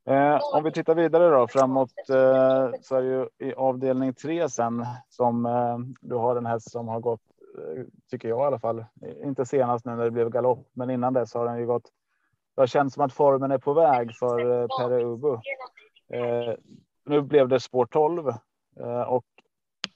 Eh, 0.09 0.41
om 0.55 0.65
vi 0.65 0.73
tittar 0.73 0.95
vidare 0.95 1.31
då 1.31 1.49
framåt 1.49 1.93
eh, 2.09 2.71
så 2.83 2.97
är 2.97 3.03
det 3.03 3.09
ju 3.09 3.49
i 3.49 3.55
avdelning 3.55 4.15
tre 4.15 4.49
sen 4.49 4.87
som 5.09 5.47
eh, 5.47 5.79
du 6.01 6.15
har 6.15 6.35
den 6.35 6.47
häst 6.47 6.71
som 6.71 6.89
har 6.89 7.01
gått, 7.01 7.21
eh, 7.59 7.85
tycker 8.11 8.29
jag 8.29 8.39
i 8.39 8.47
alla 8.47 8.59
fall, 8.59 8.85
inte 9.25 9.47
senast 9.47 9.85
nu 9.85 9.97
när 9.97 10.05
det 10.05 10.11
blev 10.11 10.31
galopp, 10.31 10.71
men 10.73 10.91
innan 10.91 11.13
dess 11.13 11.35
har 11.35 11.47
den 11.47 11.59
ju 11.59 11.67
gått. 11.67 11.93
Det 12.55 12.63
har 12.63 12.67
känts 12.67 12.95
som 12.95 13.05
att 13.05 13.13
formen 13.13 13.51
är 13.51 13.59
på 13.59 13.73
väg 13.73 14.17
för 14.17 14.63
eh, 14.63 14.67
Pere 14.79 15.05
Ubu. 15.05 15.33
Eh, 16.13 16.55
nu 17.09 17.23
blev 17.23 17.49
det 17.49 17.61
spår 17.61 17.87
12 17.87 18.29
eh, 18.81 19.03
och 19.03 19.25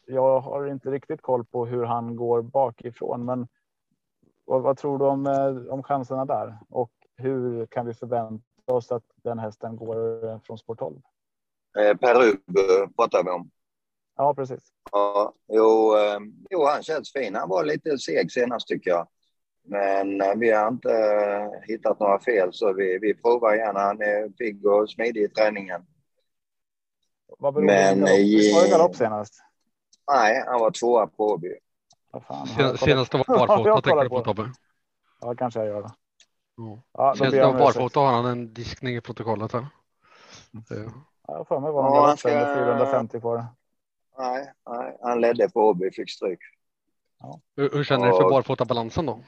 jag 0.06 0.40
har 0.40 0.66
inte 0.66 0.90
riktigt 0.90 1.22
koll 1.22 1.44
på 1.44 1.66
hur 1.66 1.84
han 1.84 2.16
går 2.16 2.42
bakifrån. 2.42 3.24
Men 3.24 3.48
vad, 4.44 4.62
vad 4.62 4.76
tror 4.76 4.98
du 4.98 5.04
om, 5.04 5.26
eh, 5.26 5.72
om 5.72 5.82
chanserna 5.82 6.24
där 6.24 6.58
och 6.68 6.90
hur 7.16 7.66
kan 7.66 7.86
vi 7.86 7.94
förvänta 7.94 8.44
oss 8.66 8.92
att 8.92 9.04
den 9.22 9.38
hästen 9.38 9.76
går 9.76 10.28
eh, 10.28 10.40
från 10.40 10.58
spår 10.58 10.74
12? 10.74 10.96
Eh, 11.78 11.96
Peru 11.96 12.36
pratar 12.96 13.24
vi 13.24 13.30
om. 13.30 13.50
Ja, 14.16 14.34
precis. 14.34 14.72
Ja, 14.92 15.34
jo, 15.48 15.94
jo, 16.50 16.64
han 16.64 16.82
känns 16.82 17.12
fin. 17.12 17.34
Han 17.34 17.48
var 17.48 17.64
lite 17.64 17.98
seg 17.98 18.32
senast 18.32 18.68
tycker 18.68 18.90
jag. 18.90 19.08
Men 19.64 20.40
vi 20.40 20.50
har 20.50 20.68
inte 20.68 21.50
hittat 21.62 22.00
några 22.00 22.20
fel 22.20 22.52
så 22.52 22.72
vi, 22.72 22.98
vi 22.98 23.14
provar 23.14 23.54
gärna. 23.54 23.80
Han 23.80 24.00
är 24.00 24.28
pigg 24.28 24.66
och 24.66 24.90
smidig 24.90 25.22
i 25.22 25.28
träningen. 25.28 25.82
Vad 27.42 27.54
beror 27.54 27.66
Men, 27.66 28.00
det 28.00 28.06
på? 28.06 28.56
Var 28.56 28.62
det 28.64 28.70
galopp 28.70 28.96
senast? 28.96 29.34
Nej, 30.12 30.44
han 30.46 30.60
var 30.60 30.70
tvåa 30.70 31.06
på 31.06 31.26
Åby. 31.26 31.48
Senast 32.78 33.14
var 33.14 33.24
barfota 33.46 33.80
tänker 33.80 34.02
du 34.02 34.08
på 34.08 34.20
Tobbe? 34.20 34.52
Ja, 35.20 35.34
kanske 35.34 35.60
jag 35.60 35.68
gör. 35.68 35.82
Det. 35.82 35.90
Ja, 36.92 37.14
Senast 37.16 37.36
var 37.36 37.52
barfota 37.52 38.00
har 38.00 38.12
han 38.12 38.26
en 38.26 38.54
diskning 38.54 38.96
i 38.96 39.00
protokollet 39.00 39.52
här. 39.52 39.66
Ja, 40.68 40.74
jag 41.26 41.48
för 41.48 41.60
mig 41.60 41.72
var 41.72 41.82
han 41.82 41.92
ja, 41.92 42.16
ska... 42.16 42.28
450 42.28 43.20
kvar. 43.20 43.46
Nej, 44.18 44.52
nej, 44.70 44.96
han 45.02 45.20
ledde 45.20 45.48
på 45.48 45.60
Åby, 45.60 45.90
fick 45.90 46.10
stryk. 46.10 46.40
Ja. 47.20 47.40
Hur, 47.56 47.70
hur 47.70 47.84
känner 47.84 48.06
du 48.06 48.12
för 48.12 48.30
barfotabalansen 48.30 49.06
då? 49.06 49.20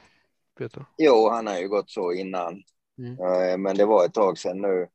Peter? 0.57 0.85
Jo, 0.97 1.29
han 1.29 1.47
har 1.47 1.57
ju 1.57 1.69
gått 1.69 1.89
så 1.89 2.13
innan. 2.13 2.63
Mm. 2.97 3.61
Men 3.61 3.75
det 3.75 3.85
var 3.85 4.05
ett 4.05 4.13
tag 4.13 4.37
sedan 4.37 4.61
nu. 4.61 4.87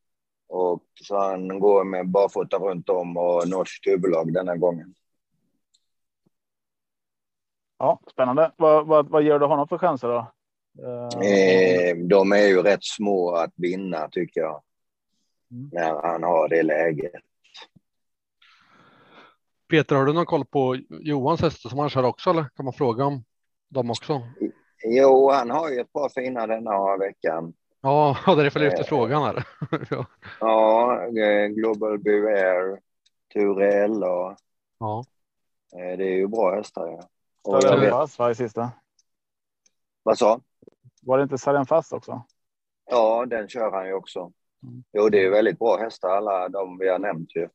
Och 0.51 0.83
så 0.95 1.19
han 1.19 1.61
går 1.61 1.85
med 1.85 2.09
barfota 2.09 2.57
runt 2.57 2.89
om 2.89 3.17
och 3.17 3.49
norskt 3.49 3.87
huvudlag 3.87 4.33
denna 4.33 4.57
gången. 4.57 4.95
Ja, 7.79 8.01
spännande. 8.13 8.53
Vad, 8.57 8.87
vad, 8.87 9.09
vad 9.09 9.23
ger 9.23 9.39
du 9.39 9.47
honom 9.47 9.69
för 9.69 9.79
chanser 9.79 10.09
då? 10.09 10.33
Eh, 11.25 11.97
de 11.97 12.33
är 12.33 12.47
ju 12.47 12.63
rätt 12.63 12.85
små 12.85 13.35
att 13.35 13.53
vinna 13.57 14.09
tycker 14.09 14.41
jag. 14.41 14.63
Mm. 15.51 15.71
När 15.73 16.03
han 16.03 16.23
har 16.23 16.49
det 16.49 16.63
läget. 16.63 17.13
Peter, 19.69 19.97
har 19.97 20.05
du 20.05 20.13
någon 20.13 20.27
koll 20.27 20.45
på 20.45 20.77
Johans 20.89 21.41
hästar 21.41 21.71
som 21.71 21.79
han 21.79 21.91
kör 21.91 22.05
också 22.05 22.31
eller 22.31 22.49
kan 22.57 22.65
man 22.65 22.75
fråga 22.75 23.05
om 23.05 23.25
dem 23.69 23.91
också? 23.91 24.23
Jo, 24.85 25.31
han 25.31 25.51
har 25.51 25.71
ju 25.71 25.81
ett 25.81 25.93
par 25.93 26.09
fina 26.09 26.47
denna 26.47 26.97
veckan. 26.97 27.53
Ja, 27.83 28.17
det 28.27 28.33
är 28.33 28.37
därför 28.37 28.61
jag 28.61 28.71
lyfter 28.71 28.85
frågan 28.85 29.23
här. 29.23 29.45
ja, 30.41 31.07
Global 31.49 31.99
Beware, 31.99 32.81
Turell 33.33 34.05
och 34.05 34.37
ja. 34.79 35.05
Eh, 35.77 35.99
det 35.99 36.05
är 36.05 36.17
ju 36.17 36.27
bra 36.27 36.55
hästar. 36.55 37.07
Ja. 37.43 37.61
Större 37.61 37.91
fast 37.91 38.19
var 38.19 38.31
i 38.31 38.35
sista. 38.35 38.71
Vad 40.03 40.19
sa? 40.19 40.41
Var 41.03 41.19
det 41.19 41.23
inte 41.23 41.39
Sarien 41.39 41.67
fast 41.67 41.93
också? 41.93 42.23
Ja, 42.91 43.27
den 43.27 43.49
kör 43.49 43.73
han 43.73 43.87
ju 43.87 43.95
också. 43.95 44.33
Mm. 44.63 44.85
Jo, 44.93 45.09
det 45.09 45.25
är 45.25 45.31
väldigt 45.31 45.59
bra 45.59 45.77
hästar 45.77 46.09
alla 46.09 46.49
de 46.49 46.79
vi 46.79 46.89
har 46.89 46.99
nämnt 46.99 47.37
ju. 47.37 47.49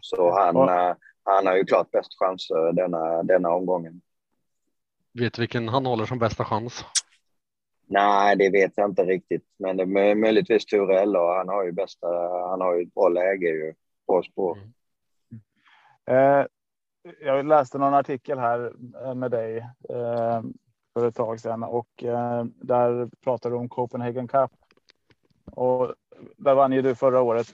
Så 0.00 0.32
han, 0.32 0.56
ja. 0.56 0.96
han 1.24 1.46
har 1.46 1.56
ju 1.56 1.64
klart 1.64 1.90
bäst 1.90 2.18
chans 2.18 2.48
denna, 2.74 3.22
denna 3.22 3.50
omgången. 3.50 4.00
Vet 5.12 5.38
vilken 5.38 5.68
han 5.68 5.86
håller 5.86 6.06
som 6.06 6.18
bästa 6.18 6.44
chans? 6.44 6.84
Nej, 7.92 8.36
det 8.36 8.50
vet 8.50 8.72
jag 8.76 8.90
inte 8.90 9.04
riktigt. 9.04 9.44
Men 9.58 9.76
det 9.76 9.82
är 9.82 10.14
möjligtvis 10.14 10.66
Turell 10.66 11.16
och 11.16 11.34
han 11.34 11.48
har 11.48 11.64
ju 11.64 11.72
bästa, 11.72 12.06
han 12.48 12.60
har 12.60 12.74
ju 12.74 12.82
ett 12.82 12.94
bra 12.94 13.08
läge 13.08 13.46
ju 13.46 13.74
på 14.06 14.22
spår. 14.22 14.58
Mm. 14.58 16.40
Eh, 16.40 16.46
jag 17.20 17.46
läste 17.46 17.78
någon 17.78 17.94
artikel 17.94 18.38
här 18.38 18.72
eh, 19.04 19.14
med 19.14 19.30
dig. 19.30 19.58
Eh, 19.88 20.42
för 20.94 21.08
ett 21.08 21.16
tag 21.16 21.40
sedan 21.40 21.62
och 21.62 22.04
eh, 22.04 22.44
där 22.44 23.10
pratade 23.24 23.54
du 23.54 23.58
om 23.58 23.68
Copenhagen 23.68 24.28
Cup. 24.28 24.50
Och 25.52 25.94
där 26.36 26.54
vann 26.54 26.72
ju 26.72 26.82
du 26.82 26.94
förra 26.94 27.22
året 27.22 27.46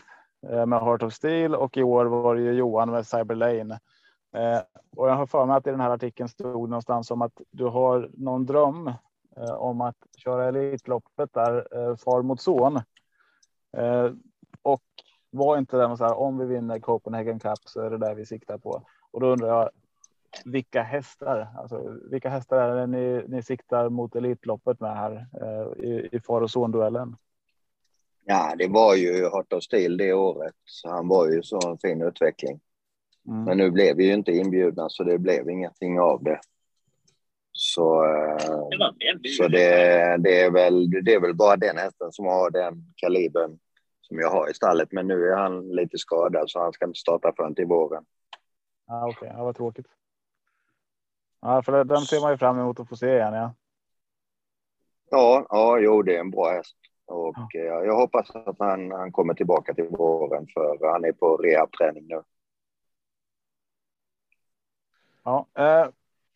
eh, 0.49 0.67
med 0.67 0.81
Heart 0.81 1.03
of 1.03 1.13
Steel 1.13 1.55
och 1.55 1.77
i 1.77 1.83
år 1.83 2.05
var 2.05 2.35
det 2.35 2.43
ju 2.43 2.53
Johan 2.53 2.91
med 2.91 3.07
Cyber 3.07 3.35
Lane. 3.35 3.81
Eh, 4.35 4.61
och 4.97 5.09
jag 5.09 5.15
har 5.15 5.27
för 5.27 5.47
mig 5.47 5.57
att 5.57 5.67
i 5.67 5.71
den 5.71 5.81
här 5.81 5.91
artikeln 5.91 6.29
stod 6.29 6.69
någonstans 6.69 7.11
om 7.11 7.23
att 7.23 7.41
du 7.51 7.65
har 7.65 8.11
någon 8.15 8.47
dröm 8.47 8.93
om 9.45 9.81
att 9.81 9.97
köra 10.17 10.49
Elitloppet 10.49 11.33
där, 11.33 11.69
eh, 11.73 11.97
far 11.97 12.23
mot 12.23 12.41
son. 12.41 12.77
Eh, 13.77 14.11
och 14.63 14.83
var 15.31 15.59
inte 15.59 15.77
det 15.77 15.97
så 15.97 16.05
här, 16.05 16.15
om 16.15 16.39
vi 16.39 16.47
vinner 16.47 16.79
Copenhagen 16.79 17.39
Cup 17.39 17.59
så 17.65 17.81
är 17.81 17.91
det 17.91 17.99
där 17.99 18.15
vi 18.15 18.27
siktar 18.27 18.59
på. 18.59 18.83
Och 19.11 19.21
då 19.21 19.27
undrar 19.27 19.49
jag, 19.49 19.71
vilka 20.45 20.83
hästar, 20.83 21.49
alltså 21.57 21.99
vilka 22.11 22.29
hästar 22.29 22.59
är 22.59 22.77
det 22.77 22.87
ni, 22.87 23.25
ni 23.29 23.43
siktar 23.43 23.89
mot 23.89 24.17
Elitloppet 24.17 24.81
med 24.81 24.97
här 24.97 25.27
eh, 25.43 25.85
i, 25.85 26.09
i 26.13 26.21
far 26.21 26.41
och 26.41 26.51
son-duellen? 26.51 27.17
Ja, 28.25 28.55
det 28.59 28.69
var 28.69 28.95
ju 28.95 29.23
Heart 29.23 29.53
of 29.53 29.63
Steel 29.63 29.97
det 29.97 30.13
året. 30.13 30.55
Så 30.65 30.89
han 30.89 31.09
var 31.09 31.29
ju 31.29 31.43
så 31.43 31.71
en 31.71 31.79
fin 31.79 32.03
utveckling. 32.03 32.61
Mm. 33.29 33.45
Men 33.45 33.59
nu 33.59 33.71
blev 33.71 33.97
vi 33.97 34.07
ju 34.07 34.15
inte 34.15 34.33
inbjudna 34.33 34.89
så 34.89 35.05
det 35.05 35.19
blev 35.19 35.51
ingenting 35.51 36.01
av 36.01 36.23
det. 36.23 36.41
Så, 37.79 38.05
eh, 38.05 38.39
så 39.37 39.49
det, 39.49 40.17
det, 40.19 40.41
är 40.41 40.51
väl, 40.51 40.91
det 40.91 41.15
är 41.15 41.21
väl 41.21 41.35
bara 41.35 41.57
den 41.57 41.77
hästen 41.77 42.13
som 42.13 42.27
har 42.27 42.51
den 42.51 42.93
kalibern 42.97 43.59
som 44.01 44.19
jag 44.19 44.31
har 44.31 44.51
i 44.51 44.55
stallet. 44.55 44.93
Men 44.93 45.07
nu 45.07 45.29
är 45.29 45.37
han 45.37 45.69
lite 45.69 45.99
skadad 45.99 46.51
så 46.51 46.61
han 46.61 46.73
ska 46.73 46.85
inte 46.85 46.99
starta 46.99 47.33
förrän 47.37 47.55
till 47.55 47.67
våren. 47.67 48.05
Ja, 48.87 49.09
Okej, 49.09 49.17
okay. 49.17 49.39
ja, 49.39 49.45
vad 49.45 49.57
tråkigt. 49.57 49.87
Ja, 51.41 51.63
för 51.63 51.85
den 51.85 52.01
ser 52.01 52.21
man 52.21 52.31
ju 52.31 52.37
fram 52.37 52.59
emot 52.59 52.81
att 52.81 52.89
få 52.89 52.97
se 52.97 53.07
igen. 53.07 53.35
Ja, 53.35 53.55
Ja, 55.11 55.47
ja 55.51 55.79
jo, 55.79 56.03
det 56.03 56.17
är 56.17 56.21
en 56.21 56.31
bra 56.31 56.51
häst. 56.51 56.77
Och 57.07 57.55
eh, 57.55 57.85
jag 57.87 57.97
hoppas 57.97 58.31
att 58.31 58.59
han, 58.59 58.91
han 58.91 59.13
kommer 59.13 59.35
tillbaka 59.35 59.75
till 59.75 59.85
våren 59.85 60.47
för 60.55 60.93
han 60.93 61.05
är 61.05 61.13
på 61.13 61.37
rehabträning 61.37 62.07
nu. 62.07 62.23
ja. 65.25 65.47
Eh, 65.55 65.89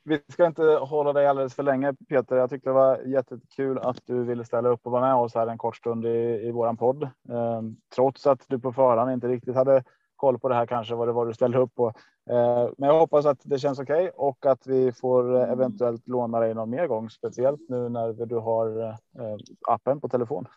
vi 0.04 0.20
ska 0.28 0.46
inte 0.46 0.62
hålla 0.62 1.12
dig 1.12 1.26
alldeles 1.26 1.54
för 1.54 1.62
länge 1.62 1.94
Peter. 2.08 2.36
Jag 2.36 2.50
tyckte 2.50 2.70
det 2.70 2.74
var 2.74 2.98
jättekul 2.98 3.78
att 3.78 3.98
du 4.04 4.24
ville 4.24 4.44
ställa 4.44 4.68
upp 4.68 4.80
och 4.82 4.92
vara 4.92 5.06
med 5.06 5.14
oss 5.14 5.34
här 5.34 5.46
en 5.46 5.58
kort 5.58 5.76
stund 5.76 6.06
i, 6.06 6.40
i 6.46 6.50
våran 6.50 6.76
podd. 6.76 7.02
Eh, 7.02 7.62
trots 7.94 8.26
att 8.26 8.44
du 8.48 8.58
på 8.58 8.72
förhand 8.72 9.10
inte 9.10 9.28
riktigt 9.28 9.54
hade 9.54 9.84
koll 10.16 10.38
på 10.38 10.48
det 10.48 10.54
här 10.54 10.66
kanske 10.66 10.94
vad 10.94 11.08
det 11.08 11.12
var 11.12 11.26
du 11.26 11.34
ställde 11.34 11.58
upp 11.58 11.74
på. 11.74 11.88
Eh, 12.30 12.68
men 12.78 12.88
jag 12.88 12.98
hoppas 12.98 13.26
att 13.26 13.40
det 13.42 13.58
känns 13.58 13.78
okej 13.78 14.02
okay 14.02 14.10
och 14.14 14.46
att 14.46 14.66
vi 14.66 14.92
får 14.92 15.36
eh, 15.36 15.50
eventuellt 15.50 16.08
låna 16.08 16.40
dig 16.40 16.54
någon 16.54 16.70
mer 16.70 16.86
gång, 16.86 17.10
speciellt 17.10 17.60
nu 17.68 17.88
när 17.88 18.26
du 18.26 18.36
har 18.36 18.88
eh, 18.88 19.36
appen 19.68 20.00
på 20.00 20.08
telefon. 20.08 20.48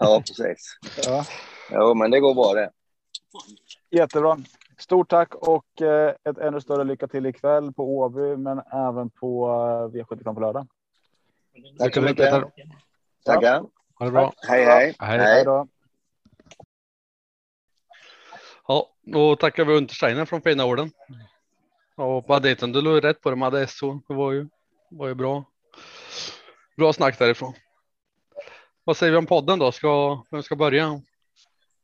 Ja, 0.00 0.22
precis. 0.26 0.78
Ja. 1.06 1.24
Jo, 1.72 1.94
men 1.94 2.10
det 2.10 2.20
går 2.20 2.34
bra 2.34 2.52
det. 2.54 2.70
Jättebra. 3.90 4.38
Stort 4.78 5.10
tack 5.10 5.34
och 5.34 5.82
ett 6.24 6.38
ännu 6.38 6.60
större 6.60 6.84
lycka 6.84 7.06
till 7.06 7.26
ikväll 7.26 7.72
på 7.72 7.98
Åby, 7.98 8.36
men 8.36 8.62
även 8.72 9.10
på 9.10 9.48
V75 9.92 10.34
på 10.34 10.40
lördag. 10.40 10.66
Tack 11.78 11.94
så 11.94 12.00
mycket. 12.00 12.44
Tackar. 13.24 13.64
Ha 13.98 14.06
det 14.06 14.12
bra. 14.12 14.32
Hej, 14.48 14.64
hej. 14.64 14.94
Hej. 14.98 15.18
Hej 15.18 15.44
då. 15.44 15.68
Ja, 18.68 18.90
då 19.02 19.36
tackar 19.36 19.64
vi 19.64 19.76
Untersteiner 19.76 20.24
från 20.24 20.42
fina 20.42 20.64
orden. 20.64 20.90
Och 21.96 22.22
banditen, 22.22 22.72
du 22.72 22.80
låg 22.80 23.04
rätt 23.04 23.20
på 23.20 23.30
det 23.30 23.36
med 23.36 23.46
Adesso. 23.46 24.00
Det 24.08 24.14
var 24.14 24.32
ju, 24.32 24.48
var 24.90 25.08
ju 25.08 25.14
bra. 25.14 25.44
Bra 26.76 26.92
snack 26.92 27.18
därifrån. 27.18 27.52
Vad 28.84 28.96
säger 28.96 29.12
vi 29.12 29.18
om 29.18 29.26
podden 29.26 29.58
då? 29.58 29.72
Ska, 29.72 30.22
vem 30.30 30.42
ska 30.42 30.56
börja? 30.56 31.00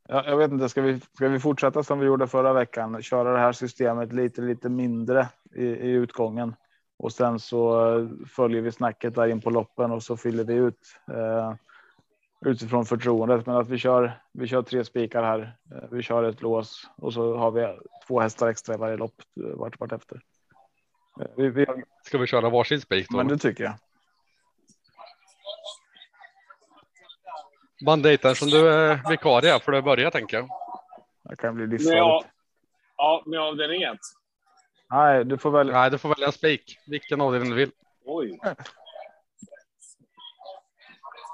Ja, 0.08 0.24
jag 0.26 0.36
vet 0.36 0.50
inte, 0.50 0.68
ska 0.68 0.82
vi, 0.82 1.00
ska 1.00 1.28
vi 1.28 1.38
fortsätta 1.38 1.82
som 1.82 1.98
vi 1.98 2.06
gjorde 2.06 2.26
förra 2.26 2.52
veckan? 2.52 3.02
Köra 3.02 3.32
det 3.32 3.38
här 3.38 3.52
systemet 3.52 4.12
lite, 4.12 4.42
lite 4.42 4.68
mindre 4.68 5.28
i, 5.54 5.64
i 5.64 5.90
utgången 5.90 6.54
och 6.98 7.12
sen 7.12 7.38
så 7.38 7.90
eh, 7.98 8.08
följer 8.26 8.62
vi 8.62 8.72
snacket 8.72 9.14
där 9.14 9.26
in 9.26 9.40
på 9.40 9.50
loppen 9.50 9.90
och 9.90 10.02
så 10.02 10.16
fyller 10.16 10.44
vi 10.44 10.54
ut 10.54 10.98
eh, 11.08 11.54
utifrån 12.46 12.84
förtroendet. 12.84 13.46
Men 13.46 13.56
att 13.56 13.68
vi 13.68 13.78
kör, 13.78 14.12
vi 14.32 14.46
kör 14.46 14.62
tre 14.62 14.84
spikar 14.84 15.22
här. 15.22 15.56
Eh, 15.74 15.88
vi 15.90 16.02
kör 16.02 16.22
ett 16.22 16.42
lås 16.42 16.90
och 16.96 17.12
så 17.12 17.36
har 17.36 17.50
vi 17.50 17.78
två 18.06 18.20
hästar 18.20 18.48
extra 18.48 18.74
i 18.74 18.78
varje 18.78 18.96
lopp 18.96 19.14
eh, 19.40 19.56
vart, 19.56 19.80
vart 19.80 19.92
efter. 19.92 20.20
Vi, 21.36 21.48
vi, 21.48 21.66
Ska 22.02 22.18
vi 22.18 22.26
köra 22.26 22.50
varsin 22.50 22.80
spik 22.80 23.06
då? 23.10 23.16
men 23.16 23.28
det 23.28 23.38
tycker 23.38 23.64
jag. 23.64 23.74
Banditen 27.86 28.34
som 28.34 28.48
du 28.48 28.68
är 28.68 29.10
vikarie 29.10 29.60
för 29.60 29.72
att 29.72 29.84
börja 29.84 30.10
tänker 30.10 30.36
jag. 30.36 30.48
Det 31.22 31.36
kan 31.36 31.54
bli 31.54 31.66
livsfarligt. 31.66 32.28
ja, 32.96 33.22
med 33.26 33.40
avdelning 33.40 33.82
ett. 33.82 33.98
Nej, 34.90 35.24
du 35.24 35.38
får 35.38 35.50
väl. 35.50 35.66
Nej, 35.66 35.90
du 35.90 35.98
får 35.98 36.08
välja 36.08 36.32
spik. 36.32 36.78
Vilken 36.86 37.20
avdelning 37.20 37.50
du 37.50 37.56
vill. 37.56 37.70
Oj. 38.04 38.38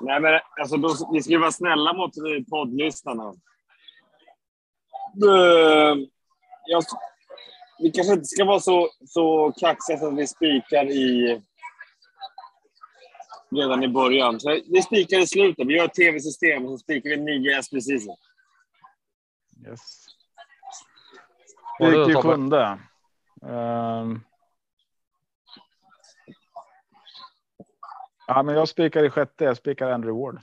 Nej, 0.01 0.20
men 0.20 0.40
alltså, 0.61 0.76
då, 0.76 0.88
vi 1.12 1.22
ska 1.22 1.32
ju 1.32 1.38
vara 1.38 1.53
snälla 1.53 1.92
mot 1.92 2.11
poddlyssnarna. 2.51 3.34
Jag, 6.66 6.82
vi 7.78 7.90
kanske 7.90 8.12
inte 8.12 8.24
ska 8.24 8.44
vara 8.44 8.61
så, 8.61 8.88
så 9.07 9.53
kaxiga 9.61 9.99
så 9.99 10.09
att 10.09 10.18
vi 10.18 10.26
spikar 10.26 10.84
i 10.84 11.42
redan 13.51 13.82
i 13.82 13.88
början. 13.88 14.40
Så 14.40 14.61
vi 14.66 14.82
spikar 14.82 15.18
i 15.18 15.26
slutet. 15.26 15.66
Vi 15.66 15.76
gör 15.76 15.84
ett 15.84 15.94
tv-system 15.94 16.64
och 16.64 16.70
så 16.70 16.78
spikar 16.78 17.11
vi 17.11 17.16
nio 17.16 17.55
häst 17.55 17.70
precis. 17.70 18.07
Yes. 19.66 20.07
Spik 21.74 22.09
i 22.09 22.14
sjunde. 22.14 22.78
Ehm. 23.42 24.20
Ja, 28.26 28.42
men 28.42 28.55
jag 28.55 28.68
spikar 28.68 29.05
i 29.05 29.11
sjätte. 29.11 29.44
Jag 29.44 29.57
spikar 29.57 29.90
Andrew 29.90 30.20
Ward. 30.20 30.40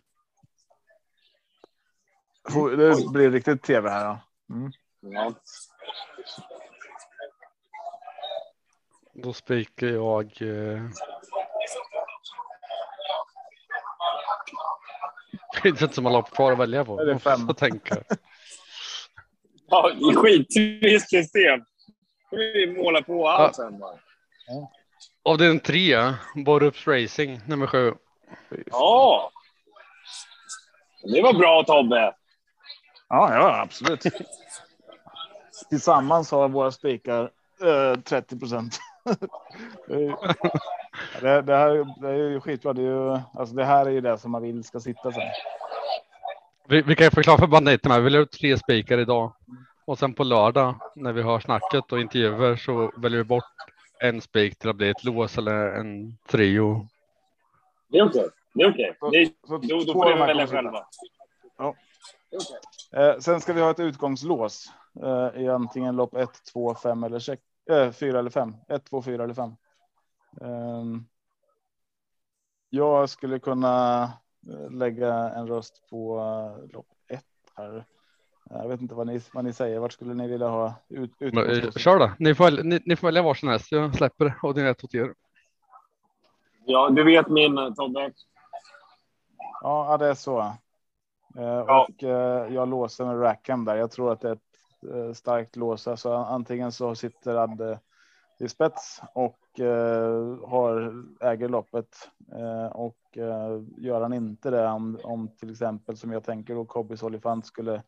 Det 2.77 3.11
blir 3.11 3.31
riktigt 3.31 3.63
tv 3.63 3.89
här. 3.89 4.05
Ja. 4.05 4.19
Mm. 4.49 4.71
Ja. 4.99 5.33
Då 9.13 9.33
spikar 9.33 9.87
jag. 9.87 10.41
Eh... 10.41 10.89
Det 15.65 15.69
är 15.81 15.83
inte 15.83 15.95
så 15.95 16.01
många 16.01 16.17
lopp 16.17 16.31
kvar 16.31 16.51
att 16.51 16.57
välja 16.57 16.85
på. 16.85 17.03
Det 17.03 17.11
är 17.11 17.13
Man 17.13 17.19
fem. 17.19 17.47
tänka. 17.47 17.95
Ja, 19.69 19.91
skittrist 20.15 21.09
system. 21.09 21.65
Vi 22.31 22.75
målar 22.77 23.01
på 23.01 23.27
allt 23.29 23.55
sen. 23.55 23.79
Va? 23.79 23.99
Avdelning 25.23 25.59
tre, 25.59 26.13
Borups 26.45 26.87
Racing 26.87 27.39
nummer 27.47 27.67
sju. 27.67 27.93
Ja! 28.65 29.31
Det 31.13 31.21
var 31.21 31.33
bra 31.33 31.63
Tobbe. 31.63 32.13
Ja, 33.09 33.33
ja, 33.35 33.61
absolut. 33.61 34.03
Tillsammans 35.69 36.31
har 36.31 36.49
våra 36.49 36.71
spikar 36.71 37.31
eh, 37.63 37.99
30 38.01 38.39
procent. 38.39 38.79
det, 41.21 41.41
det, 41.41 41.55
här, 41.55 42.01
det 42.01 42.09
är 42.09 42.13
ju 42.29 42.39
skitbra. 42.41 42.73
Det, 42.73 42.81
är 42.81 42.85
ju, 42.85 43.19
alltså 43.33 43.55
det 43.55 43.65
här 43.65 43.85
är 43.85 43.89
ju 43.89 44.01
det 44.01 44.17
som 44.17 44.31
man 44.31 44.41
vill 44.41 44.63
ska 44.63 44.79
sitta 44.79 45.11
sen. 45.11 45.23
Vi, 46.67 46.81
vi 46.81 46.95
kan 46.95 47.05
ju 47.05 47.11
förklara 47.11 47.37
för 47.37 47.47
banditerna. 47.47 47.97
Vi 47.97 48.03
väljer 48.03 48.21
ut 48.21 48.31
tre 48.31 48.57
spikar 48.57 48.97
idag 48.97 49.33
och 49.85 49.99
sen 49.99 50.13
på 50.13 50.23
lördag 50.23 50.75
när 50.95 51.13
vi 51.13 51.21
har 51.21 51.39
snacket 51.39 51.91
och 51.91 51.99
intervjuer 51.99 52.55
så 52.55 52.91
väljer 52.97 53.17
vi 53.17 53.23
bort 53.23 53.43
en 53.99 54.21
spik 54.21 54.59
till 54.59 54.69
att 54.69 54.75
bli 54.75 54.89
ett 54.89 55.03
lås 55.03 55.37
eller 55.37 55.67
en 55.67 56.17
trio. 56.27 56.87
Det 57.87 57.97
är 57.97 58.05
okej. 58.09 58.29
Det 58.53 58.63
är 58.63 58.69
okej. 58.71 58.97
Ni- 59.11 59.35
Så 59.47 59.57
Då, 59.57 59.77
då 59.79 59.93
två 59.93 59.93
får 59.93 60.09
de 60.09 60.19
här 60.19 60.27
välja 60.27 60.47
själva. 60.47 60.85
Ja. 61.57 61.75
Det 62.31 62.35
är 62.35 62.39
okej. 62.41 63.09
Eh, 63.15 63.19
sen 63.19 63.41
ska 63.41 63.53
vi 63.53 63.61
ha 63.61 63.71
ett 63.71 63.79
utgångslås 63.79 64.65
eh, 65.03 65.41
i 65.41 65.47
antingen 65.49 65.95
lopp 65.95 66.15
1, 66.15 66.29
2, 66.53 66.75
5 66.75 67.03
eller 67.03 67.19
6, 67.19 67.41
eh, 67.71 67.91
4 67.91 68.19
eller 68.19 68.29
5. 68.29 68.55
1, 68.69 68.85
2, 68.89 69.01
4 69.01 69.23
eller 69.23 69.33
5. 69.33 69.51
Ehm, 70.41 71.05
jag 72.69 73.09
skulle 73.09 73.39
kunna 73.39 74.03
eh, 74.49 74.71
lägga 74.71 75.13
en 75.13 75.47
röst 75.47 75.89
på 75.89 76.19
eh, 76.19 76.73
lopp 76.73 76.87
1 77.07 77.23
här. 77.55 77.85
Jag 78.49 78.67
vet 78.67 78.81
inte 78.81 78.95
vad 78.95 79.07
ni, 79.07 79.21
vad 79.33 79.45
ni 79.45 79.53
säger. 79.53 79.79
Vart 79.79 79.93
skulle 79.93 80.13
ni 80.13 80.27
vilja 80.27 80.47
ha 80.47 80.73
ut, 80.89 81.11
Men, 81.19 81.27
eh, 81.27 81.41
utgångslåset? 81.43 81.81
Kör 81.81 81.99
då. 81.99 82.11
Ni 82.19 82.35
får, 82.35 82.63
ni, 82.63 82.81
ni 82.85 82.95
får 82.95 83.07
välja 83.07 83.21
varsin 83.21 83.49
häst. 83.49 83.71
Jag 83.71 83.95
släpper 83.95 84.33
och 84.41 84.53
det 84.53 84.61
är 84.61 84.65
rätt 84.65 84.83
åt. 84.83 85.15
Ja, 86.65 86.89
du 86.89 87.03
vet 87.03 87.27
min 87.27 87.57
eh, 87.57 87.73
Tobbe. 87.73 88.11
Ja, 89.61 89.97
det 89.97 90.07
är 90.07 90.13
så. 90.13 90.39
Eh, 90.39 90.53
Ja. 91.37 91.87
Och 91.89 92.03
eh, 92.03 92.53
jag 92.53 92.69
låser 92.69 93.05
med 93.05 93.21
Rackham 93.21 93.65
där. 93.65 93.75
Jag 93.75 93.91
tror 93.91 94.11
att 94.11 94.21
det 94.21 94.29
är 94.29 94.33
ett 94.33 94.93
eh, 94.93 95.13
starkt 95.13 95.55
lås. 95.55 95.87
Alltså, 95.87 96.13
antingen 96.13 96.71
så 96.71 96.95
sitter 96.95 97.35
Adde 97.35 97.79
i 98.39 98.47
spets 98.47 99.01
och 99.13 99.23
eh, 99.23 99.44
har 100.47 101.03
äger 101.21 101.49
loppet 101.49 102.09
eh, 102.31 102.65
och 102.65 103.17
eh, 103.17 103.61
gör 103.77 104.01
han 104.01 104.13
inte 104.13 104.49
det 104.49 104.67
om, 104.67 104.99
om 105.03 105.27
till 105.27 105.51
exempel 105.51 105.97
som 105.97 106.11
jag 106.11 106.23
tänker 106.23 106.55
då 106.55 106.65
Kobbis 106.65 107.03
Olifant 107.03 107.45
skulle 107.45 107.83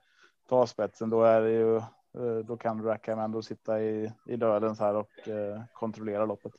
ta 0.50 0.68
spetsen, 0.68 1.10
då 1.10 1.24
är 1.24 1.42
det 1.42 1.52
ju 1.52 1.76
eh, 1.78 2.46
då 2.46 2.58
kan 2.58 2.84
Rackham 2.84 3.20
ändå 3.20 3.42
sitta 3.42 3.82
i, 3.82 4.12
i 4.26 4.36
dödens 4.36 4.80
här 4.80 4.96
och 4.96 5.28
eh, 5.28 5.62
kontrollera 5.74 6.26
loppet. 6.26 6.52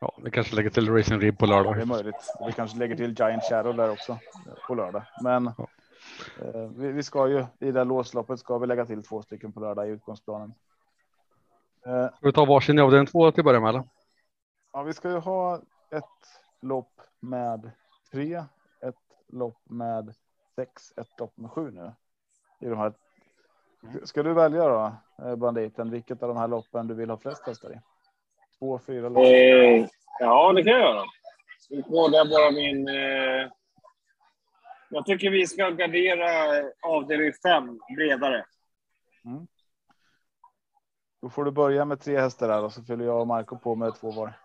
Ja, 0.00 0.12
vi 0.24 0.30
kanske 0.30 0.56
lägger 0.56 0.70
till 0.70 0.94
Racing 0.94 1.20
Rib 1.22 1.38
på 1.38 1.46
lördag. 1.46 1.76
Det 1.76 1.82
är 1.82 1.86
möjligt. 1.86 2.34
Vi 2.46 2.52
kanske 2.52 2.78
lägger 2.78 2.96
till 2.96 3.14
Giant 3.18 3.42
Shadow 3.42 3.76
där 3.76 3.90
också 3.90 4.18
på 4.66 4.74
lördag. 4.74 5.02
Men 5.22 5.50
Ja. 5.58 5.66
eh, 6.40 6.70
vi, 6.76 6.92
vi 6.92 7.02
ska 7.02 7.28
ju 7.28 7.44
i 7.60 7.72
det 7.72 7.84
låsloppet 7.84 8.38
ska 8.38 8.58
vi 8.58 8.66
lägga 8.66 8.86
till 8.86 9.02
två 9.02 9.22
stycken 9.22 9.52
på 9.52 9.60
lördag 9.60 9.88
i 9.88 9.90
utgångsplanen. 9.90 10.54
Eh, 11.86 12.06
Ska 12.16 12.26
vi 12.26 12.32
ta 12.32 12.44
varsin 12.44 12.78
i 12.78 12.82
avdelning 12.82 13.06
två 13.06 13.30
till 13.30 13.40
att 13.40 13.44
börja 13.44 13.60
med? 13.60 13.68
Eller? 13.68 13.84
ja, 14.72 14.82
vi 14.82 14.92
ska 14.94 15.10
ju 15.10 15.18
ha 15.18 15.56
ett 15.90 16.04
lopp 16.62 17.00
med 17.20 17.70
tre, 18.12 18.44
ett 18.80 18.94
lopp 19.32 19.60
med 19.64 20.14
sex, 20.56 20.92
ett 20.96 21.20
lopp 21.20 21.36
med 21.36 21.50
sju 21.50 21.70
nu. 21.70 21.92
I 22.60 22.66
de 22.66 22.78
här. 22.78 22.92
Ska 24.04 24.22
du 24.22 24.32
välja 24.32 24.68
då, 24.68 24.92
eh, 25.24 25.36
banditen, 25.36 25.90
vilket 25.90 26.22
av 26.22 26.28
de 26.28 26.36
här 26.36 26.48
loppen 26.48 26.86
du 26.86 26.94
vill 26.94 27.10
ha 27.10 27.16
flest 27.16 27.46
hästar 27.46 27.72
i? 27.72 27.80
Två, 28.58 28.78
fyra 28.86 29.08
lopp? 29.08 29.24
Eh, 29.24 29.86
ja, 30.20 30.52
det 30.52 30.62
kan 30.62 30.72
jag 30.72 30.80
göra. 30.80 31.04
Nu 31.70 31.82
kollar 31.82 32.18
jag 32.18 32.28
bara 32.30 32.50
min... 32.50 32.88
Eh... 32.88 33.50
Jag 34.88 35.06
tycker 35.06 35.30
vi 35.30 35.46
ska 35.46 35.70
gardera 35.70 36.62
avdelning 36.82 37.32
fem 37.42 37.80
bredare. 37.96 38.44
Då 41.24 41.30
får 41.30 41.44
du 41.44 41.50
börja 41.50 41.84
med 41.84 42.00
tre 42.00 42.20
hästar 42.20 42.48
där 42.48 42.62
och 42.62 42.72
så 42.72 42.82
fyller 42.82 43.04
jag 43.04 43.20
och 43.20 43.26
Marco 43.26 43.58
på 43.58 43.74
med 43.74 43.94
två 44.00 44.10
var. 44.10 44.38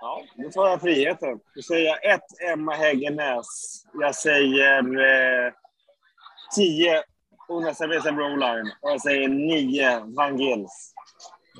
Ja, 0.00 0.22
då 0.34 0.50
tar 0.50 0.68
jag 0.68 0.80
friheten. 0.80 1.40
Då 1.54 1.62
säger 1.62 1.86
jag 1.86 2.14
ett 2.14 2.40
Emma 2.52 2.74
Häggenäs. 2.74 3.46
Jag 4.00 4.14
säger 4.14 4.78
eh, 4.82 5.52
tio 6.56 7.02
Una 7.48 7.74
Cerveza 7.74 8.12
Broline. 8.12 8.72
Och 8.80 8.90
jag 8.90 9.00
säger 9.00 9.28
nio 9.28 10.00
Van 10.16 10.38
Gils. 10.38 10.94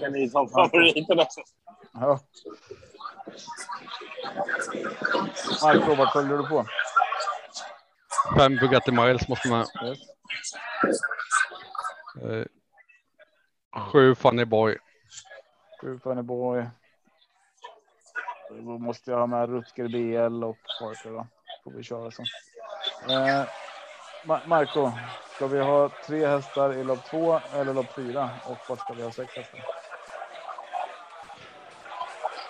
Den 0.00 0.16
är 0.16 0.28
som 0.28 0.48
favoriterna. 0.48 1.26
Ja. 1.92 2.20
Marco, 5.62 5.94
vad 5.94 6.12
följer 6.12 6.38
du 6.38 6.48
på? 6.48 6.66
Fem 8.38 8.56
Bugatti 8.56 8.92
Miles 8.92 9.28
måste 9.28 9.48
man. 9.48 9.66
Yes. 12.22 12.48
Sju 13.76 14.14
Funny 14.14 14.44
Boy. 14.44 14.78
Sju 15.80 15.98
Funny 15.98 16.22
Boy. 16.22 16.64
Då 18.50 18.78
måste 18.78 19.10
jag 19.10 19.18
ha 19.18 19.26
med 19.26 19.48
Rutger 19.48 19.88
BL 19.88 20.44
och 20.44 20.58
Parker 20.80 21.10
då. 21.10 21.26
Får 21.64 21.70
vi 21.70 21.82
köra 21.82 22.10
så. 22.10 22.22
Eh, 23.12 23.44
Ma- 24.24 24.46
Marco, 24.46 24.90
ska 25.34 25.46
vi 25.46 25.60
ha 25.60 25.90
tre 26.06 26.26
hästar 26.26 26.72
i 26.72 26.84
lopp 26.84 27.04
två 27.04 27.40
eller 27.54 27.74
lopp 27.74 27.94
fyra? 27.96 28.30
Och 28.46 28.58
vart 28.68 28.80
ska 28.80 28.94
vi 28.94 29.02
ha 29.02 29.10
sex 29.10 29.36
hästar? 29.36 29.60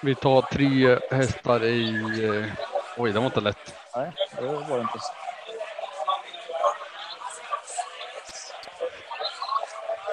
Vi 0.03 0.15
tar 0.15 0.43
tre 0.43 0.99
hästar 1.11 1.65
i... 1.65 1.89
Eh, 2.25 2.53
oj, 2.97 3.13
det 3.13 3.19
var 3.19 3.27
inte 3.27 3.41
lätt. 3.41 3.75
Nej, 3.97 4.13
det 4.39 4.47
var 4.47 4.77
det 4.77 4.83
inte. 4.83 4.99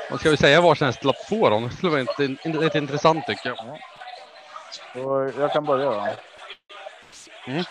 Vad 0.09 0.19
ska 0.19 0.29
vi 0.29 0.37
säga 0.37 0.61
varsin 0.61 0.87
häst 0.87 1.03
i 1.03 1.05
lopp 1.05 1.27
två 1.29 1.49
då? 1.49 1.59
Det 1.59 1.69
skulle 1.75 1.89
vara 1.89 2.01
inte, 2.01 2.23
inte, 2.23 2.59
lite 2.59 2.77
intressant 2.77 3.25
tycker 3.25 3.49
jag. 3.49 3.79
Så 4.93 5.31
jag 5.39 5.51
kan 5.51 5.65
börja 5.65 5.85
då. 5.85 6.07
Mm. 7.47 7.63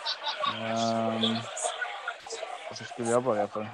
Vad 2.69 2.79
så 2.79 2.85
skulle 2.85 3.11
jag 3.11 3.23
börja 3.23 3.49
för? 3.49 3.69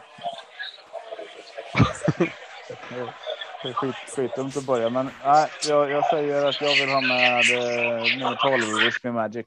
Det 3.62 3.68
är 3.68 3.72
skit, 3.72 3.94
skitdumt 4.16 4.56
att 4.56 4.66
börja, 4.66 4.90
men 4.90 5.10
nej, 5.24 5.50
jag, 5.68 5.90
jag 5.90 6.10
säger 6.10 6.46
att 6.46 6.60
jag 6.60 6.76
vill 6.76 6.88
ha 6.88 7.00
med 7.00 7.40
eh, 7.50 8.18
nummer 8.18 8.36
12, 8.36 8.84
Wish 8.84 9.04
Me 9.04 9.12
Magic. 9.12 9.46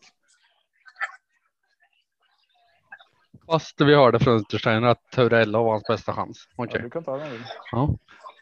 Fast 3.45 3.81
vi 3.81 3.95
hörde 3.95 4.19
från 4.19 4.33
Untersteiner 4.33 4.87
att 4.87 5.11
Turello 5.11 5.63
var 5.63 5.71
hans 5.71 5.83
bästa 5.83 6.13
chans. 6.13 6.47
Okej. 6.55 6.75
Ja, 6.75 6.83
du 6.83 6.89
kan 6.89 7.03
ta 7.03 7.17
den. 7.17 7.43
Ja. 7.71 7.89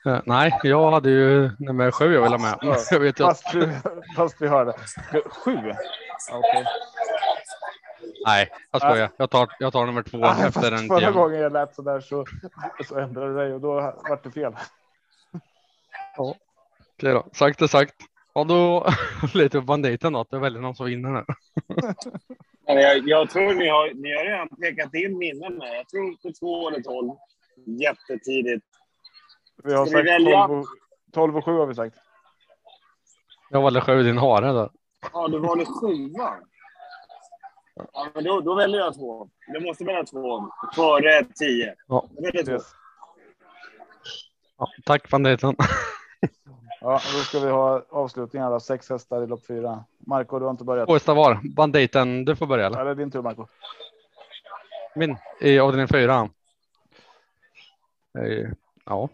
Eh, 0.06 0.22
nej, 0.26 0.60
jag 0.64 0.92
hade 0.92 1.10
ju 1.10 1.52
nummer 1.60 1.92
sju 1.92 2.14
jag 2.14 2.22
ville 2.22 2.36
ha 2.36 2.38
med. 2.38 2.58
Ja, 2.62 2.78
Jag 2.92 3.00
vet 3.00 3.20
ju 3.20 3.24
att, 3.24 3.42
Fast, 3.42 3.56
vi, 3.56 3.68
fast 4.16 4.42
vi 4.42 4.48
hörde. 4.48 4.74
Sju? 5.26 5.52
Okej. 6.32 6.66
nej, 8.26 8.50
jag 8.72 8.82
skojar. 8.82 9.10
Jag 9.18 9.30
tar, 9.30 9.48
jag 9.60 9.74
tar 9.74 9.86
nummer 9.86 10.04
två 10.04 10.18
Nej, 10.18 10.30
efter 10.48 10.52
fast 10.52 10.82
en 10.82 10.88
förra 10.88 11.00
tian. 11.00 11.14
gången 11.14 11.40
jag 11.40 11.54
lät 11.54 11.76
så 11.76 11.82
där 11.82 12.00
så, 12.02 12.26
så 12.88 13.00
ändrade 13.00 13.34
det 13.34 13.44
dig 13.44 13.54
och 13.54 13.62
då 13.62 14.02
vart 14.10 14.24
det 14.24 14.32
fel. 14.32 14.56
Okej 16.18 17.14
då, 17.14 17.28
sagt 17.34 17.62
är 17.62 17.68
sagt. 17.68 17.96
Ja, 18.34 18.44
då 18.44 18.88
lite 19.34 19.60
på 19.60 19.66
banditen 19.66 20.14
då, 20.14 20.20
att 20.20 20.30
det 20.32 20.40
väljer 20.40 20.62
någon 20.62 20.76
som 20.76 20.86
vinner 20.86 21.10
nu. 21.10 21.24
Jag, 22.66 23.08
jag 23.10 23.30
tror 23.30 23.54
ni 23.54 23.70
har, 23.70 23.94
ni 23.94 24.18
har 24.18 24.26
redan 24.26 24.50
pekat 24.50 24.94
in 24.94 25.18
minnen 25.18 25.58
med. 25.58 25.78
Jag 25.78 25.90
tror 25.90 26.16
på 26.22 26.32
två 26.40 26.70
eller 26.70 26.82
tolv. 26.82 27.12
Jättetidigt. 27.66 28.66
Vi 29.64 29.74
har 29.74 29.86
Ska 29.86 29.98
sagt 29.98 30.08
välja? 30.08 30.48
12 30.48 30.60
och, 30.60 30.66
12 31.12 31.38
och 31.38 31.46
7 31.46 31.52
har 31.52 31.66
vi 31.66 31.76
sagt. 31.76 31.96
Jag 33.50 33.62
valde 33.62 33.82
sju 33.82 34.04
din 34.04 34.18
hare 34.18 34.52
där. 34.54 34.70
Ja, 35.14 35.28
du 35.28 35.40
valde 35.40 35.66
sjuan. 35.66 36.44
Ja, 37.94 38.08
men 38.14 38.24
då, 38.24 38.42
då 38.42 38.56
väljer 38.56 38.80
jag 38.80 38.94
två. 38.94 39.30
Du 39.54 39.60
måste 39.66 39.84
välja 39.84 40.04
två 40.04 40.50
före 40.76 41.24
tio. 41.36 41.76
Ja. 41.88 42.10
Yes. 42.50 42.64
Ja, 44.58 44.68
tack 44.86 45.10
banditen. 45.10 45.56
Ja, 46.82 46.92
då 46.92 47.20
ska 47.20 47.40
vi 47.40 47.50
ha 47.52 47.84
avslutningar 47.90 48.52
då. 48.52 48.60
Sex 48.60 48.90
hästar 48.90 49.24
i 49.24 49.28
lopp 49.28 49.46
fyra. 49.48 49.84
Marco, 49.98 50.40
du 50.40 50.46
har 50.46 50.52
inte 50.52 50.64
börjat. 50.64 50.88
Två 50.88 50.94
hästar 50.94 51.16
var. 51.16 51.56
Banditen, 51.56 52.26
du 52.26 52.36
får 52.36 52.46
börja 52.48 52.66
eller? 52.66 52.80
Eller 52.82 52.96
din 52.96 53.12
tur 53.12 53.22
Marco. 53.22 53.46
Min 54.96 55.18
i 55.42 55.60
avdelning 55.60 55.88
fyra. 55.88 56.30
Eh, 58.20 58.50
Ja. 58.86 59.10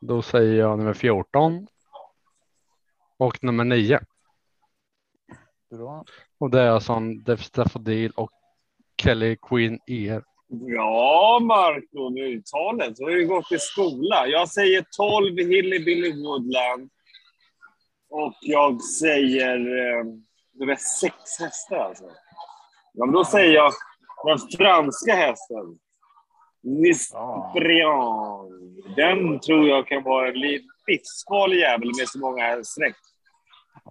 Då 0.00 0.22
säger 0.22 0.54
jag 0.54 0.78
nummer 0.78 0.94
14. 0.94 1.66
Och 3.16 3.44
nummer 3.44 3.64
9. 3.64 4.00
Du 5.70 5.76
då? 5.76 6.04
Och 6.38 6.50
det 6.50 6.60
är 6.60 6.80
som 6.80 7.22
Def 7.22 7.42
Staffodil 7.42 8.12
och 8.16 8.30
Kelly 9.02 9.36
Queen 9.36 9.78
ER. 9.86 10.24
Bra, 10.48 11.38
Marco, 11.40 12.10
med 12.10 12.22
uttalet. 12.22 12.96
Du 12.96 13.04
har 13.04 13.10
ju 13.10 13.26
gått 13.26 13.52
i 13.52 13.58
skola. 13.58 14.26
Jag 14.26 14.48
säger 14.48 14.84
12 14.96 15.36
Hillbilly 15.38 16.12
Woodland. 16.22 16.90
Och 18.10 18.34
jag 18.40 18.82
säger... 18.82 19.58
Eh, 19.58 20.04
det 20.52 20.72
är 20.72 20.76
sex 20.76 21.14
hästar 21.40 21.76
alltså. 21.76 22.04
Ja, 22.92 23.06
men 23.06 23.12
då 23.12 23.24
säger 23.24 23.54
jag 23.54 23.72
den 24.24 24.38
franska 24.38 25.14
hästen. 25.14 25.78
Nisprian. 26.62 28.59
Den 28.96 29.40
tror 29.40 29.68
jag 29.68 29.86
kan 29.86 30.02
vara 30.02 30.28
en 30.28 30.34
li- 30.34 30.68
livsfarlig 30.86 31.56
jävel 31.58 31.86
med 31.98 32.08
så 32.08 32.18
många 32.18 32.64
streck. 32.64 32.96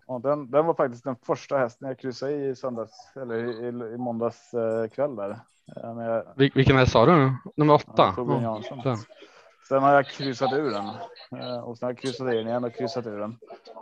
Ja, 0.07 0.19
den, 0.23 0.51
den 0.51 0.65
var 0.65 0.73
faktiskt 0.73 1.03
den 1.03 1.15
första 1.25 1.57
hästen 1.57 1.87
jag 1.87 1.99
kryssade 1.99 2.31
i 2.33 2.55
söndags 2.55 3.11
eller 3.15 3.35
i, 3.35 3.65
i, 3.65 3.93
i 3.93 3.97
måndags 3.97 4.53
eh, 4.53 4.87
kväll 4.89 5.15
där. 5.15 5.39
Jag, 5.75 6.23
Vil- 6.35 6.51
Vilken 6.55 6.75
häst 6.77 6.91
sa 6.91 7.05
du 7.05 7.15
nu? 7.15 7.31
Nummer 7.57 7.73
åtta? 7.73 8.13
Ja, 8.17 8.61
Ja. 8.83 8.95
Sen 9.67 9.83
har 9.83 9.93
jag 9.93 10.05
kryssat 10.07 10.53
ur 10.53 10.71
den 10.71 10.85
eh, 11.41 11.59
och 11.59 11.77
sen 11.77 11.85
har 11.85 11.91
jag 11.91 11.97
kryssat 11.97 12.33
i 12.33 12.35
den 12.37 12.47
igen 12.47 12.63
och 12.63 12.73
kryssat 12.75 13.07
ur 13.07 13.19
den. 13.19 13.37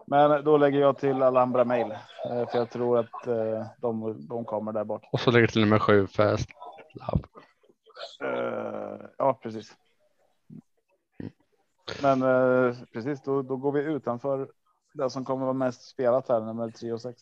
Men 0.07 0.43
då 0.43 0.57
lägger 0.57 0.79
jag 0.79 0.97
till 0.97 1.23
Alhambra 1.23 1.63
Mail 1.65 1.91
eh, 1.91 2.49
för 2.49 2.57
jag 2.57 2.69
tror 2.69 2.99
att 2.99 3.27
de, 3.81 4.15
de 4.29 4.45
kommer 4.45 4.71
där 4.71 4.83
bak. 4.83 5.03
Och 5.11 5.19
så 5.19 5.31
lägger 5.31 5.43
jag 5.43 5.51
till 5.51 5.61
nummer 5.61 5.79
sju 5.79 6.07
Fast 6.07 6.49
Love. 6.93 7.23
Ja, 9.17 9.39
precis. 9.43 9.71
Men 12.01 12.21
eh, 12.21 12.75
precis, 12.93 13.21
då, 13.21 13.41
då 13.41 13.55
går 13.55 13.71
vi 13.71 13.79
utanför 13.81 14.49
det 14.93 15.09
som 15.09 15.25
kommer 15.25 15.43
vara 15.45 15.53
mest 15.53 15.81
spelat 15.89 16.29
här, 16.29 16.41
nummer 16.41 16.69
tre 16.69 16.91
och 16.93 17.01
sex. 17.01 17.21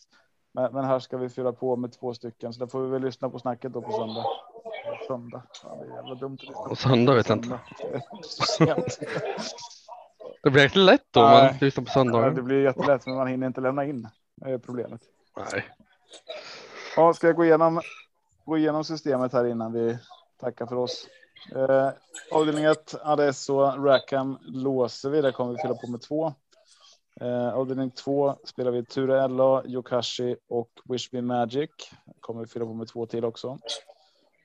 Men, 0.52 0.72
men 0.72 0.84
här 0.84 0.98
ska 0.98 1.16
vi 1.16 1.28
fylla 1.28 1.52
på 1.52 1.76
med 1.76 1.92
två 1.92 2.14
stycken, 2.14 2.52
så 2.52 2.60
då 2.60 2.66
får 2.66 2.80
vi 2.82 2.88
väl 2.90 3.02
lyssna 3.02 3.30
på 3.30 3.38
snacket 3.38 3.72
då 3.72 3.82
på 3.82 3.92
söndag. 3.92 4.24
Söndag. 5.08 5.42
Ja, 5.64 5.78
det 5.80 5.92
är 5.92 5.96
jävla 5.96 6.14
dumt. 6.14 6.34
att 6.34 6.42
lyssna 6.42 6.62
på 6.64 6.70
Och 6.70 6.78
söndag 6.78 7.14
vet 7.14 7.28
jag 7.28 7.38
inte. 7.38 7.58
Det 10.42 10.50
blir 10.50 10.62
jäkligt 10.62 10.84
lätt 10.84 11.06
då 11.10 11.20
om 11.20 11.30
man 11.30 11.54
lyssnar 11.60 11.84
på 11.84 11.88
Ja, 11.90 11.94
söndagar. 11.94 12.30
det 12.30 12.42
blir 12.42 12.62
jättelätt, 12.62 13.06
men 13.06 13.16
man 13.16 13.26
hinner 13.26 13.46
inte 13.46 13.60
lämna 13.60 13.84
in. 13.84 14.08
Det 14.34 14.50
är 14.50 14.58
problemet. 14.58 15.00
Nej. 15.36 15.64
Ja, 16.96 17.14
ska 17.14 17.26
jag 17.26 17.36
gå 17.36 17.44
igenom, 17.44 17.80
gå 18.44 18.58
igenom 18.58 18.84
systemet 18.84 19.32
här 19.32 19.44
innan 19.44 19.72
vi 19.72 19.98
tackar 20.40 20.66
för 20.66 20.76
oss. 20.76 21.06
Eh, 21.54 21.90
avdelning 22.32 22.64
1, 22.64 22.94
Adesso, 23.02 23.60
Rackham 23.60 24.38
låser 24.42 25.10
vi. 25.10 25.20
Där 25.20 25.32
kommer 25.32 25.52
vi 25.52 25.58
fylla 25.58 25.74
på 25.74 25.90
med 25.90 26.02
två. 26.02 26.34
Eh, 27.20 27.54
avdelning 27.54 27.90
2 27.90 28.36
spelar 28.44 28.70
vi 28.70 28.84
Ture 28.84 29.22
L.A., 29.24 29.62
Yokashi 29.66 30.36
och 30.48 30.70
Wish 30.84 31.12
Me 31.12 31.22
Magic. 31.22 31.70
Kommer 32.20 32.40
vi 32.40 32.46
fylla 32.46 32.64
på 32.64 32.74
med 32.74 32.88
två 32.88 33.06
till 33.06 33.24
också. 33.24 33.58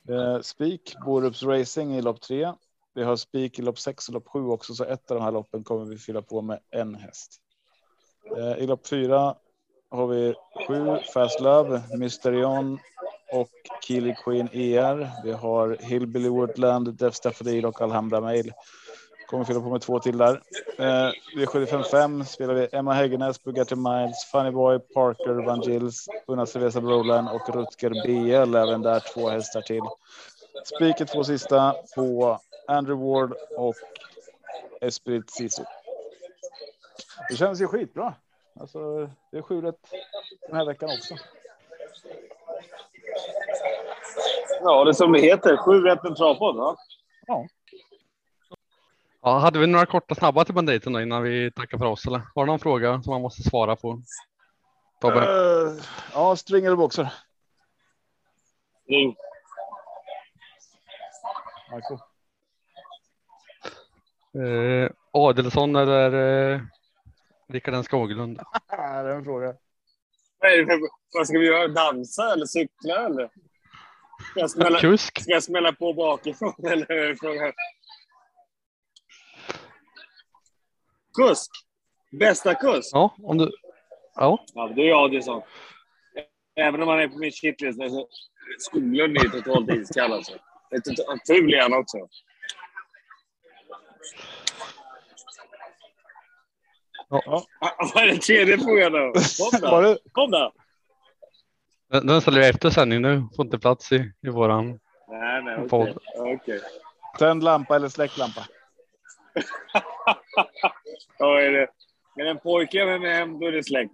Eh, 0.09 0.39
Spik, 0.41 0.95
Borups 1.05 1.43
Racing 1.43 1.95
i 1.95 2.01
lopp 2.01 2.21
tre. 2.21 2.53
Vi 2.93 3.03
har 3.03 3.15
Spik 3.15 3.59
i 3.59 3.61
lopp 3.61 3.79
sex 3.79 4.07
och 4.07 4.13
lopp 4.13 4.27
sju 4.27 4.45
också, 4.45 4.73
så 4.73 4.83
ett 4.83 5.11
av 5.11 5.17
de 5.17 5.23
här 5.23 5.31
loppen 5.31 5.63
kommer 5.63 5.85
vi 5.85 5.97
fylla 5.97 6.21
på 6.21 6.41
med 6.41 6.59
en 6.69 6.95
häst. 6.95 7.41
Eh, 8.37 8.57
I 8.57 8.67
lopp 8.67 8.87
fyra 8.87 9.35
har 9.89 10.07
vi 10.07 10.33
sju 10.67 10.97
Fast 11.13 11.41
Love, 11.41 11.81
Mysterion 11.97 12.79
och 13.31 13.49
Keely 13.81 14.15
Queen 14.15 14.49
ER. 14.53 15.09
Vi 15.23 15.31
har 15.31 15.77
Hillbilly 15.79 16.29
Woodland, 16.29 16.93
Def 16.93 17.15
Staffodil 17.15 17.65
och 17.65 17.81
Alhambra 17.81 18.21
Mail. 18.21 18.53
Kommer 19.27 19.45
fylla 19.45 19.59
på 19.61 19.69
med 19.69 19.81
två 19.81 19.99
till 19.99 20.17
där. 20.17 20.41
Eh, 20.77 21.11
V755 21.37 22.23
spelar 22.23 22.53
vi 22.53 22.67
Emma 22.71 22.93
Häggenäs, 22.93 23.43
Bugatti 23.43 23.75
Miles, 23.75 24.25
Funny 24.31 24.51
Boy, 24.51 24.79
Parker, 24.79 25.45
Van 25.45 25.61
Gills, 25.61 26.07
Una 26.27 26.45
Cerveza 26.45 26.81
Broline 26.81 27.27
och 27.27 27.55
Rutger 27.55 27.89
BL. 27.89 28.55
Även 28.55 28.81
där 28.81 29.03
två 29.13 29.29
hästar 29.29 29.61
till. 29.61 29.83
Spiket 30.63 31.07
två 31.07 31.23
sista 31.23 31.75
på 31.95 32.39
Andrew 32.67 33.09
Ward 33.09 33.33
och 33.57 33.75
Esprit 34.81 35.31
Sisu. 35.31 35.63
Det 37.29 37.35
känns 37.35 37.61
ju 37.61 37.67
skitbra. 37.67 38.13
Alltså, 38.59 39.09
det 39.31 39.37
är 39.37 39.41
sju 39.41 39.61
rätt 39.61 39.91
den 40.47 40.55
här 40.55 40.65
veckan 40.65 40.89
också. 40.89 41.15
Ja, 44.63 44.83
det 44.83 44.93
som 44.93 45.11
det 45.11 45.19
heter. 45.19 45.57
Sju 45.57 45.81
rätt 45.81 46.05
en 46.05 46.15
travpodd? 46.15 46.77
Ja. 47.27 47.47
Ja, 49.21 49.37
hade 49.37 49.59
vi 49.59 49.67
några 49.67 49.85
korta 49.85 50.15
snabba 50.15 50.45
till 50.45 50.55
banditen 50.55 50.93
då 50.93 51.01
innan 51.01 51.23
vi 51.23 51.51
tackar 51.51 51.77
för 51.77 51.85
oss? 51.85 52.05
Eller 52.05 52.21
har 52.35 52.45
du 52.45 52.51
någon 52.51 52.59
fråga 52.59 53.01
som 53.01 53.13
man 53.13 53.21
måste 53.21 53.43
svara 53.43 53.75
på? 53.75 54.01
Tobbe? 55.01 55.19
Uh, 55.19 55.81
ja, 56.13 56.35
string 56.35 56.65
eller 56.65 56.75
boxer? 56.75 57.13
Ring. 58.87 59.15
Marco. 61.71 61.97
Eh, 64.33 64.91
Adelsson 65.11 65.75
eller 65.75 66.13
eh, 66.53 66.61
Rickard 67.47 67.73
N 67.73 67.83
Skoglund? 67.83 68.37
det 68.69 68.75
är 68.75 69.05
en 69.05 69.23
fråga. 69.23 69.53
Det 70.39 70.79
vad 71.13 71.27
ska 71.27 71.39
vi 71.39 71.47
göra? 71.47 71.67
Dansa 71.67 72.33
eller 72.33 72.45
cykla 72.45 73.05
eller? 73.05 73.29
Ska 74.29 74.39
jag 74.39 74.51
smälla, 74.51 74.79
Kusk? 74.79 75.21
ska 75.21 75.31
jag 75.31 75.43
smälla 75.43 75.73
på 75.73 75.93
bakifrån 75.93 76.53
eller? 76.71 77.15
Kusk? 81.17 81.51
Bästa 82.19 82.55
kusk? 82.55 82.89
Ja, 82.93 83.15
om 83.23 83.37
du. 83.37 83.51
Ja, 84.15 84.45
Ja, 84.53 84.71
det 84.75 84.89
är 84.89 85.05
Adielsson. 85.05 85.41
Även 86.55 86.81
om 86.81 86.87
han 86.87 86.99
är 86.99 87.07
på 87.07 87.17
min 87.17 87.31
shitlist. 87.31 87.79
så- 87.89 88.07
Skoglund 88.59 89.17
är 89.17 89.23
ju 89.23 89.29
totalt 89.29 89.69
iskall 89.71 90.13
alltså. 90.13 90.33
Det 90.69 90.75
är 90.75 90.79
tot- 90.81 91.27
Ful 91.27 91.53
är 91.53 91.61
han 91.61 91.73
också. 91.73 91.97
ja. 97.09 97.45
Ah, 97.61 97.91
Vad 97.95 98.03
är 98.03 98.07
den 98.07 98.19
tredje 98.19 98.57
frågan 98.57 98.91
då? 98.91 99.13
Kom 99.39 99.61
då! 99.61 99.97
Kom 100.11 100.31
då! 100.31 100.53
Den, 101.91 102.07
den 102.07 102.21
ställer 102.21 102.39
vi 102.39 102.47
efter 102.47 102.69
sändning 102.69 103.01
nu. 103.01 103.23
Får 103.35 103.45
inte 103.45 103.59
plats 103.59 103.91
i, 103.91 104.11
i 104.21 104.29
våran. 104.29 104.79
Nej, 105.07 105.43
nej, 105.43 105.55
okej. 105.55 105.69
Podd. 105.69 105.97
Okej. 106.17 106.61
tänd 107.19 107.43
lampa 107.43 107.75
eller 107.75 107.87
släckt 107.89 108.17
lampa? 108.17 108.41
Ja, 111.19 111.41
är 111.41 111.51
det. 111.51 111.67
Är 112.15 112.23
det 112.23 112.29
en 112.29 112.37
pojke 112.37 112.85
med 112.85 113.01
mig 113.01 113.13
hem, 113.13 113.39
då 113.39 113.47
är 113.47 113.51
det 113.51 113.63
släkt. 113.63 113.93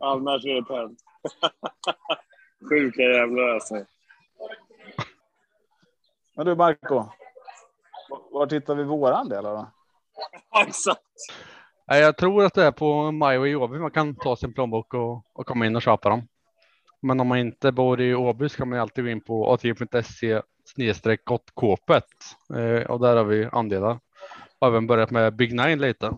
Annars 0.00 0.44
är 0.44 0.54
det 0.54 0.64
tänt. 0.64 0.98
Sjuka 2.68 3.02
jävlar 3.02 3.48
alltså. 3.48 3.84
Men 6.36 6.46
du 6.46 6.54
Marco. 6.54 7.04
Var 8.30 8.46
tittar 8.46 8.74
vi 8.74 8.84
våran 8.84 9.28
del 9.28 9.44
då? 9.44 9.70
Exakt. 10.66 11.00
Nej, 11.86 12.00
jag 12.00 12.16
tror 12.16 12.44
att 12.44 12.54
det 12.54 12.64
är 12.64 12.72
på 12.72 13.12
Majo 13.12 13.46
i 13.46 13.56
Åby 13.56 13.78
man 13.78 13.90
kan 13.90 14.16
ta 14.16 14.36
sin 14.36 14.54
plånbok 14.54 14.94
och, 14.94 15.24
och 15.32 15.46
komma 15.46 15.66
in 15.66 15.76
och 15.76 15.82
köpa 15.82 16.08
dem. 16.08 16.28
Men 17.04 17.20
om 17.20 17.26
man 17.26 17.38
inte 17.38 17.72
bor 17.72 18.00
i 18.00 18.14
Åby 18.14 18.48
så 18.48 18.56
kan 18.56 18.68
man 18.68 18.78
ju 18.78 18.82
alltid 18.82 19.04
gå 19.04 19.10
in 19.10 19.20
på 19.20 19.52
atg.se 19.52 20.42
snedstreck 20.64 21.20
kåpet 21.54 22.04
eh, 22.54 22.90
och 22.90 23.00
där 23.00 23.16
har 23.16 23.24
vi 23.24 23.48
andelar. 23.52 23.98
Och 24.58 24.68
även 24.68 24.86
börjat 24.86 25.10
med 25.10 25.36
Big 25.36 25.52
Nine 25.54 25.80
lite. 25.80 26.16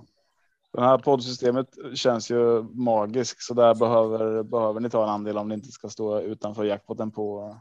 Det 0.72 0.80
här 0.80 0.98
poddsystemet 0.98 1.66
känns 1.94 2.30
ju 2.30 2.62
magiskt 2.62 3.42
så 3.42 3.54
där 3.54 3.74
behöver, 3.74 4.42
behöver 4.42 4.80
ni 4.80 4.90
ta 4.90 5.02
en 5.02 5.08
andel 5.08 5.38
om 5.38 5.48
ni 5.48 5.54
inte 5.54 5.68
ska 5.68 5.88
stå 5.88 6.20
utanför 6.20 6.64
jackpoten 6.64 7.10
på, 7.10 7.56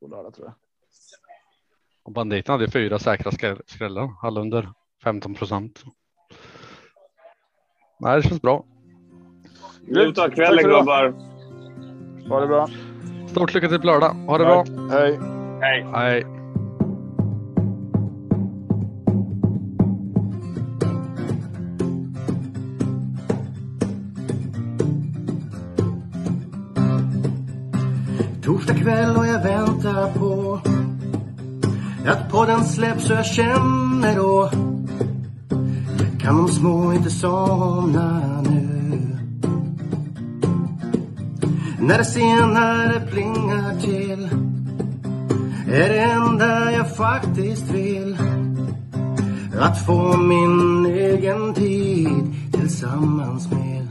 på 0.00 0.06
lördag 0.06 0.34
tror 0.34 0.46
jag. 0.46 0.54
Och 2.02 2.12
banditen 2.12 2.52
hade 2.52 2.70
fyra 2.70 2.98
säkra 2.98 3.30
skräll- 3.30 3.62
skrällar, 3.66 4.10
alla 4.22 4.40
under 4.40 4.68
15 5.04 5.34
procent. 5.34 5.84
Nej, 8.00 8.16
det 8.16 8.28
känns 8.28 8.42
bra. 8.42 8.64
För 10.60 10.60
idag. 10.60 10.80
gubbar. 10.80 11.39
Ha 12.30 12.40
det 12.40 12.46
bra. 12.46 12.68
Stort 13.26 13.54
lycka 13.54 13.68
till 13.68 13.76
på 13.76 13.84
lördag. 13.86 14.14
Ha 14.26 14.38
det 14.38 14.44
bra. 14.44 14.64
Tack. 14.64 15.00
Hej. 15.00 15.18
Hej. 15.60 15.86
Hej. 15.94 16.26
Torsdag 28.42 28.74
kväll 28.74 29.16
och 29.16 29.26
jag 29.26 29.42
väntar 29.42 30.12
på 30.18 30.60
att 32.06 32.30
podden 32.30 32.64
släpps 32.64 33.06
så 33.06 33.12
jag 33.12 33.26
känner 33.26 34.16
då 34.16 34.50
kan 36.20 36.36
de 36.36 36.48
små 36.48 36.92
inte 36.92 37.10
somna 37.10 38.40
nu. 38.42 38.69
När 41.82 41.98
det 41.98 42.04
senare 42.04 43.00
plingar 43.10 43.80
till 43.80 44.28
är 45.72 45.88
det 45.88 46.00
enda 46.00 46.72
jag 46.72 46.96
faktiskt 46.96 47.70
vill. 47.70 48.16
Att 49.60 49.86
få 49.86 50.16
min 50.16 50.86
egen 50.86 51.54
tid 51.54 52.34
tillsammans 52.52 53.50
med. 53.50 53.88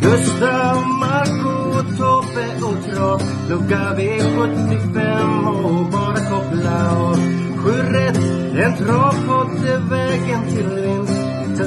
Gustav, 0.00 0.76
Marco, 1.00 1.82
Tobbe 1.96 2.46
och 2.62 2.94
Trav 2.94 3.22
Lucka 3.48 3.94
V75 3.96 5.46
och 5.64 5.92
bara 5.92 6.16
koppla 6.30 6.96
av. 6.96 7.16
Sju 7.56 7.72
rätt, 7.72 8.18
en 8.64 8.76
travpodd 8.76 9.66
är 9.66 9.90
vägen 9.90 10.42
till 10.48 10.68
vinst 10.68 11.17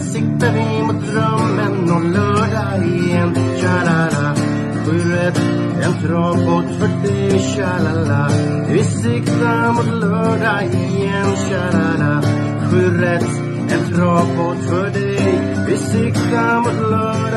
siktar 0.02 0.52
vi 0.54 0.84
mot 0.84 1.02
drömmen 1.06 1.92
och 1.92 2.04
lördag 2.04 2.88
igen. 2.88 3.36
Tja-la-la 3.62 4.36
Sju 4.86 4.98
rätt, 4.98 5.42
en 5.84 5.94
travbåt 6.04 6.66
för 6.80 7.08
dig 7.08 7.40
Tja-la-la. 7.40 8.30
Vi 8.68 8.84
siktar 8.84 9.74
mot 9.74 10.02
lördag 10.02 10.64
igen 10.64 11.36
Tja-la-la. 11.36 12.22
Sju 12.70 13.02
rätt, 13.02 13.42
en 13.70 13.94
travbåt 13.94 14.58
för 14.70 14.90
dig. 14.90 15.42
Vi 15.68 15.78
siktar 15.78 16.60
mot 16.60 16.90
lördag 16.92 17.31